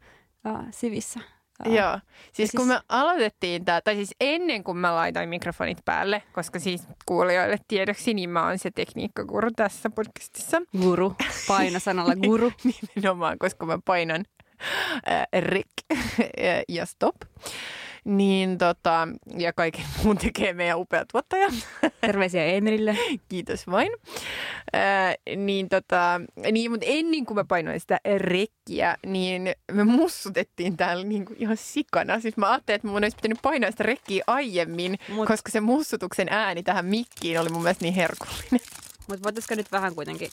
uh, 0.48 0.60
sivissä? 0.72 1.20
Uh, 1.68 1.74
Joo, 1.74 2.00
siis 2.34 2.52
kun 2.52 2.66
siis- 2.66 2.78
me 2.78 2.82
aloitettiin 2.90 3.66
tämä, 3.66 3.82
tai 3.82 3.96
siis 3.96 4.16
ennen 4.20 4.64
kuin 4.64 4.78
mä 4.78 4.96
laitoin 4.96 5.30
mikrofonit 5.30 5.78
päälle, 5.86 6.24
koska 6.34 6.60
siis 6.60 6.88
kuulijoille 7.06 7.58
tiedoksi, 7.68 8.14
niin 8.14 8.30
mä 8.30 8.48
oon 8.48 8.60
se 8.60 8.72
tekniikkakuru 8.72 9.50
tässä 9.56 9.90
podcastissa. 9.90 10.62
Guru, 10.82 11.16
paino 11.48 11.80
sanalla 11.80 12.16
guru. 12.28 12.52
Nimenomaan, 12.96 13.40
koska 13.40 13.66
mä 13.66 13.80
painan 13.86 14.26
äh, 15.12 15.26
rek 15.40 15.68
ja 16.70 16.86
stop. 16.86 17.16
Niin 18.06 18.58
tota, 18.58 19.08
ja 19.38 19.54
kaiken 19.54 19.86
muun 20.04 20.18
tekee 20.18 20.54
meidän 20.54 20.80
upea 20.80 21.06
tuottaja. 21.12 21.48
Terveisiä 22.02 22.46
Emilille. 22.46 22.98
Kiitos 23.30 23.68
vain. 23.68 23.92
Ää, 24.74 25.16
niin, 25.36 25.70
tota, 25.70 26.22
niin, 26.52 26.72
mutta 26.72 26.86
ennen 26.90 27.26
kuin 27.26 27.36
mä 27.36 27.46
painoin 27.46 27.80
sitä 27.80 28.00
rekkiä, 28.18 28.98
niin 29.06 29.54
me 29.72 29.84
mussutettiin 29.84 30.78
täällä 30.78 31.04
niin 31.04 31.26
kuin 31.26 31.38
ihan 31.40 31.58
sikana. 31.58 32.20
Siis 32.20 32.38
mä 32.38 32.52
ajattelin, 32.52 32.76
että 32.76 32.88
mun 32.88 33.04
olisi 33.04 33.16
pitänyt 33.16 33.40
painaa 33.42 33.72
sitä 33.72 33.84
rekkiä 33.84 34.24
aiemmin, 34.28 35.00
Mut- 35.10 35.28
koska 35.28 35.52
se 35.52 35.62
mussutuksen 35.62 36.28
ääni 36.32 36.64
tähän 36.64 36.86
mikkiin 36.86 37.40
oli 37.40 37.50
mun 37.50 37.64
mielestä 37.64 37.86
niin 37.86 37.94
herkullinen. 37.94 38.60
Mutta 39.08 39.24
voitaisiko 39.24 39.56
nyt 39.56 39.72
vähän 39.72 39.96
kuitenkin... 39.96 40.30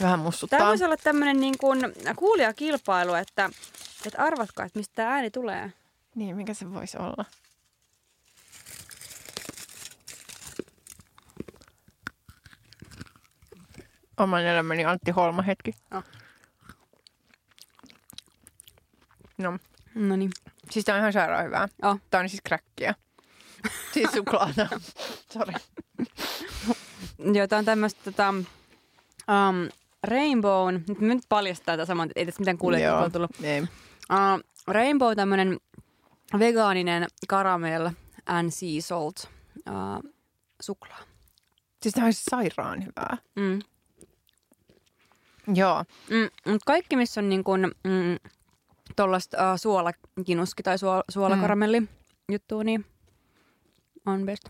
Vähän 0.00 0.18
Tämä 0.18 0.24
mussuttaa. 0.24 0.66
voisi 0.66 0.84
olla 0.84 0.96
tämmöinen 0.96 1.40
niin 1.40 1.58
kuin 1.58 1.80
kuulijakilpailu, 2.16 3.14
että, 3.14 3.50
että 4.06 4.22
arvatkaa, 4.22 4.66
että 4.66 4.78
mistä 4.78 4.92
tämä 4.94 5.10
ääni 5.10 5.30
tulee. 5.30 5.72
Niin, 6.14 6.36
mikä 6.36 6.54
se 6.54 6.72
voisi 6.74 6.98
olla? 6.98 7.24
Oman 14.16 14.44
elämäni 14.44 14.84
Antti 14.84 15.10
Holma 15.10 15.42
hetki. 15.42 15.72
Oh. 15.94 16.04
No, 19.38 19.58
No 19.94 20.16
niin. 20.16 20.30
siis 20.70 20.84
tää 20.84 20.94
on 20.94 21.00
ihan 21.00 21.12
sairaan 21.12 21.44
hyvää. 21.44 21.68
Oh. 21.82 22.00
Tää 22.10 22.20
on 22.20 22.28
siis 22.28 22.42
kräkkiä. 22.44 22.94
Siis 23.92 24.10
suklaata. 24.12 24.68
Sori. 25.32 25.54
Joo, 27.32 27.46
tämä 27.46 27.58
on 27.58 27.64
tämmöistä 27.64 28.00
tota, 28.04 28.28
um, 28.28 29.68
Rainbow, 30.02 30.74
nyt 30.74 31.00
nyt 31.00 31.22
paljastaa 31.28 31.76
tätä 31.76 31.86
saman, 31.86 32.10
ei 32.16 32.26
tässä 32.26 32.40
mitään 32.40 32.58
kuulijoita 32.58 33.10
tullut. 33.10 33.30
Ei. 33.42 33.60
Uh, 33.60 33.68
Rainbow, 34.66 35.16
tämmöinen 35.16 35.58
vegaaninen 36.38 37.06
caramel 37.28 37.90
and 38.26 38.50
sea 38.50 38.80
salt 38.80 39.28
uh, 39.70 40.10
suklaa. 40.60 41.00
Siis 41.82 41.94
tää 41.94 42.04
on 42.04 42.12
siis 42.12 42.24
sairaan 42.24 42.84
hyvää. 42.84 43.16
Mm. 43.36 43.60
Joo. 45.54 45.84
Mm, 46.10 46.52
mut 46.52 46.62
kaikki, 46.66 46.96
missä 46.96 47.20
on 47.20 47.28
niin 47.28 47.44
kuin, 47.44 47.60
mm, 47.84 48.30
tuollaista 48.96 49.52
uh, 49.52 49.58
suolakinuski 49.58 50.62
tai 50.62 50.76
suol- 50.76 51.04
suolakaramelli 51.08 51.80
mm. 51.80 51.88
juttua, 52.32 52.64
niin 52.64 52.86
on 54.06 54.26
best. 54.26 54.48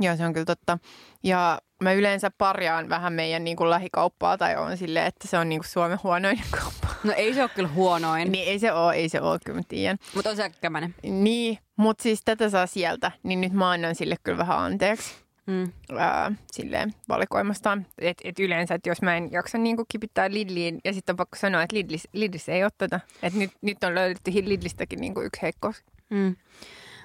Joo, 0.00 0.16
se 0.16 0.26
on 0.26 0.32
kyllä 0.32 0.44
totta. 0.44 0.78
Ja 1.22 1.60
mä 1.82 1.92
yleensä 1.92 2.30
parjaan 2.38 2.88
vähän 2.88 3.12
meidän 3.12 3.44
niin 3.44 3.56
kuin 3.56 3.70
lähikauppaa 3.70 4.38
tai 4.38 4.56
on 4.56 4.76
silleen, 4.76 5.06
että 5.06 5.28
se 5.28 5.38
on 5.38 5.48
niin 5.48 5.60
kuin 5.60 5.68
Suomen 5.68 5.98
huonoin 6.02 6.42
kauppa. 6.60 6.85
No 7.06 7.12
ei 7.16 7.34
se 7.34 7.42
ole 7.42 7.50
kyllä 7.54 7.68
huonoin, 7.68 8.32
Niin 8.32 8.48
ei 8.48 8.58
se 8.58 8.72
ole, 8.72 8.94
ei 8.94 9.08
se 9.08 9.20
ole, 9.20 9.38
kyllä 9.44 9.58
mä 9.58 9.62
tiedän. 9.68 9.98
mutta 10.14 10.30
on 10.30 10.36
se 10.36 10.50
kämänen. 10.60 10.94
Niin, 11.02 11.58
mutta 11.76 12.02
siis 12.02 12.20
tätä 12.24 12.50
saa 12.50 12.66
sieltä, 12.66 13.12
niin 13.22 13.40
nyt 13.40 13.52
mä 13.52 13.70
annan 13.70 13.94
sille 13.94 14.16
kyllä 14.22 14.38
vähän 14.38 14.58
anteeksi. 14.58 15.14
Mm. 15.46 15.72
Ää, 15.98 16.32
silleen 16.52 16.94
valikoimastaan. 17.08 17.86
Et, 17.98 18.18
et 18.24 18.38
yleensä, 18.38 18.74
että 18.74 18.88
jos 18.88 19.02
mä 19.02 19.16
en 19.16 19.32
jaksa 19.32 19.58
niinku 19.58 19.84
kipittää 19.88 20.30
Lidliin 20.30 20.78
ja 20.84 20.92
sitten 20.92 21.12
on 21.12 21.16
pakko 21.16 21.36
sanoa, 21.36 21.62
että 21.62 21.76
Lidlis, 21.76 22.08
Lidlis 22.12 22.48
ei 22.48 22.62
ole 22.62 22.70
tätä. 22.78 23.00
Et 23.22 23.34
nyt, 23.34 23.50
nyt 23.62 23.84
on 23.84 23.94
löydetty 23.94 24.30
Lidlistäkin 24.34 25.00
niinku 25.00 25.20
yksi 25.20 25.42
heikkous. 25.42 25.84
Mm. 26.10 26.36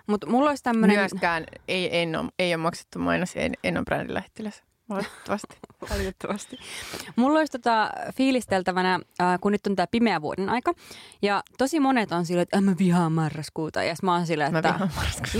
Mutta 0.07 0.27
mulla 0.27 0.49
olisi 0.49 0.63
tämmöinen... 0.63 0.99
Myöskään 0.99 1.45
ei, 1.67 1.97
en 1.99 2.15
ole, 2.15 2.29
ei 2.39 2.55
ole 2.55 2.61
maksettu 2.61 2.99
mainos, 2.99 3.31
en, 3.35 3.53
en 3.63 3.77
ole 3.77 3.85
brändin 3.85 4.13
lähettiläs. 4.13 4.63
Valitettavasti. 4.91 5.57
Valitettavasti. 5.89 6.57
Mulla 7.15 7.39
olisi 7.39 7.51
tota 7.51 7.89
fiilisteltävänä, 8.15 8.99
äh, 9.21 9.39
kun 9.41 9.51
nyt 9.51 9.67
on 9.67 9.75
tämä 9.75 9.87
pimeä 9.91 10.21
vuoden 10.21 10.49
aika. 10.49 10.73
Ja 11.21 11.43
tosi 11.57 11.79
monet 11.79 12.11
on 12.11 12.25
silleen, 12.25 12.43
että 12.43 12.57
"Äh, 12.57 12.63
mä 12.63 12.75
vihaan 12.79 13.11
marraskuuta. 13.11 13.83
Ja 13.83 13.95
mä 14.03 14.13
oon 14.15 14.25
silleen, 14.25 14.55
että 14.55 14.79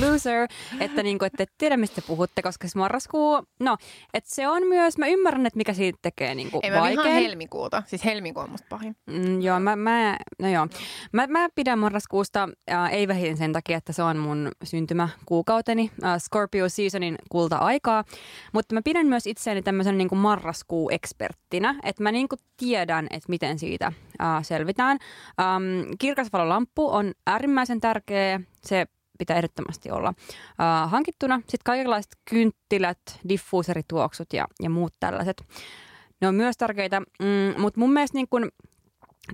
loser. 0.02 0.48
Että 0.80 1.04
niinku, 1.04 1.26
ette 1.26 1.46
tiedä, 1.58 1.78
mistä 1.78 2.02
puhutte, 2.08 2.42
koska 2.42 2.68
se 2.68 2.78
marraskuu, 2.80 3.44
no, 3.60 3.78
että 4.14 4.36
se 4.36 4.48
on 4.48 4.68
myös, 4.68 4.98
mä 4.98 5.08
ymmärrän, 5.08 5.46
että 5.46 5.58
mikä 5.58 5.74
siitä 5.74 6.00
tekee 6.02 6.36
niinku 6.36 6.60
Ei 6.64 6.70
mä 6.70 6.76
vihaan 6.76 6.96
vaikean. 6.96 7.16
helmikuuta. 7.24 7.84
Siis 7.88 8.06
helmikuu 8.06 8.44
on 8.44 8.50
musta 8.50 8.68
pahin. 8.70 8.96
Mm, 9.08 9.42
joo, 9.42 9.60
mä, 9.60 9.76
mä, 9.76 10.18
no 10.42 10.48
joo. 10.50 10.68
Mä, 11.12 11.28
mä 11.28 11.48
pidän 11.56 11.80
marraskuusta, 11.80 12.50
äh, 12.72 12.94
ei 12.94 13.08
vähiten 13.08 13.38
sen 13.38 13.54
takia, 13.54 13.78
että 13.78 13.94
se 13.94 14.04
on 14.04 14.18
mun 14.18 14.52
syntymäkuukauteni, 14.64 15.92
äh, 16.04 16.18
Scorpio 16.20 16.70
Seasonin 16.70 17.16
kulta-aikaa, 17.30 18.04
mutta 18.54 18.76
mä 18.76 18.82
pidän 18.84 19.08
myös 19.08 19.28
itseäni 19.42 19.62
tämmöisen 19.62 19.98
niin 19.98 20.18
marraskuu-eksperttinä, 20.18 21.76
että 21.84 22.04
mä 22.04 22.12
niin 22.12 22.30
kuin 22.30 22.40
tiedän, 22.58 23.08
että 23.10 23.30
miten 23.30 23.60
siitä 23.60 23.92
äh, 24.22 24.44
selvitään. 24.44 24.98
Ähm, 25.40 25.92
kirkasvalolamppu 26.00 26.90
on 26.90 27.12
äärimmäisen 27.28 27.80
tärkeä, 27.80 28.40
se 28.64 28.86
pitää 29.18 29.38
ehdottomasti 29.38 29.92
olla 29.92 30.14
äh, 30.62 30.92
hankittuna. 30.92 31.38
Sitten 31.40 31.60
kaikenlaiset 31.66 32.12
kynttilät, 32.30 33.00
diffuuserituoksut 33.30 34.34
ja, 34.34 34.48
ja 34.62 34.70
muut 34.70 34.94
tällaiset. 35.00 35.44
Ne 36.22 36.28
on 36.28 36.36
myös 36.36 36.58
tärkeitä, 36.58 37.00
mm, 37.00 37.62
mutta 37.62 37.80
mun 37.80 37.94
mielestä 37.94 38.18
niin 38.18 38.28
kun, 38.30 38.50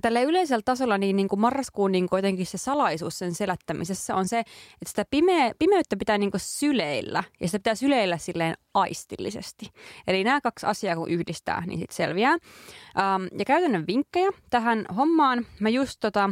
tällä 0.00 0.20
yleisellä 0.20 0.62
tasolla 0.64 0.98
niin, 0.98 1.16
niin 1.16 1.28
kuin 1.28 1.40
marraskuun 1.40 1.92
niin 1.92 2.08
kuin 2.08 2.18
jotenkin 2.18 2.46
se 2.46 2.58
salaisuus 2.58 3.18
sen 3.18 3.34
selättämisessä 3.34 4.14
on 4.14 4.28
se, 4.28 4.38
että 4.38 4.88
sitä 4.88 5.04
pimeä, 5.10 5.52
pimeyttä 5.58 5.96
pitää 5.96 6.18
niin 6.18 6.30
kuin 6.30 6.40
syleillä 6.40 7.24
ja 7.40 7.48
sitä 7.48 7.58
pitää 7.58 7.74
syleillä 7.74 8.18
silleen 8.18 8.54
aistillisesti. 8.74 9.66
Eli 10.06 10.24
nämä 10.24 10.40
kaksi 10.40 10.66
asiaa 10.66 10.96
kun 10.96 11.10
yhdistää, 11.10 11.66
niin 11.66 11.78
sitten 11.78 11.96
selviää. 11.96 12.32
Ähm, 12.32 13.38
ja 13.38 13.44
käytännön 13.44 13.86
vinkkejä 13.86 14.30
tähän 14.50 14.84
hommaan. 14.96 15.46
Mä 15.60 15.68
just 15.68 15.96
tota, 16.00 16.30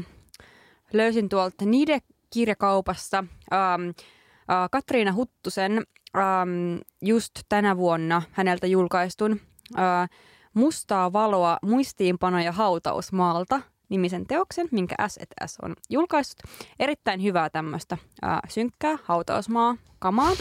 löysin 0.92 1.28
tuolta 1.28 1.64
niiden 1.64 2.00
kirjakaupasta 2.32 3.18
ähm, 3.52 3.88
äh, 3.88 4.68
Katriina 4.72 5.12
Huttusen 5.12 5.72
ähm, 6.16 6.78
just 7.02 7.32
tänä 7.48 7.76
vuonna 7.76 8.22
häneltä 8.32 8.66
julkaistun 8.66 9.40
äh, 9.78 10.08
Mustaa 10.56 11.12
valoa, 11.12 11.58
muistiinpanoja 11.62 12.52
hautausmaalta 12.52 13.60
nimisen 13.88 14.26
teoksen, 14.26 14.68
minkä 14.70 14.94
S&S 15.08 15.56
on 15.62 15.74
julkaissut. 15.90 16.38
Erittäin 16.78 17.22
hyvää 17.22 17.50
tämmöistä 17.50 17.98
ää, 18.22 18.40
synkkää 18.48 18.98
hautausmaa 19.02 19.76
kamaa. 19.98 20.32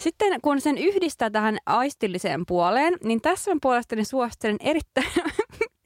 Sitten 0.00 0.40
kun 0.40 0.60
sen 0.60 0.78
yhdistää 0.78 1.30
tähän 1.30 1.58
aistilliseen 1.66 2.46
puoleen, 2.46 2.96
niin 3.04 3.20
tässä 3.20 3.50
on 3.50 3.58
puolestani 3.62 4.04
suosittelen 4.04 4.56
erittäin... 4.60 5.06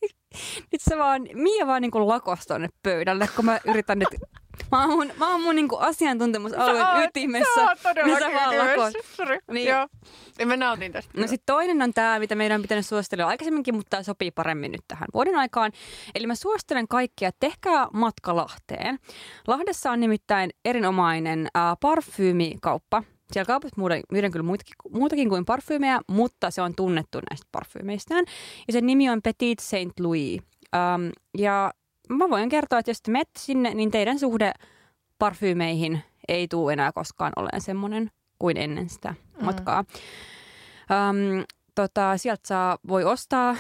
nyt 0.73 0.81
se 0.81 0.99
vaan, 0.99 1.29
Mia 1.35 1.67
vaan 1.67 1.83
niin 1.83 1.91
kuin 1.91 2.09
lakos 2.09 2.47
tonne 2.47 2.69
pöydälle, 2.83 3.29
kun 3.37 3.45
mä 3.45 3.59
yritän 3.65 3.99
nyt... 3.99 4.09
Mä 4.73 4.81
oon 4.81 4.91
mun, 4.91 5.13
mä 5.17 5.31
oon 5.31 5.43
mun 5.43 5.55
niin 5.57 5.69
kuin 5.69 5.83
asiantuntemusalueen 5.83 6.87
oot- 6.87 7.05
ytimessä. 7.05 7.55
Sä 7.55 7.61
oot 7.63 7.97
niin 8.05 8.19
sä 8.19 8.59
lakos. 8.59 8.93
Sori. 9.17 9.39
Niin. 9.53 9.69
Joo. 9.69 9.89
Ja 10.39 10.47
mä 10.47 10.57
nautin 10.57 10.93
tästä. 10.93 11.21
No 11.21 11.27
sitten 11.27 11.47
toinen 11.47 11.83
on 11.83 11.95
tämä, 11.95 12.19
mitä 12.19 12.35
meidän 12.35 12.55
on 12.57 12.63
pitänyt 12.63 12.87
suositella 12.87 13.27
aikaisemminkin, 13.27 13.75
mutta 13.75 13.91
tämä 13.91 14.03
sopii 14.03 14.31
paremmin 14.31 14.73
nyt 14.73 14.81
tähän 14.89 15.09
vuoden 15.15 15.37
aikaan. 15.37 15.73
Eli 16.15 16.27
mä 16.27 16.35
suosittelen 16.35 16.89
kaikkia, 16.89 17.29
että 17.29 17.41
tehkää 17.41 17.87
matka 17.93 18.37
Lahteen. 18.37 18.99
Lahdessa 19.47 19.91
on 19.91 20.01
nimittäin 20.01 20.51
erinomainen 20.65 21.49
äh, 21.57 21.63
parfyymikauppa. 21.81 23.03
Siellä 23.33 23.47
kaupassa 23.47 23.81
myydään, 23.81 24.03
myydään 24.13 24.33
kyllä 24.33 24.43
muitakin, 24.43 24.75
muutakin 24.91 25.29
kuin 25.29 25.45
parfyymejä, 25.45 26.01
mutta 26.11 26.51
se 26.51 26.63
on 26.63 26.75
tunnettu 26.75 27.21
näistä 27.31 27.47
parfyymeistään. 27.53 28.25
Ja 28.67 28.73
sen 28.73 28.87
nimi 28.87 29.11
on 29.11 29.23
Petit 29.23 29.59
Saint 29.59 30.01
Louis. 30.01 30.41
Ähm, 30.77 31.09
ja 31.39 31.73
mä 32.09 32.31
voin 32.31 32.49
kertoa, 32.49 32.79
että 32.79 32.91
jos 32.91 33.03
te 33.03 33.11
menette 33.11 33.41
sinne, 33.41 33.75
niin 33.75 33.91
teidän 33.91 34.19
suhde 34.19 34.53
parfyymeihin 35.19 36.03
ei 36.29 36.49
tule 36.49 36.73
enää 36.73 36.93
koskaan 36.93 37.33
olemaan 37.37 37.61
semmoinen 37.61 38.11
kuin 38.39 38.57
ennen 38.57 38.89
sitä 38.89 39.15
matkaa. 39.43 39.85
Um, 41.11 41.45
tota, 41.75 42.17
sieltä 42.17 42.49
saa, 42.49 42.79
voi 42.89 43.05
ostaa 43.05 43.57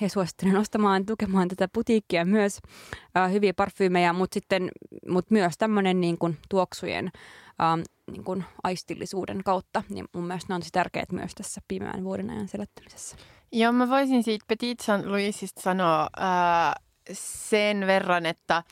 ja 0.00 0.08
suosittelen 0.08 0.56
ostamaan, 0.56 1.06
tukemaan 1.06 1.48
tätä 1.48 1.68
putiikkia 1.72 2.24
myös 2.24 2.58
uh, 2.64 3.32
hyviä 3.32 3.54
parfyymejä, 3.54 4.12
mutta 4.12 4.34
sitten 4.34 4.70
mut 5.08 5.30
myös 5.30 5.58
tämmöinen 5.58 6.00
niin 6.00 6.18
kuin, 6.18 6.38
tuoksujen 6.48 7.10
um, 7.74 7.82
niin 8.12 8.24
kuin, 8.24 8.44
aistillisuuden 8.62 9.44
kautta. 9.44 9.82
Niin 9.88 10.04
mun 10.12 10.26
mielestä 10.26 10.46
ne 10.48 10.54
on 10.54 10.60
tosi 10.60 10.72
tärkeät 10.72 11.12
myös 11.12 11.34
tässä 11.34 11.60
pimeän 11.68 12.04
vuoden 12.04 12.30
ajan 12.30 12.48
selättämisessä. 12.48 13.16
Joo, 13.52 13.72
mä 13.72 13.88
voisin 13.88 14.22
siitä 14.22 14.44
Petit 14.48 14.80
Saint 14.80 15.06
Louisista 15.06 15.60
sanoa 15.60 16.08
sen 17.12 17.86
verran, 17.86 18.26
että, 18.26 18.62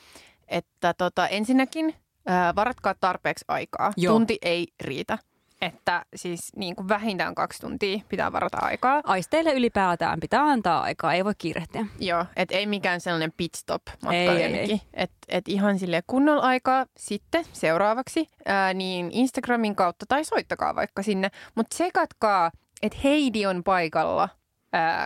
että 0.47 0.93
tota, 0.93 1.27
ensinnäkin 1.27 1.95
ää, 2.27 2.55
varatkaa 2.55 2.95
tarpeeksi 2.99 3.45
aikaa. 3.47 3.93
Joo. 3.97 4.13
Tunti 4.13 4.37
ei 4.41 4.67
riitä. 4.81 5.17
Että 5.61 6.05
siis 6.15 6.55
niin 6.55 6.75
kuin 6.75 6.89
vähintään 6.89 7.35
kaksi 7.35 7.61
tuntia 7.61 7.99
pitää 8.09 8.31
varata 8.31 8.57
aikaa. 8.61 9.01
Aisteille 9.03 9.53
ylipäätään 9.53 10.19
pitää 10.19 10.43
antaa 10.43 10.81
aikaa, 10.81 11.13
ei 11.13 11.25
voi 11.25 11.33
kiirehtiä. 11.37 11.85
Joo, 11.99 12.25
että 12.35 12.55
ei 12.55 12.65
mikään 12.65 13.01
sellainen 13.01 13.33
pit 13.37 13.55
stop 13.55 13.81
matka 14.01 14.15
Ei, 14.15 14.43
ei. 14.43 14.81
Että 14.93 15.17
et 15.27 15.47
ihan 15.47 15.79
sille 15.79 16.03
kunnolla 16.07 16.41
aikaa 16.41 16.85
sitten 16.97 17.45
seuraavaksi, 17.53 18.27
ää, 18.45 18.73
niin 18.73 19.09
Instagramin 19.11 19.75
kautta 19.75 20.05
tai 20.09 20.25
soittakaa 20.25 20.75
vaikka 20.75 21.03
sinne. 21.03 21.29
Mutta 21.55 21.77
sekatkaa, 21.77 22.51
että 22.81 22.97
Heidi 23.03 23.45
on 23.45 23.63
paikalla, 23.63 24.29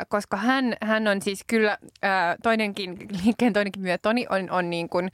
koska 0.09 0.38
hän, 0.38 0.76
hän 0.82 1.07
on 1.07 1.22
siis 1.22 1.43
kyllä 1.47 1.78
ää, 2.01 2.36
toinenkin, 2.43 2.97
liikkeen 3.24 3.53
toinenkin 3.53 3.82
myö 3.82 3.97
Toni 3.97 4.28
on, 4.30 4.51
on 4.51 4.70
niin 4.70 4.89
kuin, 4.89 5.09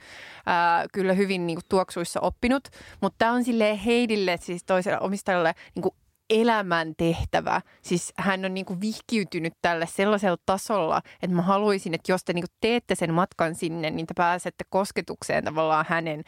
ää, 0.46 0.84
kyllä 0.92 1.12
hyvin 1.12 1.46
niin 1.46 1.56
kuin 1.56 1.64
tuoksuissa 1.68 2.20
oppinut. 2.20 2.68
Mutta 3.00 3.16
tämä 3.18 3.32
on 3.32 3.44
sille 3.44 3.84
Heidille, 3.84 4.36
siis 4.40 4.64
toiselle 4.64 5.00
omistajalle 5.00 5.54
niin 5.74 5.82
kuin 5.82 5.94
elämän 6.30 6.94
tehtävä. 6.96 7.60
Siis 7.82 8.12
hän 8.16 8.44
on 8.44 8.54
niinku 8.54 8.80
vihkiytynyt 8.80 9.52
tälle 9.62 9.86
sellaisella 9.86 10.36
tasolla, 10.46 11.02
että 11.22 11.36
mä 11.36 11.42
haluaisin, 11.42 11.94
että 11.94 12.12
jos 12.12 12.24
te 12.24 12.32
niinku 12.32 12.52
teette 12.60 12.94
sen 12.94 13.14
matkan 13.14 13.54
sinne, 13.54 13.90
niin 13.90 14.06
te 14.06 14.14
pääsette 14.16 14.64
kosketukseen 14.68 15.44
tavallaan 15.44 15.86
hänen 15.88 16.24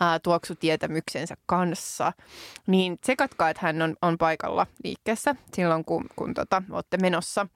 ää, 0.00 0.18
tuoksutietämyksensä 0.18 1.34
kanssa. 1.46 2.12
Niin 2.66 2.98
tsekatkaa, 2.98 3.50
että 3.50 3.66
hän 3.66 3.82
on, 3.82 3.96
on 4.02 4.18
paikalla 4.18 4.66
liikkeessä 4.84 5.34
silloin, 5.52 5.84
kun, 5.84 6.04
kun 6.16 6.34
tota, 6.34 6.62
olette 6.70 6.96
menossa 6.96 7.46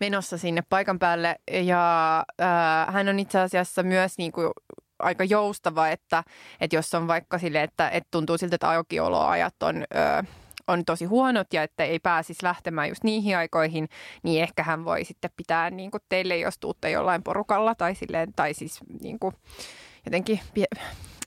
menossa 0.00 0.38
sinne 0.38 0.62
paikan 0.68 0.98
päälle. 0.98 1.36
Ja 1.50 2.24
ää, 2.38 2.90
hän 2.90 3.08
on 3.08 3.18
itse 3.18 3.38
asiassa 3.38 3.82
myös 3.82 4.18
niin 4.18 4.32
kuin 4.32 4.50
aika 4.98 5.24
joustava, 5.24 5.88
että, 5.88 6.24
että 6.60 6.76
jos 6.76 6.94
on 6.94 7.06
vaikka 7.06 7.38
sille, 7.38 7.62
että, 7.62 7.88
että 7.88 8.08
tuntuu 8.10 8.38
siltä, 8.38 8.54
että 8.54 8.70
aukioloajat 8.70 9.62
on, 9.62 9.76
ö, 9.76 10.24
on 10.68 10.84
tosi 10.84 11.04
huonot 11.04 11.52
ja 11.52 11.62
että 11.62 11.84
ei 11.84 11.98
pääsisi 11.98 12.42
lähtemään 12.42 12.88
just 12.88 13.04
niihin 13.04 13.36
aikoihin, 13.36 13.88
niin 14.22 14.42
ehkä 14.42 14.62
hän 14.62 14.84
voi 14.84 15.04
sitten 15.04 15.30
pitää 15.36 15.70
niin 15.70 15.90
kuin 15.90 16.02
teille, 16.08 16.38
jos 16.38 16.58
tuutte 16.58 16.90
jollain 16.90 17.22
porukalla 17.22 17.74
tai, 17.74 17.94
silleen, 17.94 18.32
tai 18.36 18.54
siis 18.54 18.80
niin 19.00 19.18
kuin 19.18 19.34
jotenkin 20.04 20.40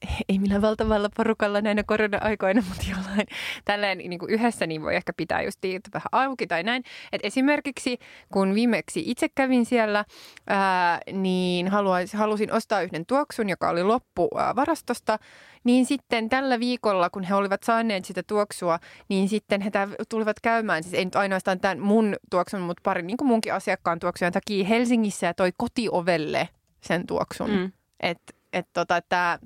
ei 0.29 0.39
millään 0.39 0.61
valtavalla 0.61 1.09
porukalla 1.17 1.61
näinä 1.61 1.83
korona-aikoina, 1.83 2.63
mutta 2.69 2.85
jollain 2.91 3.27
tälleen 3.65 3.97
niin 3.97 4.19
kuin 4.19 4.31
yhdessä 4.31 4.67
niin 4.67 4.81
voi 4.81 4.95
ehkä 4.95 5.13
pitää 5.17 5.41
just 5.41 5.57
tiiltä 5.61 5.89
vähän 5.93 6.07
auki 6.11 6.47
tai 6.47 6.63
näin. 6.63 6.83
Et 7.11 7.21
esimerkiksi 7.23 7.97
kun 8.33 8.55
viimeksi 8.55 9.03
itse 9.05 9.27
kävin 9.35 9.65
siellä, 9.65 10.05
ää, 10.47 10.99
niin 11.11 11.67
haluais, 11.67 12.13
halusin 12.13 12.53
ostaa 12.53 12.81
yhden 12.81 13.05
tuoksun, 13.05 13.49
joka 13.49 13.69
oli 13.69 13.83
loppu 13.83 14.29
ää, 14.37 14.55
varastosta, 14.55 15.19
niin 15.63 15.85
sitten 15.85 16.29
tällä 16.29 16.59
viikolla, 16.59 17.09
kun 17.09 17.23
he 17.23 17.35
olivat 17.35 17.63
saaneet 17.63 18.05
sitä 18.05 18.23
tuoksua, 18.23 18.79
niin 19.09 19.29
sitten 19.29 19.61
he 19.61 19.71
tulivat 20.09 20.39
käymään, 20.39 20.83
siis 20.83 20.95
ei 20.95 21.05
nyt 21.05 21.15
ainoastaan 21.15 21.59
tämän 21.59 21.79
mun 21.79 22.15
tuoksun, 22.29 22.61
mutta 22.61 22.81
pari 22.83 23.01
niin 23.01 23.17
kuin 23.17 23.27
munkin 23.27 23.53
asiakkaan 23.53 23.99
tuoksujen 23.99 24.33
takia 24.33 24.65
Helsingissä 24.65 25.27
ja 25.27 25.33
toi 25.33 25.51
kotiovelle 25.57 26.49
sen 26.81 27.07
tuoksun. 27.07 27.49
Mm. 27.49 27.71
Että 27.99 28.38
et 28.53 28.67
tota, 28.73 29.01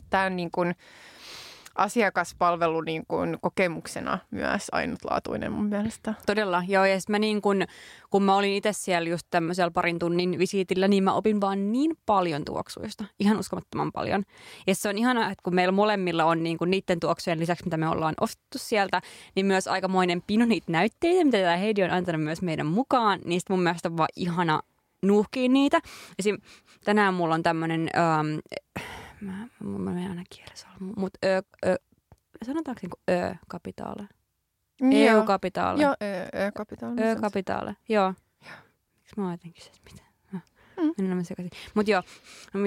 tämä 0.09 0.25
on 0.25 0.35
niin 0.35 0.51
kuin 0.51 0.75
asiakaspalvelu 1.75 2.81
niin 2.81 3.03
kuin 3.07 3.37
kokemuksena 3.41 4.19
myös 4.31 4.67
ainutlaatuinen 4.71 5.51
mun 5.51 5.65
mielestä. 5.65 6.13
Todella, 6.25 6.63
joo. 6.67 6.85
Ja 6.85 6.97
mä 7.09 7.19
niin 7.19 7.41
kun, 7.41 7.63
kun 8.09 8.23
mä 8.23 8.35
olin 8.35 8.53
itse 8.53 8.73
siellä 8.73 9.09
just 9.09 9.27
tämmöisellä 9.29 9.71
parin 9.71 9.99
tunnin 9.99 10.39
visiitillä, 10.39 10.87
niin 10.87 11.03
mä 11.03 11.13
opin 11.13 11.41
vaan 11.41 11.71
niin 11.71 11.91
paljon 12.05 12.45
tuoksuista. 12.45 13.05
Ihan 13.19 13.39
uskomattoman 13.39 13.91
paljon. 13.91 14.23
Ja 14.67 14.75
se 14.75 14.89
on 14.89 14.97
ihana, 14.97 15.31
että 15.31 15.43
kun 15.43 15.55
meillä 15.55 15.71
molemmilla 15.71 16.25
on 16.25 16.43
niin 16.43 16.57
kun 16.57 16.69
niiden 16.69 16.99
tuoksujen 16.99 17.39
lisäksi, 17.39 17.63
mitä 17.63 17.77
me 17.77 17.87
ollaan 17.87 18.15
ostettu 18.21 18.57
sieltä, 18.57 19.01
niin 19.35 19.45
myös 19.45 19.67
aikamoinen 19.67 20.23
pino 20.27 20.45
niitä 20.45 20.71
näytteitä, 20.71 21.25
mitä 21.25 21.37
tämä 21.37 21.57
Heidi 21.57 21.83
on 21.83 21.91
antanut 21.91 22.23
myös 22.23 22.41
meidän 22.41 22.65
mukaan. 22.65 23.19
Niistä 23.25 23.53
mun 23.53 23.63
mielestä 23.63 23.89
on 23.89 23.97
vaan 23.97 24.09
ihana 24.15 24.61
nuuhkia 25.03 25.49
niitä. 25.49 25.79
Esim. 26.19 26.37
tänään 26.85 27.13
mulla 27.13 27.35
on 27.35 27.43
tämmöinen, 27.43 27.89
ähm, 27.97 28.39
mä, 29.21 29.47
mä, 29.59 29.79
mä 29.79 29.91
menen 29.91 30.09
aina 30.09 30.23
kielessä, 30.35 30.67
mutta 30.79 31.19
ö, 31.25 31.41
ö, 31.65 31.75
sanotaanko 32.45 32.79
niinku 32.81 32.97
ö-kapitaale? 33.09 34.07
EU-kapitaale. 34.91 35.81
Joo, 35.81 35.95
ö-kapitaali. 36.47 37.01
Ö-kapitaale, 37.01 37.75
joo. 37.89 38.13
Miksi 38.95 39.13
mä 39.17 39.23
oon 39.23 39.31
jotenkin 39.31 39.63
se, 39.63 39.71
mitä? 39.91 40.03
Mm. 40.77 40.93
Mennään 40.97 41.17
mä 41.17 41.23
sekaisin. 41.23 41.51
Mut 41.73 41.87
joo, 41.87 42.03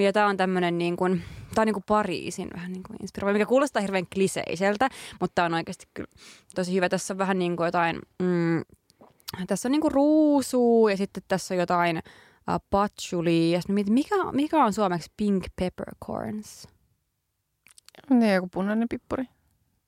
ja 0.03 0.13
tää 0.13 0.27
on 0.27 0.37
tämmönen 0.37 0.77
niin 0.77 0.97
kuin, 0.97 1.23
tää 1.55 1.61
on 1.61 1.65
niin 1.65 1.73
kuin 1.73 1.83
Pariisin 1.87 2.49
vähän 2.53 2.73
niin 2.73 2.83
kuin 2.83 2.97
inspiroiva, 3.01 3.33
mikä 3.33 3.45
kuulostaa 3.45 3.81
hirveän 3.81 4.07
kliseiseltä, 4.13 4.89
mutta 5.19 5.35
tää 5.35 5.45
on 5.45 5.53
oikeasti 5.53 5.85
kyllä 5.93 6.09
tosi 6.55 6.73
hyvä. 6.73 6.89
Tässä 6.89 7.13
on 7.13 7.17
vähän 7.17 7.39
niin 7.39 7.57
kuin 7.57 7.65
jotain, 7.65 7.99
mm, 8.19 8.61
tässä 9.47 9.67
on 9.67 9.71
niin 9.71 9.81
kuin 9.81 9.91
ruusua 9.91 10.91
ja 10.91 10.97
sitten 10.97 11.23
tässä 11.27 11.53
on 11.53 11.59
jotain 11.59 12.01
uh, 12.51 12.61
patchouli 12.69 13.51
ja 13.51 13.61
sitten 13.61 13.73
mietin, 13.73 13.93
mikä, 13.93 14.15
mikä 14.31 14.63
on 14.65 14.73
suomeksi 14.73 15.11
pink 15.17 15.43
peppercorns? 15.55 16.67
Ne 18.09 18.33
joku 18.33 18.47
punainen 18.47 18.87
pippuri. 18.89 19.23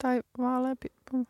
Tai 0.04 0.22
vaalea 0.38 0.76
pippuri. 0.80 1.24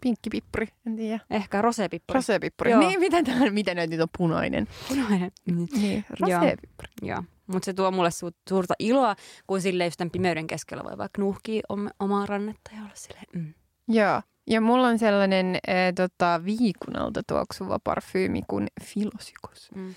Pinkki 0.00 0.30
pippuri, 0.30 0.66
en 0.86 0.96
tiedä. 0.96 1.20
Ehkä 1.30 1.62
rosepippuri. 1.62 2.16
Rosepippuri. 2.18 2.70
Joo. 2.70 2.80
Niin, 2.80 3.00
mitä 3.00 3.22
tää, 3.22 3.50
mitä 3.50 3.74
näitä 3.74 3.90
nyt 3.90 4.00
on 4.00 4.08
punainen? 4.18 4.68
Punainen. 4.88 5.30
Mm. 5.52 5.66
Niin, 5.80 6.04
Joo. 6.20 6.40
rosepippuri. 6.40 6.88
Joo, 7.02 7.22
mutta 7.46 7.64
se 7.66 7.72
tuo 7.74 7.90
mulle 7.90 8.08
su- 8.08 8.36
suurta 8.48 8.74
iloa, 8.78 9.16
kun 9.46 9.60
sille 9.60 9.84
just 9.84 9.96
tämän 9.98 10.10
pimeyden 10.10 10.46
keskellä 10.46 10.84
voi 10.84 10.98
vaikka 10.98 11.22
nuuhkia 11.22 11.62
om- 11.68 11.88
omaa 12.00 12.26
rannetta 12.26 12.70
ja 12.74 12.80
olla 12.82 12.90
silleen, 12.94 13.24
mm. 13.34 13.54
Joo. 13.88 14.22
Ja 14.46 14.60
mulla 14.60 14.86
on 14.88 14.98
sellainen 14.98 15.54
äh, 15.68 15.74
tota, 15.94 16.40
viikunalta 16.44 17.22
tuoksuva 17.26 17.78
parfyymi 17.84 18.42
kuin 18.48 18.66
Filosykos. 18.82 19.70
Mm. 19.74 19.94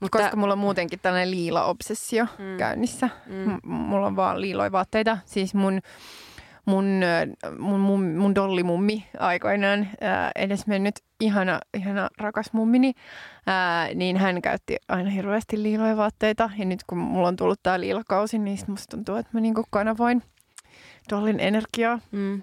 Mutta 0.00 0.18
koska 0.18 0.36
mulla 0.36 0.52
on 0.52 0.58
muutenkin 0.58 0.98
tällainen 1.02 1.30
liila-obsessio 1.30 2.24
Mm. 2.38 2.56
käynnissä. 2.58 3.08
Mm. 3.26 3.50
M- 3.52 3.68
mulla 3.68 4.06
on 4.06 4.16
vaan 4.16 4.40
liiloja 4.40 4.72
vaatteita. 4.72 5.18
Siis 5.24 5.54
mun, 5.54 5.80
mun, 6.66 6.84
mun, 7.58 7.80
mun, 7.80 8.14
mun 8.16 8.34
dollimummi 8.34 9.06
aikoinaan 9.18 9.88
ää, 10.00 10.30
edes 10.36 10.66
mennyt 10.66 10.94
ihana, 11.20 11.60
ihana 11.74 12.08
rakas 12.18 12.52
mummini, 12.52 12.92
ää, 13.46 13.88
niin 13.94 14.16
hän 14.16 14.42
käytti 14.42 14.76
aina 14.88 15.10
hirveästi 15.10 15.62
liiloja 15.62 15.96
vaatteita. 15.96 16.50
Ja 16.58 16.64
nyt 16.64 16.80
kun 16.86 16.98
mulla 16.98 17.28
on 17.28 17.36
tullut 17.36 17.60
tää 17.62 17.80
liilakausi, 17.80 18.38
niin 18.38 18.58
musta 18.66 18.96
tuntuu, 18.96 19.14
että 19.16 19.30
mä 19.32 19.40
niinku 19.40 19.64
kanavoin 19.70 20.22
dollin 21.10 21.40
energiaa. 21.40 21.98
Mm. 22.12 22.42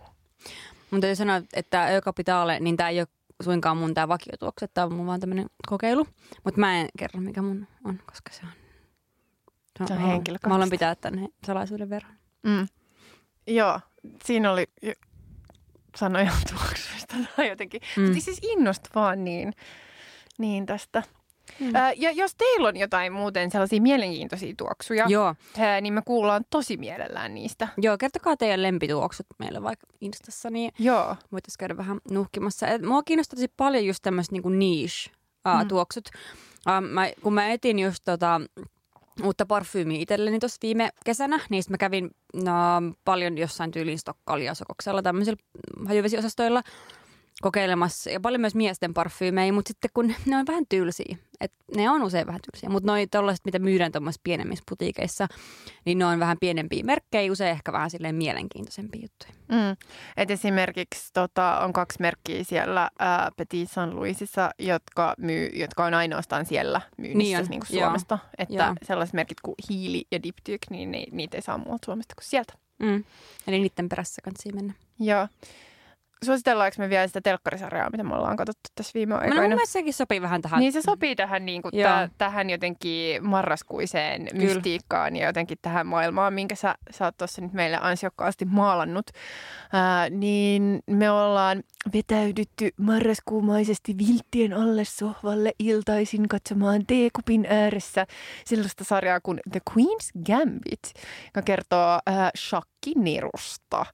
Mun 0.92 1.02
täytyy 1.02 1.16
sanoa, 1.16 1.42
että 1.54 1.88
Ö-Kapitaale, 1.88 2.60
niin 2.60 2.78
tämä 2.78 2.90
ei 2.90 3.00
ole 3.00 3.08
suinkaan 3.44 3.78
mun 3.78 3.94
tämä 3.94 4.08
vakiotuokse, 4.08 4.68
tämä 4.68 4.86
on 4.86 4.94
mun 4.94 5.08
vaan 5.08 5.20
tämmöinen 5.20 5.46
kokeilu. 5.68 6.08
Mutta 6.44 6.60
mä 6.60 6.80
en 6.80 6.88
kerro, 6.98 7.22
mikä 7.22 7.42
mun 7.42 7.68
on, 7.86 8.00
koska 8.06 8.34
se 8.34 8.42
on 8.44 8.52
Se 9.78 9.88
Se 9.88 9.94
on 9.94 10.00
henkilökohtaista. 10.00 10.48
Mä 10.48 10.54
haluan 10.54 10.70
pitää 10.70 10.96
tämän 10.96 11.28
salaisuuden 11.46 11.90
verran. 11.90 12.18
Mm. 12.44 12.68
Joo, 13.48 13.80
siinä 14.26 14.52
oli 14.52 14.66
sanoja 15.96 16.32
tuoksuista 16.50 17.16
tai 17.36 17.50
jotenkin. 17.50 17.82
Mm. 17.98 18.04
Mm. 18.04 18.20
Siis 18.20 18.40
innostui 18.44 18.92
vaan 18.96 19.24
niin, 19.24 19.54
niin 20.38 20.66
tästä. 20.66 21.04
Mm. 21.60 21.76
Ää, 21.76 21.94
ja 21.94 22.12
jos 22.12 22.36
teillä 22.36 22.68
on 22.68 22.78
jotain 22.78 23.14
muuten 23.14 23.52
sellaisia 23.52 23.82
mielenkiintoisia 23.82 24.54
tuoksuja, 24.58 25.06
Joo. 25.08 25.36
ää, 25.58 25.82
niin 25.82 25.94
me 25.94 26.02
kuullaan 26.06 26.46
tosi 26.50 26.78
mielellään 26.78 27.34
niistä. 27.34 27.68
Joo, 27.78 27.98
kertokaa 27.98 28.38
teidän 28.38 28.64
lempituoksut 28.64 29.26
meille 29.38 29.64
vaikka 29.64 29.88
Instassa, 30.02 30.50
niin 30.50 30.72
Joo. 30.80 31.16
voitaisiin 31.32 31.60
käydä 31.60 31.78
vähän 31.78 32.00
nuhkimassa. 32.12 32.68
Et 32.68 32.82
mua 32.82 33.04
kiinnostaa 33.04 33.36
tosi 33.36 33.52
paljon 33.58 33.86
just 33.86 34.02
tämmöiset 34.02 34.32
niinku 34.32 34.50
niche-tuoksut. 34.50 36.10
Mm. 36.66 36.88
Mä, 36.88 37.12
kun 37.22 37.34
mä 37.34 37.50
etin 37.50 37.80
just 37.80 38.04
tota, 38.06 38.42
uutta 39.24 39.46
parfyymiä 39.46 40.02
itselleni 40.02 40.40
tuossa 40.40 40.58
viime 40.62 40.90
kesänä, 41.06 41.40
niin 41.50 41.64
mä 41.70 41.78
kävin 41.78 42.12
no, 42.34 42.52
paljon 43.06 43.38
jossain 43.38 43.72
tyylin 43.72 44.00
Stokkalla 44.00 44.44
ja 44.44 44.54
Sokoksella 44.54 45.02
tämmöisillä 45.02 45.38
hajuvesiosastoilla 45.88 46.62
kokeilemassa 47.42 48.10
ja 48.10 48.20
paljon 48.20 48.42
myös 48.42 48.56
miesten 48.56 48.94
parfyymejä, 48.94 49.54
mutta 49.54 49.70
sitten 49.70 49.92
kun 49.94 50.16
ne 50.26 50.38
on 50.38 50.48
vähän 50.48 50.64
tylsiä, 50.70 51.18
että 51.42 51.58
ne 51.76 51.90
on 51.90 52.04
usein 52.04 52.28
vähän 52.28 52.42
tylsiä, 52.52 52.70
mutta 52.70 52.92
noi 52.92 53.08
tollaiset, 53.08 53.46
mitä 53.46 53.60
myydään 53.60 53.92
tuommoisissa 53.92 54.22
pienemmissä 54.24 54.64
putiikeissa, 54.70 55.28
niin 55.86 55.98
ne 55.98 56.06
on 56.06 56.20
vähän 56.20 56.38
pienempiä 56.40 56.84
merkkejä, 56.84 57.32
usein 57.32 57.52
ehkä 57.52 57.72
vähän 57.72 57.90
silleen 57.90 58.16
mielenkiintoisempia 58.16 59.02
juttuja. 59.02 59.34
Mm. 59.48 59.78
Et 60.18 60.32
esimerkiksi 60.32 61.10
tota, 61.14 61.60
on 61.60 61.74
kaksi 61.74 61.98
merkkiä 62.02 62.44
siellä 62.44 62.90
ää, 63.00 63.32
Petit 63.38 63.72
Saint 63.72 63.94
Louisissa, 63.94 64.52
jotka, 64.60 65.14
myy, 65.18 65.50
jotka 65.54 65.86
on 65.86 65.94
ainoastaan 65.94 66.46
siellä 66.46 66.82
myynnissä 66.98 67.18
Niin 67.18 67.38
on, 67.38 67.46
niin 67.50 67.60
kuin 67.68 67.80
joo. 67.80 67.86
Suomesta. 67.86 68.20
Että 68.38 68.54
Joo. 68.54 68.76
sellaiset 68.84 69.14
merkit 69.14 69.42
kuin 69.42 69.56
Hiili 69.70 70.06
ja 70.12 70.24
Diptyk, 70.24 70.62
niin 70.70 70.92
ne, 70.92 71.06
niitä 71.12 71.38
ei 71.38 71.42
saa 71.42 71.58
muualta 71.58 71.86
Suomesta 71.86 72.16
kuin 72.16 72.26
sieltä. 72.26 72.54
Mm. 72.80 73.04
Eli 73.48 73.60
niiden 73.60 73.90
perässä 73.90 74.22
kannattaa 74.22 74.52
mennä. 74.56 74.74
Joo. 75.00 75.28
Suositellaanko 76.24 76.76
me 76.80 76.90
vielä 76.90 77.08
sitä 77.08 77.22
telkkarisarjaa, 77.22 77.90
mitä 77.90 78.04
me 78.04 78.16
ollaan 78.16 78.38
katsottu 78.38 78.70
tässä 78.76 78.92
viime 78.94 79.14
No, 79.14 79.20
mun 79.20 79.30
aikoina? 79.30 79.48
mielestä 79.56 79.74
sekin 79.74 79.94
sopii 79.94 80.22
vähän 80.22 80.42
tähän. 80.42 80.60
Niin 80.60 80.74
se 80.74 80.82
sopii 80.82 81.16
tähän, 81.16 81.46
niin 81.46 81.62
kuin 81.62 81.72
Joo. 81.80 81.90
tä, 81.90 82.10
tähän 82.18 82.50
jotenkin 82.50 83.26
marraskuiseen 83.28 84.26
Kyllä. 84.32 84.44
mystiikkaan 84.44 85.16
ja 85.16 85.26
jotenkin 85.26 85.58
tähän 85.62 85.88
maailmaan, 85.88 86.34
minkä 86.34 86.56
sä, 86.56 86.76
sä 86.92 87.06
oot 87.06 87.18
tuossa 87.18 87.42
nyt 87.42 87.54
meille 87.54 87.78
ansiokkaasti 87.82 88.46
maalannut. 88.46 89.06
Ää, 89.74 90.10
niin 90.10 90.80
me 90.90 91.12
ollaan 91.12 91.64
vetäydytty 91.94 92.70
marraskuumaisesti 92.78 93.96
vilttien 93.98 94.54
alle 94.54 94.86
sohvalle 94.86 95.52
iltaisin 95.60 96.28
katsomaan 96.28 96.86
teekupin 96.88 97.46
ääressä 97.50 98.06
sellaista 98.46 98.84
sarjaa 98.84 99.20
kuin 99.24 99.40
The 99.52 99.62
Queen's 99.72 100.22
Gambit, 100.26 100.94
joka 101.26 101.42
kertoo 101.42 102.00
ää, 102.06 102.32
shakkinerusta. 102.38 103.86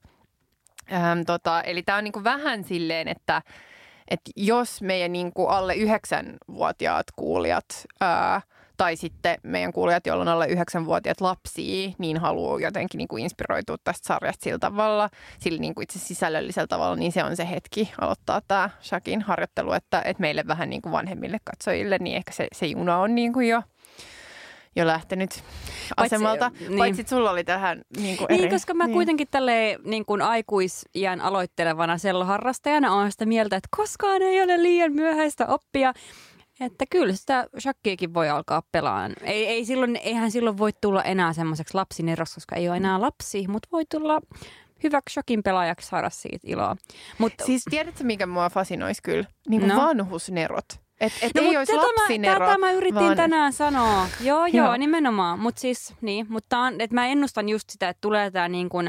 Ähm, 0.92 1.20
tota, 1.26 1.62
eli 1.62 1.82
tämä 1.82 1.98
on 1.98 2.04
niinku 2.04 2.24
vähän 2.24 2.64
silleen, 2.64 3.08
että 3.08 3.42
että 4.10 4.30
jos 4.36 4.82
meidän 4.82 5.12
niin 5.12 5.32
kuin 5.32 5.50
alle 5.50 5.74
yhdeksänvuotiaat 5.74 7.06
kuulijat 7.16 7.64
ää, 8.00 8.40
tai 8.76 8.96
sitten 8.96 9.38
meidän 9.42 9.72
kuulijat, 9.72 10.06
joilla 10.06 10.22
on 10.22 10.28
alle 10.28 10.46
yhdeksänvuotiaat 10.46 11.20
lapsia, 11.20 11.92
niin 11.98 12.16
haluaa 12.16 12.60
jotenkin 12.60 12.98
niin 12.98 13.08
kuin 13.08 13.22
inspiroitua 13.22 13.76
tästä 13.84 14.06
sarjasta 14.06 14.44
sillä 14.44 14.58
tavalla, 14.58 15.10
sillä 15.38 15.60
niin 15.60 15.74
kuin 15.74 15.82
itse 15.82 15.98
sisällöllisellä 15.98 16.66
tavalla, 16.66 16.96
niin 16.96 17.12
se 17.12 17.24
on 17.24 17.36
se 17.36 17.50
hetki 17.50 17.92
aloittaa 18.00 18.40
tämä 18.48 18.70
Shakin 18.82 19.22
harjoittelu, 19.22 19.72
että, 19.72 20.02
että 20.04 20.20
meille 20.20 20.44
vähän 20.46 20.70
niin 20.70 20.82
kuin 20.82 20.92
vanhemmille 20.92 21.38
katsojille, 21.44 21.98
niin 22.00 22.16
ehkä 22.16 22.32
se, 22.32 22.46
se 22.52 22.66
juna 22.66 22.98
on 22.98 23.14
niin 23.14 23.32
kuin 23.32 23.48
jo, 23.48 23.62
jo 24.80 24.86
lähtenyt 24.86 25.44
asemalta. 25.96 26.50
niin. 26.60 26.78
Paitsi 26.78 27.04
sulla 27.08 27.30
oli 27.30 27.44
tähän 27.44 27.82
niin 27.96 28.16
kuin 28.16 28.26
eri. 28.32 28.40
Niin, 28.40 28.50
koska 28.50 28.74
mä 28.74 28.86
niin. 28.86 28.94
kuitenkin 28.94 29.28
tälle 29.30 29.78
niin 29.84 30.04
kuin 30.04 30.22
aikuisiän 30.22 31.20
aloittelevana 31.20 31.98
selloharrastajana 31.98 32.94
olen 32.94 33.12
sitä 33.12 33.26
mieltä, 33.26 33.56
että 33.56 33.68
koskaan 33.76 34.22
ei 34.22 34.42
ole 34.42 34.62
liian 34.62 34.92
myöhäistä 34.92 35.46
oppia. 35.46 35.94
Että 36.60 36.84
kyllä 36.90 37.14
sitä 37.14 37.46
shakkiakin 37.58 38.14
voi 38.14 38.28
alkaa 38.28 38.62
pelaan. 38.72 39.12
Ei, 39.22 39.46
ei 39.46 39.64
silloin, 39.64 39.96
eihän 39.96 40.30
silloin 40.30 40.58
voi 40.58 40.70
tulla 40.80 41.02
enää 41.02 41.32
semmoiseksi 41.32 41.74
lapsineros, 41.74 42.34
koska 42.34 42.56
ei 42.56 42.68
ole 42.68 42.76
enää 42.76 43.00
lapsi, 43.00 43.48
mutta 43.48 43.68
voi 43.72 43.84
tulla 43.90 44.20
hyväksi 44.82 45.12
shokin 45.12 45.42
pelaajaksi 45.42 45.88
saada 45.88 46.10
siitä 46.10 46.46
iloa. 46.46 46.76
Mutta 47.18 47.44
Siis 47.44 47.62
tiedätkö, 47.70 48.04
mikä 48.04 48.26
mua 48.26 48.50
fasinoisi 48.50 49.02
kyllä? 49.02 49.24
Niin 49.48 49.60
kuin 49.60 49.68
no. 49.68 49.76
vanhusnerot. 49.76 50.80
Et, 51.00 51.12
et 51.22 51.34
No, 51.34 51.42
ei 51.42 51.46
mut 51.46 51.56
olisi 51.56 51.72
lapsinero, 51.76 52.46
tätä 52.46 52.58
mä 52.58 52.72
yritin 52.72 52.94
vaan... 52.94 53.16
tänään 53.16 53.52
sanoa. 53.52 54.06
Joo, 54.20 54.46
joo, 54.46 54.66
Joo. 54.66 54.76
nimenomaan. 54.76 55.38
Mutta 55.38 55.60
siis, 55.60 55.94
niin, 56.00 56.26
mutta 56.28 56.58
on, 56.58 56.80
että 56.80 56.94
mä 56.94 57.06
ennustan 57.06 57.48
just 57.48 57.70
sitä, 57.70 57.88
että 57.88 58.00
tulee 58.00 58.30
tämä 58.30 58.48
niin 58.48 58.68
kuin 58.68 58.88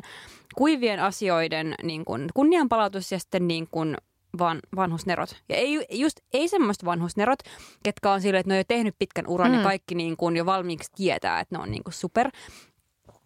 kuivien 0.56 1.00
asioiden 1.00 1.76
niin 1.84 2.06
kuin 2.06 2.30
kunnianpalautus 2.34 3.12
ja 3.12 3.20
sitten 3.20 3.48
niin 3.48 3.68
kuin 3.72 3.98
van, 4.40 4.60
vanhusnerot. 4.76 5.36
Ja 5.50 5.56
ei, 5.56 5.86
just, 5.92 6.20
ei 6.34 6.48
semmoista 6.48 6.86
vanhusnerot, 6.86 7.40
ketkä 7.84 8.12
on 8.12 8.22
silleen, 8.22 8.40
että 8.40 8.50
ne 8.50 8.54
on 8.54 8.60
jo 8.60 8.64
tehnyt 8.68 8.96
pitkän 9.00 9.28
uran 9.28 9.52
mm. 9.52 9.58
ja 9.58 9.64
kaikki 9.64 9.96
niin 9.96 10.18
kuin 10.18 10.38
jo 10.38 10.46
valmiiksi 10.46 10.92
tietää, 10.96 11.40
että 11.40 11.56
ne 11.56 11.62
on 11.62 11.72
niin 11.72 11.84
kuin 11.84 11.94
super. 11.94 12.30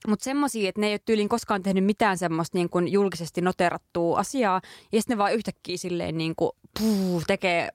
Mutta 0.08 0.24
semmoisia, 0.24 0.70
että 0.70 0.82
ne 0.82 0.88
ei 0.88 0.94
ole 0.94 1.00
tyyliin 1.06 1.30
koskaan 1.30 1.64
tehnyt 1.64 1.86
mitään 1.86 2.18
semmoista 2.18 2.58
niin 2.58 2.70
kuin 2.70 2.92
julkisesti 2.92 3.42
noterattua 3.42 4.20
asiaa. 4.20 4.62
Ja 4.92 5.02
sitten 5.02 5.18
ne 5.18 5.18
vaan 5.18 5.34
yhtäkkiä 5.34 5.78
silleen 5.78 6.18
niin 6.18 6.36
kuin, 6.36 6.52
puu, 6.80 7.22
tekee 7.28 7.70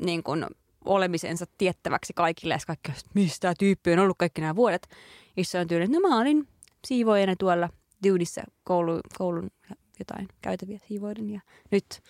niin 0.00 0.22
kuin 0.22 0.46
olemisensa 0.84 1.44
tiettäväksi 1.58 2.12
kaikille. 2.16 2.54
Ja 2.54 2.58
kaikki, 2.66 2.90
että 2.92 3.10
mistä 3.14 3.54
tyyppi 3.58 3.92
on 3.92 3.98
ollut 3.98 4.18
kaikki 4.18 4.40
nämä 4.40 4.56
vuodet. 4.56 4.88
Issä 5.36 5.60
on 5.60 5.66
tyyliin, 5.66 5.92
no 5.92 6.00
mä 6.08 6.18
olin 6.20 6.48
siivoajana 6.86 7.34
tuolla 7.38 7.68
duunissa 8.08 8.42
koulu, 8.64 9.00
koulun 9.18 9.50
jotain 9.98 10.28
käytäviä 10.42 10.78
siivoiden. 10.88 11.30
Ja 11.30 11.40
nyt 11.70 12.02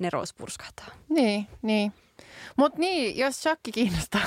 nerous 0.00 0.34
purskahtaa. 0.34 0.86
Niin, 1.08 1.46
niin. 1.62 1.92
Mutta 2.56 2.78
niin, 2.78 3.18
jos 3.18 3.42
shakki 3.42 3.72
kiinnostaa 3.72 4.20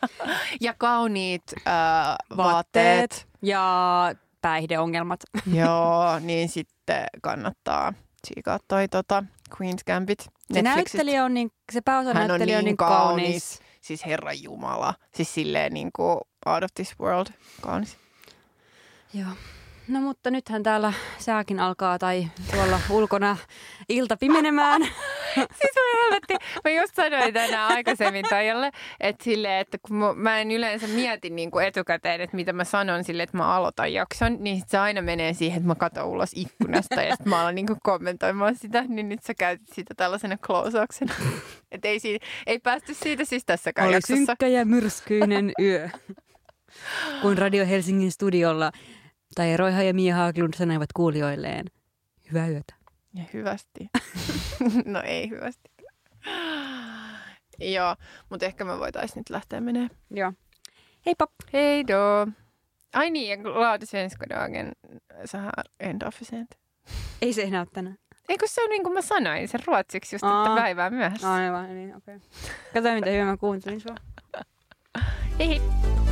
ja 0.60 0.74
kauniit 0.78 1.42
äh, 1.56 2.36
vaatteet, 2.36 3.26
Ja 3.42 4.14
päihdeongelmat. 4.40 5.20
joo, 5.52 6.18
niin 6.20 6.48
sitten 6.48 7.06
kannattaa 7.22 7.94
tsiikaa 8.22 8.58
toi 8.68 8.88
tota, 8.88 9.24
Queen's 9.50 9.82
Gambit 9.86 10.26
Se 10.54 10.62
näyttelijä 10.62 11.24
on 11.24 11.34
niin, 11.34 11.50
se 11.72 11.80
pääosa 11.80 12.14
Hän 12.14 12.22
on 12.22 12.28
näyttelijä 12.28 12.58
on 12.58 12.64
niin 12.64 12.68
niin 12.70 12.76
kaunis. 12.76 13.24
kaunis. 13.24 13.60
Siis 13.80 14.06
Herran 14.06 14.42
Jumala. 14.42 14.94
Siis 15.14 15.34
silleen 15.34 15.74
niin 15.74 15.90
kuin 15.92 16.18
out 16.46 16.62
of 16.64 16.70
this 16.74 16.94
world 17.00 17.26
kaunis. 17.60 17.96
Joo. 19.14 19.28
No 19.88 20.00
mutta 20.00 20.30
nythän 20.30 20.62
täällä 20.62 20.92
sääkin 21.18 21.60
alkaa 21.60 21.98
tai 21.98 22.28
tuolla 22.54 22.80
ulkona 22.90 23.36
ilta 23.88 24.16
pimenemään. 24.16 24.82
Siis 25.34 25.70
mä 25.74 26.02
helvetti. 26.02 26.34
Mä 26.64 26.70
just 26.70 26.94
sanoin 26.94 27.34
tänään 27.34 27.72
aikaisemmin 27.72 28.24
Taijalle, 28.30 28.70
että 29.00 29.24
silleen, 29.24 29.60
että 29.60 29.78
kun 29.82 29.96
mä- 29.96 30.12
mä 30.14 30.38
en 30.40 30.50
yleensä 30.50 30.86
mieti 30.86 31.30
niin 31.30 31.50
kuin 31.50 31.66
etukäteen, 31.66 32.20
että 32.20 32.36
mitä 32.36 32.52
mä 32.52 32.64
sanon 32.64 33.04
sille, 33.04 33.22
että 33.22 33.36
mä 33.36 33.54
aloitan 33.54 33.92
jakson, 33.92 34.36
niin 34.40 34.60
sit 34.60 34.68
se 34.68 34.78
aina 34.78 35.02
menee 35.02 35.32
siihen, 35.32 35.56
että 35.56 35.66
mä 35.66 35.74
katson 35.74 36.04
ulos 36.06 36.30
ikkunasta 36.34 37.02
ja 37.02 37.10
sitten 37.16 37.28
mä 37.28 37.40
alan 37.40 37.54
niin 37.54 37.66
kuin 37.66 37.78
kommentoimaan 37.82 38.54
sitä, 38.56 38.84
niin 38.88 39.08
nyt 39.08 39.22
sä 39.22 39.34
käytit 39.34 39.68
sitä 39.74 39.94
tällaisena 39.96 40.36
closauksena. 40.36 41.14
Että 41.72 41.88
ei, 41.88 42.00
siinä, 42.00 42.26
ei 42.46 42.58
päästy 42.58 42.94
siitä 42.94 43.24
siis 43.24 43.42
tässäkään 43.46 43.88
Oli 43.88 43.96
jaksossa. 43.96 44.16
synkkä 44.26 44.46
ja 44.46 44.64
myrskyinen 44.64 45.52
yö. 45.62 45.88
Kun 47.22 47.38
Radio 47.38 47.66
Helsingin 47.66 48.12
studiolla 48.12 48.72
tai 49.38 49.56
Roiha 49.56 49.82
ja 49.82 49.94
Mia 49.94 50.16
Haaglund 50.16 50.54
sanoivat 50.54 50.92
kuulijoilleen, 50.92 51.66
hyvää 52.30 52.48
yötä. 52.48 52.74
Ja 53.14 53.24
hyvästi. 53.32 53.88
no 54.84 55.02
ei 55.04 55.30
hyvästi. 55.30 55.70
Joo, 57.58 57.96
mutta 58.30 58.46
ehkä 58.46 58.64
me 58.64 58.78
voitaisiin 58.78 59.20
nyt 59.20 59.30
lähteä 59.30 59.60
menee. 59.60 59.88
Joo. 60.10 60.32
Heippa! 61.06 61.26
Hej 61.52 61.84
då! 61.84 62.32
Ai 62.94 63.10
niin, 63.10 63.30
ja 63.30 63.36
glad 63.36 63.86
svenska 63.86 64.26
dagen 64.28 64.72
så 65.24 65.38
här 65.38 65.62
end 65.80 66.02
of 66.02 66.14
sent. 66.22 66.54
Ei 67.22 67.32
se 67.32 67.42
enää 67.42 67.60
ole 67.60 67.68
tänään. 67.72 67.96
Eikö 68.28 68.46
se 68.48 68.62
ole 68.62 68.68
niin 68.68 68.82
kuin 68.82 68.94
mä 68.94 69.02
sanoin, 69.02 69.48
se 69.48 69.58
ruotsiksi 69.66 70.14
just, 70.14 70.24
Aa. 70.24 70.46
että 70.46 70.62
päivää 70.62 70.90
myöhässä. 70.90 71.32
Aivan, 71.32 71.74
niin 71.74 71.96
okei. 71.96 72.16
Okay. 72.16 72.28
Katsotaan, 72.64 72.94
mitä 72.94 73.10
hyvä 73.10 73.24
mä 73.24 73.36
kuuntelin 73.36 73.80
sua. 73.80 73.94
Hei 75.38 75.48
hei! 75.48 76.07